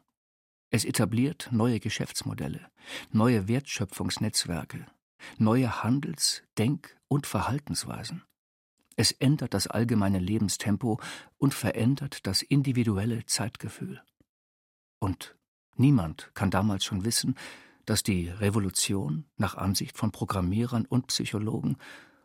Es 0.70 0.84
etabliert 0.84 1.48
neue 1.52 1.78
Geschäftsmodelle, 1.78 2.68
neue 3.12 3.46
Wertschöpfungsnetzwerke, 3.46 4.86
neue 5.38 5.84
Handels-, 5.84 6.42
Denk- 6.58 6.96
und 7.06 7.28
Verhaltensweisen. 7.28 8.24
Es 8.96 9.12
ändert 9.12 9.54
das 9.54 9.66
allgemeine 9.66 10.18
Lebenstempo 10.18 11.00
und 11.38 11.54
verändert 11.54 12.26
das 12.26 12.42
individuelle 12.42 13.26
Zeitgefühl. 13.26 14.02
Und 14.98 15.36
niemand 15.76 16.30
kann 16.34 16.50
damals 16.50 16.84
schon 16.84 17.04
wissen, 17.04 17.34
dass 17.86 18.02
die 18.02 18.28
Revolution 18.28 19.26
nach 19.36 19.56
Ansicht 19.56 19.96
von 19.96 20.10
Programmierern 20.10 20.86
und 20.86 21.08
Psychologen 21.08 21.76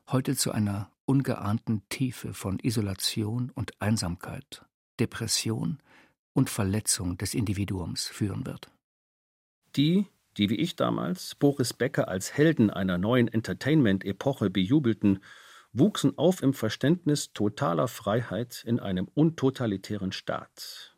heute 0.07 0.35
zu 0.35 0.51
einer 0.51 0.91
ungeahnten 1.05 1.87
Tiefe 1.89 2.33
von 2.33 2.59
Isolation 2.59 3.51
und 3.53 3.81
Einsamkeit, 3.81 4.63
Depression 4.99 5.79
und 6.33 6.49
Verletzung 6.49 7.17
des 7.17 7.33
Individuums 7.33 8.07
führen 8.07 8.45
wird. 8.45 8.71
Die, 9.75 10.07
die 10.37 10.49
wie 10.49 10.55
ich 10.55 10.75
damals 10.75 11.35
Boris 11.35 11.73
Becker 11.73 12.07
als 12.07 12.37
Helden 12.37 12.69
einer 12.69 12.97
neuen 12.97 13.27
Entertainment-Epoche 13.27 14.49
bejubelten, 14.49 15.19
wuchsen 15.73 16.17
auf 16.17 16.41
im 16.41 16.53
Verständnis 16.53 17.33
totaler 17.33 17.87
Freiheit 17.87 18.63
in 18.65 18.79
einem 18.79 19.07
untotalitären 19.13 20.11
Staat. 20.11 20.95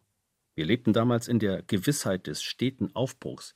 Wir 0.56 0.66
lebten 0.66 0.94
damals 0.94 1.28
in 1.28 1.40
der 1.40 1.62
Gewissheit 1.64 2.28
des 2.28 2.44
steten 2.44 2.96
Aufbruchs, 2.96 3.54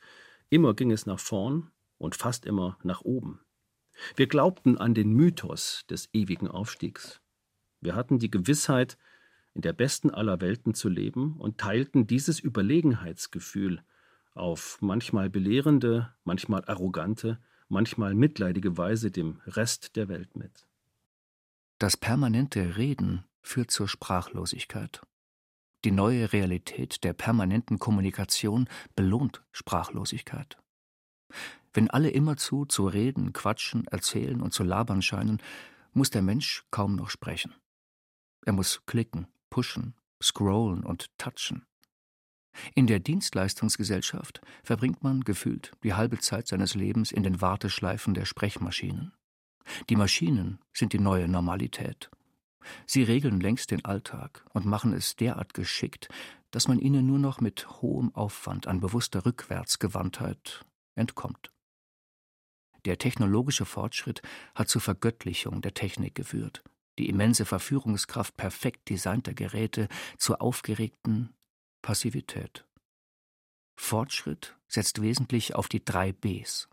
Immer 0.50 0.74
ging 0.74 0.92
es 0.92 1.06
nach 1.06 1.20
vorn 1.20 1.72
und 1.98 2.16
fast 2.16 2.46
immer 2.46 2.78
nach 2.84 3.02
oben. 3.02 3.42
Wir 4.16 4.28
glaubten 4.28 4.78
an 4.78 4.94
den 4.94 5.14
Mythos 5.14 5.86
des 5.90 6.10
ewigen 6.14 6.48
Aufstiegs. 6.48 7.22
Wir 7.82 7.96
hatten 7.96 8.20
die 8.20 8.32
Gewissheit, 8.32 8.98
in 9.54 9.62
der 9.62 9.74
besten 9.74 10.12
aller 10.12 10.42
Welten 10.42 10.74
zu 10.74 10.90
leben 10.90 11.38
und 11.38 11.58
teilten 11.58 12.08
dieses 12.08 12.40
Überlegenheitsgefühl 12.40 13.82
auf 14.34 14.78
manchmal 14.82 15.30
belehrende, 15.30 16.14
manchmal 16.26 16.64
arrogante, 16.66 17.40
manchmal 17.70 18.14
mitleidige 18.14 18.78
Weise 18.78 19.12
dem 19.12 19.42
Rest 19.48 19.96
der 19.96 20.10
Welt 20.10 20.36
mit. 20.36 20.68
Das 21.78 21.98
permanente 21.98 22.78
Reden 22.78 23.26
führt 23.42 23.70
zur 23.70 23.90
Sprachlosigkeit. 23.90 25.02
Die 25.84 25.92
neue 25.92 26.32
Realität 26.32 27.04
der 27.04 27.14
permanenten 27.14 27.80
Kommunikation 27.80 28.70
belohnt 28.96 29.44
Sprachlosigkeit. 29.52 30.58
Wenn 31.74 31.90
alle 31.90 32.10
immerzu 32.10 32.66
zu 32.66 32.88
reden, 32.88 33.34
quatschen, 33.34 33.86
erzählen 33.88 34.42
und 34.42 34.54
zu 34.54 34.64
labern 34.64 35.02
scheinen, 35.02 35.42
muss 35.92 36.10
der 36.10 36.22
Mensch 36.22 36.64
kaum 36.72 36.96
noch 36.96 37.10
sprechen. 37.10 37.54
Er 38.46 38.54
muss 38.54 38.86
klicken, 38.86 39.28
pushen, 39.50 39.96
scrollen 40.24 40.84
und 40.84 41.10
touchen. 41.18 41.66
In 42.74 42.88
der 42.88 43.00
Dienstleistungsgesellschaft 43.00 44.40
verbringt 44.64 45.04
man 45.04 45.26
gefühlt 45.26 45.74
die 45.84 45.94
halbe 45.94 46.20
Zeit 46.20 46.48
seines 46.48 46.74
Lebens 46.74 47.12
in 47.12 47.24
den 47.24 47.42
Warteschleifen 47.42 48.14
der 48.14 48.24
Sprechmaschinen. 48.24 49.12
Die 49.90 49.96
Maschinen 49.96 50.60
sind 50.74 50.94
die 50.94 51.00
neue 51.00 51.28
Normalität. 51.28 52.10
Sie 52.86 53.04
regeln 53.04 53.40
längst 53.40 53.72
den 53.72 53.86
Alltag 53.86 54.46
und 54.54 54.66
machen 54.66 54.94
es 54.94 55.16
derart 55.16 55.54
geschickt, 55.54 56.10
dass 56.52 56.68
man 56.68 56.80
ihnen 56.80 57.06
nur 57.06 57.20
noch 57.20 57.42
mit 57.42 57.82
hohem 57.82 58.14
Aufwand 58.16 58.68
an 58.68 58.80
bewusster 58.80 59.26
Rückwärtsgewandtheit 59.26 60.66
entkommt. 60.96 61.52
Der 62.86 62.98
technologische 62.98 63.66
Fortschritt 63.66 64.22
hat 64.54 64.70
zur 64.70 64.82
Vergöttlichung 64.82 65.62
der 65.62 65.74
Technik 65.74 66.16
geführt, 66.16 66.64
die 66.98 67.10
immense 67.10 67.46
Verführungskraft 67.46 68.38
perfekt 68.38 68.90
designter 68.90 69.34
Geräte 69.34 69.88
zur 70.18 70.42
aufgeregten 70.42 71.34
Passivität. 71.82 72.66
Fortschritt 73.76 74.56
setzt 74.68 75.02
wesentlich 75.02 75.56
auf 75.56 75.68
die 75.68 75.84
drei 75.84 76.14
Bs 76.14 76.70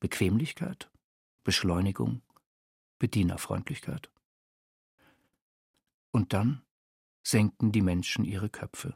Bequemlichkeit, 0.00 0.90
Beschleunigung, 1.44 2.20
Bedienerfreundlichkeit. 2.98 4.10
Und 6.10 6.32
dann 6.32 6.62
senken 7.22 7.72
die 7.72 7.82
Menschen 7.82 8.24
ihre 8.24 8.48
Köpfe 8.48 8.94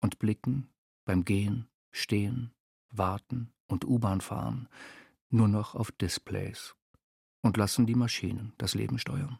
und 0.00 0.18
blicken 0.18 0.68
beim 1.04 1.24
Gehen, 1.24 1.68
Stehen, 1.90 2.52
Warten 2.90 3.52
und 3.66 3.84
U-Bahn 3.84 4.20
fahren 4.20 4.68
nur 5.30 5.48
noch 5.48 5.74
auf 5.74 5.92
Displays 5.92 6.74
und 7.42 7.56
lassen 7.56 7.86
die 7.86 7.94
Maschinen 7.94 8.52
das 8.58 8.74
Leben 8.74 8.98
steuern. 8.98 9.38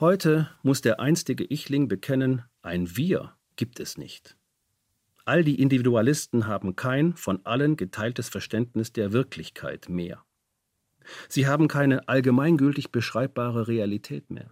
Heute 0.00 0.50
muss 0.62 0.80
der 0.80 1.00
einstige 1.00 1.44
Ichling 1.52 1.88
bekennen, 1.88 2.44
ein 2.62 2.96
Wir 2.96 3.36
gibt 3.56 3.78
es 3.80 3.96
nicht. 3.96 4.36
All 5.24 5.44
die 5.44 5.60
Individualisten 5.60 6.46
haben 6.46 6.74
kein 6.74 7.14
von 7.14 7.44
allen 7.46 7.76
geteiltes 7.76 8.28
Verständnis 8.28 8.92
der 8.92 9.12
Wirklichkeit 9.12 9.88
mehr. 9.88 10.24
Sie 11.28 11.46
haben 11.46 11.68
keine 11.68 12.08
allgemeingültig 12.08 12.90
beschreibbare 12.90 13.68
Realität 13.68 14.30
mehr. 14.30 14.50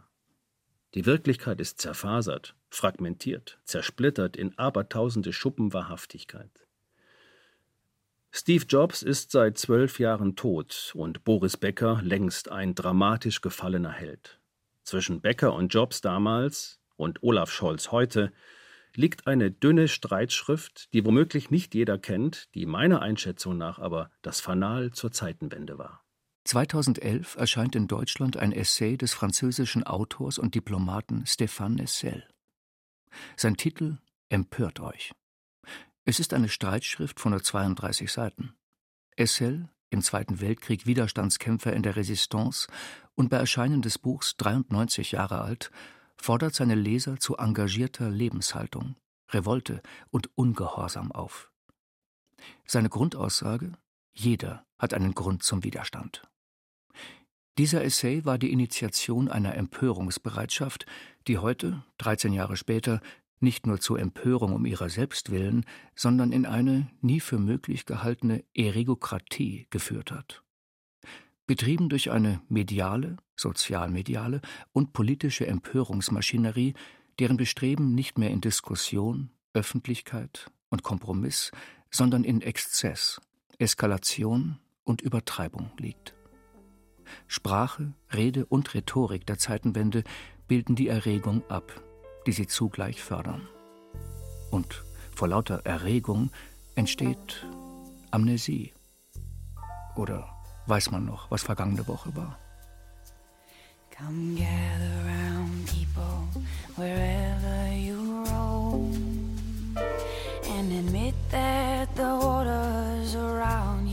Die 0.95 1.07
Wirklichkeit 1.07 1.61
ist 1.61 1.81
zerfasert, 1.81 2.57
fragmentiert, 2.69 3.61
zersplittert 3.65 4.37
in 4.37 4.59
abertausende 4.59 5.33
Schuppen 5.33 5.73
Wahrhaftigkeit. 5.73 6.67
Steve 8.33 8.65
Jobs 8.69 9.03
ist 9.03 9.33
seit 9.33 9.59
zwölf 9.59 9.99
Jahren 9.99 10.37
tot 10.37 10.93
und 10.95 11.25
Boris 11.25 11.57
Becker 11.57 12.01
längst 12.03 12.51
ein 12.51 12.75
dramatisch 12.75 13.41
gefallener 13.41 13.93
Held. 13.93 14.41
Zwischen 14.85 15.21
Becker 15.21 15.53
und 15.55 15.75
Jobs 15.75 16.01
damals 16.01 16.81
und 16.97 17.23
Olaf 17.23 17.51
Scholz 17.51 17.91
heute 17.91 18.33
liegt 18.95 19.27
eine 19.27 19.51
dünne 19.51 19.89
Streitschrift, 19.89 20.93
die 20.93 21.05
womöglich 21.05 21.51
nicht 21.51 21.75
jeder 21.75 21.99
kennt, 21.99 22.55
die 22.55 22.67
meiner 22.67 23.03
Einschätzung 23.03 23.57
nach 23.57 23.79
aber 23.79 24.11
das 24.23 24.41
Fanal 24.41 24.91
zur 24.93 25.13
Zeitenwende 25.13 25.79
war. 25.79 26.05
2011 26.45 27.37
erscheint 27.37 27.77
in 27.77 27.87
Deutschland 27.87 28.37
ein 28.37 28.53
Essay 28.53 28.97
des 28.97 29.13
französischen 29.13 29.85
Autors 29.85 30.39
und 30.39 30.55
Diplomaten 30.55 31.25
Stéphane 31.25 31.77
Nessel. 31.77 32.27
Sein 33.37 33.57
Titel 33.57 33.99
Empört 34.29 34.81
euch. 34.81 35.13
Es 36.05 36.21
ist 36.21 36.33
eine 36.33 36.49
Streitschrift 36.49 37.21
von 37.21 37.33
nur 37.33 37.43
32 37.43 38.11
Seiten. 38.11 38.55
Essel, 39.17 39.69
im 39.91 40.03
Zweiten 40.03 40.41
Weltkrieg 40.41 40.87
Widerstandskämpfer 40.87 41.73
in 41.73 41.83
der 41.83 41.97
Resistance 41.97 42.69
und 43.15 43.29
bei 43.29 43.37
Erscheinen 43.37 43.83
des 43.83 43.99
Buchs 43.99 44.37
93 44.37 45.13
Jahre 45.13 45.41
alt, 45.43 45.71
fordert 46.17 46.55
seine 46.55 46.75
Leser 46.75 47.19
zu 47.19 47.37
engagierter 47.37 48.09
Lebenshaltung, 48.09 48.97
Revolte 49.31 49.83
und 50.11 50.31
Ungehorsam 50.37 51.13
auf. 51.13 51.51
Seine 52.67 52.89
Grundaussage 52.89 53.73
Jeder 54.13 54.65
hat 54.81 54.95
einen 54.95 55.15
Grund 55.15 55.45
zum 55.45 55.63
Widerstand. 55.63 56.23
Dieser 57.59 57.85
Essay 57.85 58.25
war 58.25 58.39
die 58.39 58.53
Initiation 58.53 59.29
einer 59.29 59.55
Empörungsbereitschaft, 59.55 60.87
die 61.29 61.39
heute, 61.39 61.85
13 61.99 62.33
Jahre 62.33 62.57
später, 62.57 63.01
nicht 63.39 63.67
nur 63.67 63.81
zur 63.81 63.99
Empörung 63.99 64.55
um 64.55 64.67
ihrer 64.67 64.89
selbst 64.89 65.31
willen, 65.31 65.65
sondern 65.95 66.33
in 66.33 66.47
eine 66.47 66.91
nie 67.01 67.21
für 67.21 67.39
möglich 67.39 67.87
gehaltene 67.87 68.45
Erigokratie 68.55 69.67
geführt 69.71 70.11
hat. 70.11 70.43
Betrieben 71.47 71.89
durch 71.89 72.11
eine 72.11 72.41
mediale, 72.49 73.17
sozialmediale 73.37 74.41
und 74.73 74.93
politische 74.93 75.47
Empörungsmaschinerie, 75.47 76.75
deren 77.19 77.37
Bestreben 77.37 77.95
nicht 77.95 78.19
mehr 78.19 78.31
in 78.31 78.41
Diskussion, 78.41 79.31
Öffentlichkeit 79.53 80.51
und 80.69 80.83
Kompromiss, 80.83 81.51
sondern 81.91 82.25
in 82.25 82.41
Exzess, 82.41 83.21
Eskalation 83.59 84.59
und 84.85 85.03
Übertreibung 85.03 85.71
liegt. 85.79 86.15
Sprache, 87.27 87.93
Rede 88.13 88.47
und 88.47 88.75
Rhetorik 88.75 89.27
der 89.27 89.39
Zeitenwende 89.39 90.05
bilden 90.49 90.75
die 90.75 90.89
Erregung 90.89 91.43
ab, 91.49 91.81
die 92.27 92.33
sie 92.33 92.47
zugleich 92.47 93.03
fördern. 93.03 93.49
Und 94.51 94.85
vor 95.15 95.29
lauter 95.29 95.65
Erregung 95.65 96.31
entsteht 96.75 97.47
Amnesie. 98.11 98.73
Oder 99.97 100.29
weiß 100.67 100.91
man 100.91 101.05
noch, 101.05 101.31
was 101.31 101.43
vergangene 101.43 101.87
Woche 101.87 102.15
war? 102.17 102.39
Come 103.97 104.35
gather 104.35 105.05
round 105.05 105.67
people 105.67 106.27
wherever 106.77 107.69
you 107.71 108.25
roam 108.25 109.37
and 110.49 110.73
admit 110.73 111.15
that 111.31 111.95
the 111.97 112.03
waters 112.03 113.15
around 113.15 113.89
you 113.89 113.90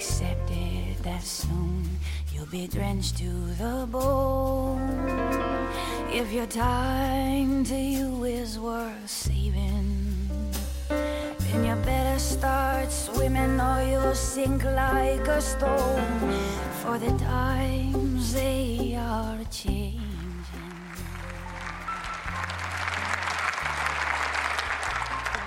and 0.00 0.06
accept 0.06 0.50
it 0.50 1.02
that 1.02 1.22
soon 1.22 1.84
you'll 2.32 2.46
be 2.46 2.66
drenched 2.66 3.18
to 3.18 3.30
the 3.58 3.86
bone. 3.90 4.80
If 6.12 6.32
your 6.32 6.46
time 6.46 7.64
to 7.64 7.74
you 7.74 8.24
is 8.24 8.58
worth 8.58 9.08
saving, 9.08 10.28
then 10.88 11.64
you 11.64 11.74
better 11.84 12.18
start 12.18 12.90
swimming 12.90 13.60
or 13.60 13.82
you'll 13.82 14.14
sink 14.14 14.64
like 14.64 15.26
a 15.28 15.40
stone. 15.40 16.32
For 16.82 16.98
the 16.98 17.12
times 17.18 18.32
they 18.32 18.96
are 18.98 19.38
changing. 19.50 20.00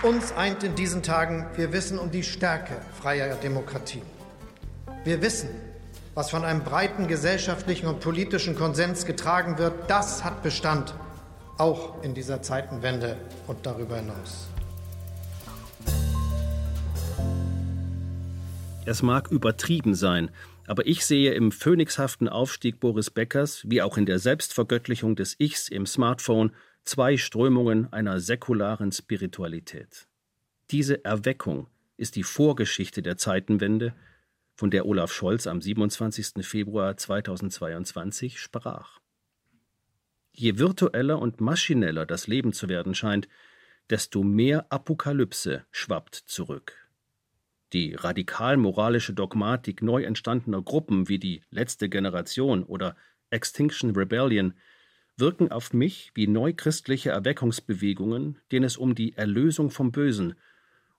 Uns 0.03 0.33
eint 0.33 0.63
in 0.63 0.75
diesen 0.75 1.01
Tagen, 1.01 1.45
wir 1.55 1.71
wissen 1.71 1.97
um 1.97 2.11
die 2.11 2.23
Stärke 2.23 2.81
freier 3.01 3.35
Demokratie. 3.35 4.01
Wir 5.05 5.21
wissen, 5.21 5.49
was 6.13 6.29
von 6.29 6.45
einem 6.45 6.63
breiten 6.63 7.07
gesellschaftlichen 7.07 7.87
und 7.87 7.99
politischen 7.99 8.55
Konsens 8.55 9.05
getragen 9.05 9.57
wird, 9.57 9.89
das 9.89 10.23
hat 10.23 10.43
Bestand, 10.43 10.95
auch 11.57 12.01
in 12.03 12.13
dieser 12.13 12.41
Zeitenwende 12.41 13.17
und 13.47 13.65
darüber 13.65 13.97
hinaus. 13.97 14.47
Es 18.85 19.01
mag 19.01 19.29
übertrieben 19.29 19.93
sein, 19.93 20.31
aber 20.67 20.87
ich 20.87 21.05
sehe 21.05 21.33
im 21.33 21.51
phönixhaften 21.51 22.29
Aufstieg 22.29 22.79
Boris 22.79 23.09
Beckers, 23.09 23.69
wie 23.69 23.81
auch 23.81 23.97
in 23.97 24.05
der 24.05 24.19
Selbstvergöttlichung 24.19 25.17
des 25.17 25.35
Ichs 25.37 25.67
im 25.67 25.85
Smartphone, 25.85 26.51
zwei 26.85 27.17
Strömungen 27.17 27.91
einer 27.91 28.21
säkularen 28.21 28.93
Spiritualität. 28.93 30.07
Diese 30.71 31.03
Erweckung 31.03 31.67
ist 31.97 32.15
die 32.15 32.23
Vorgeschichte 32.23 33.01
der 33.01 33.17
Zeitenwende, 33.17 33.93
von 34.53 34.71
der 34.71 34.85
Olaf 34.85 35.11
Scholz 35.11 35.47
am 35.47 35.61
27. 35.61 36.45
Februar 36.45 36.95
2022 36.95 38.39
sprach. 38.39 38.99
Je 40.31 40.57
virtueller 40.57 41.19
und 41.19 41.41
maschineller 41.41 42.05
das 42.05 42.27
Leben 42.27 42.53
zu 42.53 42.69
werden 42.69 42.95
scheint, 42.95 43.27
desto 43.89 44.23
mehr 44.23 44.71
Apokalypse 44.71 45.65
schwappt 45.71 46.15
zurück. 46.15 46.73
Die 47.73 47.95
radikal-moralische 47.95 49.13
Dogmatik 49.13 49.81
neu 49.81 50.03
entstandener 50.03 50.61
Gruppen 50.61 51.09
wie 51.09 51.19
die 51.19 51.41
Letzte 51.49 51.89
Generation 51.89 52.63
oder 52.63 52.95
Extinction 53.31 53.95
Rebellion 53.95 54.53
wirken 55.17 55.51
auf 55.51 55.73
mich 55.73 56.11
wie 56.13 56.27
neuchristliche 56.27 57.09
Erweckungsbewegungen, 57.09 58.39
denen 58.51 58.65
es 58.65 58.77
um 58.77 58.95
die 58.95 59.15
Erlösung 59.17 59.69
vom 59.71 59.91
Bösen 59.91 60.35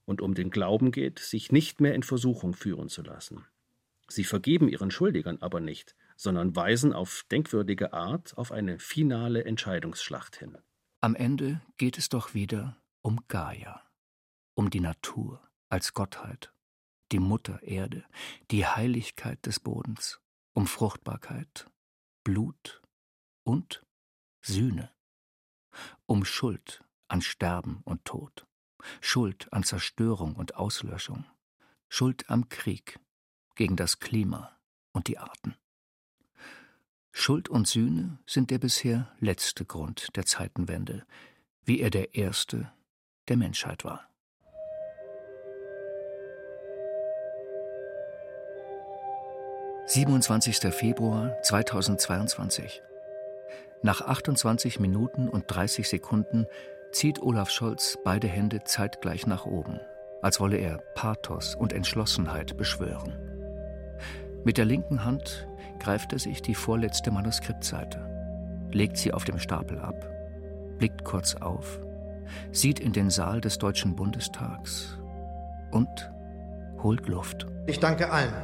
und 0.04 0.20
um 0.20 0.34
den 0.34 0.50
Glauben 0.50 0.90
geht, 0.92 1.18
sich 1.18 1.52
nicht 1.52 1.80
mehr 1.80 1.94
in 1.94 2.02
Versuchung 2.02 2.54
führen 2.54 2.88
zu 2.88 3.02
lassen. 3.02 3.46
Sie 4.08 4.24
vergeben 4.24 4.68
ihren 4.68 4.90
Schuldigern 4.90 5.38
aber 5.40 5.60
nicht, 5.60 5.96
sondern 6.16 6.54
weisen 6.54 6.92
auf 6.92 7.24
denkwürdige 7.30 7.92
Art 7.92 8.36
auf 8.36 8.52
eine 8.52 8.78
finale 8.78 9.44
Entscheidungsschlacht 9.44 10.36
hin. 10.36 10.58
Am 11.00 11.14
Ende 11.14 11.60
geht 11.76 11.98
es 11.98 12.08
doch 12.08 12.34
wieder 12.34 12.76
um 13.02 13.20
Gaia, 13.28 13.82
um 14.54 14.70
die 14.70 14.80
Natur 14.80 15.40
als 15.68 15.92
Gottheit, 15.94 16.52
die 17.12 17.18
Mutter 17.18 17.62
Erde, 17.62 18.04
die 18.50 18.66
Heiligkeit 18.66 19.44
des 19.44 19.60
Bodens, 19.60 20.20
um 20.54 20.66
Fruchtbarkeit, 20.66 21.66
Blut 22.22 22.80
und 23.42 23.84
Sühne, 24.40 24.90
um 26.06 26.24
Schuld 26.24 26.84
an 27.08 27.20
Sterben 27.20 27.80
und 27.84 28.04
Tod. 28.04 28.46
Schuld 29.00 29.52
an 29.52 29.62
Zerstörung 29.62 30.34
und 30.34 30.56
Auslöschung, 30.56 31.24
Schuld 31.88 32.28
am 32.28 32.48
Krieg 32.48 32.98
gegen 33.54 33.76
das 33.76 33.98
Klima 33.98 34.56
und 34.92 35.08
die 35.08 35.18
Arten. 35.18 35.54
Schuld 37.12 37.48
und 37.48 37.68
Sühne 37.68 38.18
sind 38.26 38.50
der 38.50 38.58
bisher 38.58 39.12
letzte 39.20 39.64
Grund 39.64 40.08
der 40.16 40.26
Zeitenwende, 40.26 41.06
wie 41.64 41.80
er 41.80 41.90
der 41.90 42.14
erste 42.14 42.72
der 43.28 43.36
Menschheit 43.36 43.84
war. 43.84 44.08
Siebenundzwanzigster 49.86 50.72
Februar 50.72 51.40
2022 51.42 52.82
Nach 53.82 54.00
28 54.00 54.80
Minuten 54.80 55.28
und 55.28 55.44
30 55.46 55.88
Sekunden 55.88 56.46
zieht 56.94 57.20
Olaf 57.20 57.50
Scholz 57.50 57.98
beide 58.04 58.28
Hände 58.28 58.62
zeitgleich 58.62 59.26
nach 59.26 59.46
oben, 59.46 59.80
als 60.22 60.38
wolle 60.38 60.58
er 60.58 60.78
Pathos 60.94 61.56
und 61.56 61.72
Entschlossenheit 61.72 62.56
beschwören. 62.56 63.12
Mit 64.44 64.58
der 64.58 64.64
linken 64.64 65.04
Hand 65.04 65.48
greift 65.80 66.12
er 66.12 66.20
sich 66.20 66.40
die 66.40 66.54
vorletzte 66.54 67.10
Manuskriptseite, 67.10 67.98
legt 68.70 68.96
sie 68.96 69.12
auf 69.12 69.24
dem 69.24 69.40
Stapel 69.40 69.80
ab, 69.80 70.08
blickt 70.78 71.04
kurz 71.04 71.34
auf, 71.34 71.80
sieht 72.52 72.78
in 72.78 72.92
den 72.92 73.10
Saal 73.10 73.40
des 73.40 73.58
Deutschen 73.58 73.96
Bundestags 73.96 74.96
und 75.72 76.12
holt 76.80 77.08
Luft. 77.08 77.46
Ich 77.66 77.80
danke 77.80 78.12
allen, 78.12 78.34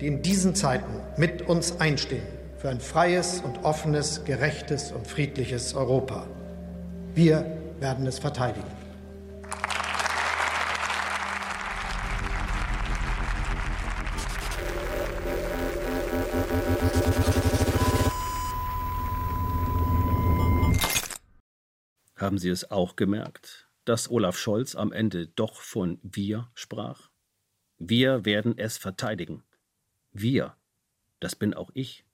die 0.00 0.08
in 0.08 0.22
diesen 0.22 0.56
Zeiten 0.56 1.00
mit 1.16 1.42
uns 1.42 1.80
einstehen 1.80 2.26
für 2.56 2.70
ein 2.70 2.80
freies 2.80 3.40
und 3.40 3.64
offenes, 3.64 4.24
gerechtes 4.24 4.90
und 4.90 5.06
friedliches 5.06 5.74
Europa. 5.74 6.26
Wir 7.14 7.74
werden 7.78 8.06
es 8.06 8.18
verteidigen. 8.18 8.66
Haben 22.16 22.38
Sie 22.38 22.48
es 22.48 22.70
auch 22.70 22.96
gemerkt, 22.96 23.68
dass 23.84 24.10
Olaf 24.10 24.38
Scholz 24.38 24.74
am 24.74 24.90
Ende 24.90 25.26
doch 25.26 25.60
von 25.60 25.98
wir 26.02 26.50
sprach? 26.54 27.10
Wir 27.76 28.24
werden 28.24 28.56
es 28.56 28.78
verteidigen. 28.78 29.44
Wir, 30.12 30.56
das 31.20 31.36
bin 31.36 31.52
auch 31.52 31.70
ich. 31.74 32.06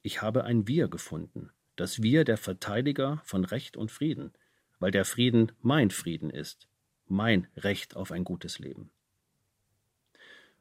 Ich 0.00 0.22
habe 0.22 0.44
ein 0.44 0.66
Wir 0.66 0.88
gefunden 0.88 1.50
dass 1.80 2.02
wir 2.02 2.24
der 2.24 2.36
Verteidiger 2.36 3.20
von 3.24 3.44
Recht 3.44 3.76
und 3.76 3.90
Frieden, 3.90 4.32
weil 4.78 4.90
der 4.90 5.04
Frieden 5.04 5.52
mein 5.60 5.90
Frieden 5.90 6.30
ist, 6.30 6.68
mein 7.06 7.46
Recht 7.56 7.96
auf 7.96 8.10
ein 8.12 8.24
gutes 8.24 8.58
Leben. 8.58 8.90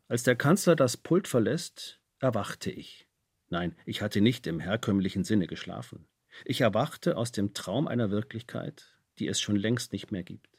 Als 0.07 0.23
der 0.23 0.35
Kanzler 0.35 0.75
das 0.75 0.95
Pult 0.95 1.27
verlässt, 1.27 1.99
erwachte 2.19 2.71
ich. 2.71 3.07
Nein, 3.49 3.75
ich 3.85 4.01
hatte 4.01 4.21
nicht 4.21 4.47
im 4.47 4.59
herkömmlichen 4.59 5.23
Sinne 5.23 5.47
geschlafen. 5.47 6.07
Ich 6.45 6.61
erwachte 6.61 7.17
aus 7.17 7.31
dem 7.31 7.53
Traum 7.53 7.87
einer 7.87 8.11
Wirklichkeit, 8.11 8.95
die 9.19 9.27
es 9.27 9.41
schon 9.41 9.55
längst 9.55 9.93
nicht 9.93 10.11
mehr 10.11 10.23
gibt. 10.23 10.49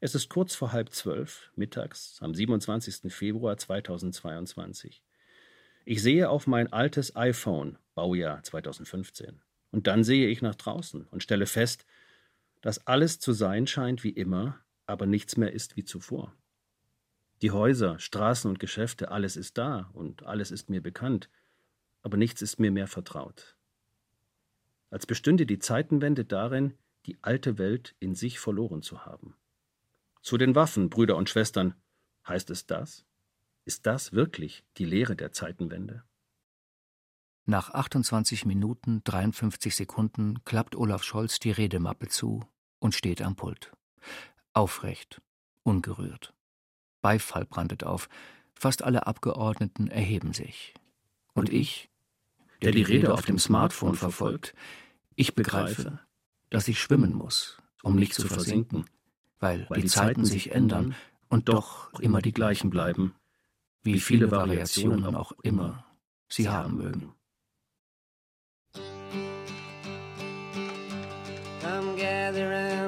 Es 0.00 0.14
ist 0.14 0.28
kurz 0.28 0.54
vor 0.54 0.72
halb 0.72 0.90
zwölf, 0.90 1.50
mittags, 1.54 2.18
am 2.20 2.34
27. 2.34 3.12
Februar 3.12 3.56
2022. 3.56 5.02
Ich 5.86 6.02
sehe 6.02 6.28
auf 6.28 6.46
mein 6.46 6.72
altes 6.72 7.14
iPhone, 7.16 7.78
Baujahr 7.94 8.42
2015. 8.42 9.40
Und 9.70 9.86
dann 9.86 10.04
sehe 10.04 10.28
ich 10.28 10.42
nach 10.42 10.54
draußen 10.54 11.06
und 11.06 11.22
stelle 11.22 11.46
fest, 11.46 11.86
dass 12.60 12.86
alles 12.86 13.18
zu 13.18 13.32
sein 13.32 13.66
scheint 13.66 14.04
wie 14.04 14.10
immer, 14.10 14.60
aber 14.86 15.06
nichts 15.06 15.36
mehr 15.36 15.52
ist 15.52 15.76
wie 15.76 15.84
zuvor. 15.84 16.34
Die 17.42 17.50
Häuser, 17.50 17.98
Straßen 17.98 18.48
und 18.48 18.58
Geschäfte, 18.58 19.10
alles 19.10 19.36
ist 19.36 19.58
da 19.58 19.90
und 19.92 20.22
alles 20.22 20.50
ist 20.50 20.70
mir 20.70 20.80
bekannt, 20.80 21.28
aber 22.02 22.16
nichts 22.16 22.40
ist 22.42 22.60
mir 22.60 22.70
mehr 22.70 22.86
vertraut. 22.86 23.56
Als 24.90 25.06
bestünde 25.06 25.44
die 25.44 25.58
Zeitenwende 25.58 26.24
darin, 26.24 26.74
die 27.06 27.18
alte 27.22 27.58
Welt 27.58 27.94
in 27.98 28.14
sich 28.14 28.38
verloren 28.38 28.82
zu 28.82 29.04
haben. 29.04 29.34
Zu 30.22 30.38
den 30.38 30.54
Waffen, 30.54 30.88
Brüder 30.88 31.16
und 31.16 31.28
Schwestern, 31.28 31.74
heißt 32.26 32.48
es 32.50 32.66
das? 32.66 33.04
Ist 33.64 33.86
das 33.86 34.12
wirklich 34.12 34.64
die 34.78 34.84
Lehre 34.84 35.16
der 35.16 35.32
Zeitenwende? 35.32 36.04
Nach 37.46 37.70
28 37.70 38.46
Minuten 38.46 39.02
53 39.04 39.76
Sekunden 39.76 40.42
klappt 40.44 40.76
Olaf 40.76 41.02
Scholz 41.02 41.38
die 41.38 41.50
Redemappe 41.50 42.08
zu 42.08 42.40
und 42.78 42.94
steht 42.94 43.20
am 43.20 43.36
Pult. 43.36 43.72
Aufrecht, 44.54 45.20
ungerührt. 45.62 46.32
Beifall 47.02 47.44
brandet 47.44 47.84
auf. 47.84 48.08
Fast 48.54 48.82
alle 48.82 49.06
Abgeordneten 49.06 49.88
erheben 49.88 50.32
sich. 50.32 50.72
Und 51.34 51.50
ich, 51.50 51.90
der 52.62 52.72
die 52.72 52.82
Rede 52.82 53.12
auf 53.12 53.22
dem 53.22 53.38
Smartphone 53.38 53.94
verfolgt, 53.94 54.54
ich 55.14 55.34
begreife, 55.34 56.00
dass 56.48 56.66
ich 56.66 56.80
schwimmen 56.80 57.12
muss, 57.12 57.58
um 57.82 57.96
nicht 57.96 58.14
zu 58.14 58.26
versinken, 58.26 58.86
weil 59.38 59.66
die 59.76 59.84
Zeiten 59.84 60.24
sich 60.24 60.52
ändern 60.52 60.94
und 61.28 61.50
doch 61.50 61.92
immer 62.00 62.22
die 62.22 62.32
gleichen 62.32 62.70
bleiben, 62.70 63.14
wie 63.82 64.00
viele 64.00 64.30
Variationen 64.30 65.14
auch 65.14 65.32
immer 65.42 65.84
sie 66.28 66.48
haben 66.48 66.76
mögen. 66.76 67.14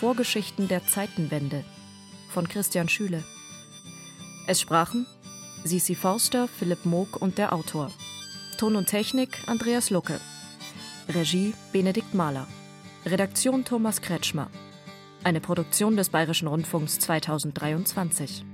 Vorgeschichten 0.00 0.66
der 0.66 0.86
Zeitenwende 0.86 1.62
von 2.30 2.48
Christian 2.48 2.88
Schüle. 2.88 3.22
Es 4.46 4.58
sprachen 4.58 5.04
Sisi 5.62 5.94
Forster, 5.94 6.48
Philipp 6.48 6.86
Moog 6.86 7.20
und 7.20 7.36
der 7.36 7.52
Autor. 7.52 7.90
Ton 8.56 8.76
und 8.76 8.86
Technik 8.86 9.46
Andreas 9.46 9.90
Lucke. 9.90 10.18
Regie 11.10 11.52
Benedikt 11.74 12.14
Mahler. 12.14 12.48
Redaktion 13.04 13.66
Thomas 13.66 14.00
Kretschmer. 14.00 14.48
Eine 15.22 15.42
Produktion 15.42 15.98
des 15.98 16.08
Bayerischen 16.08 16.48
Rundfunks 16.48 16.98
2023. 17.00 18.46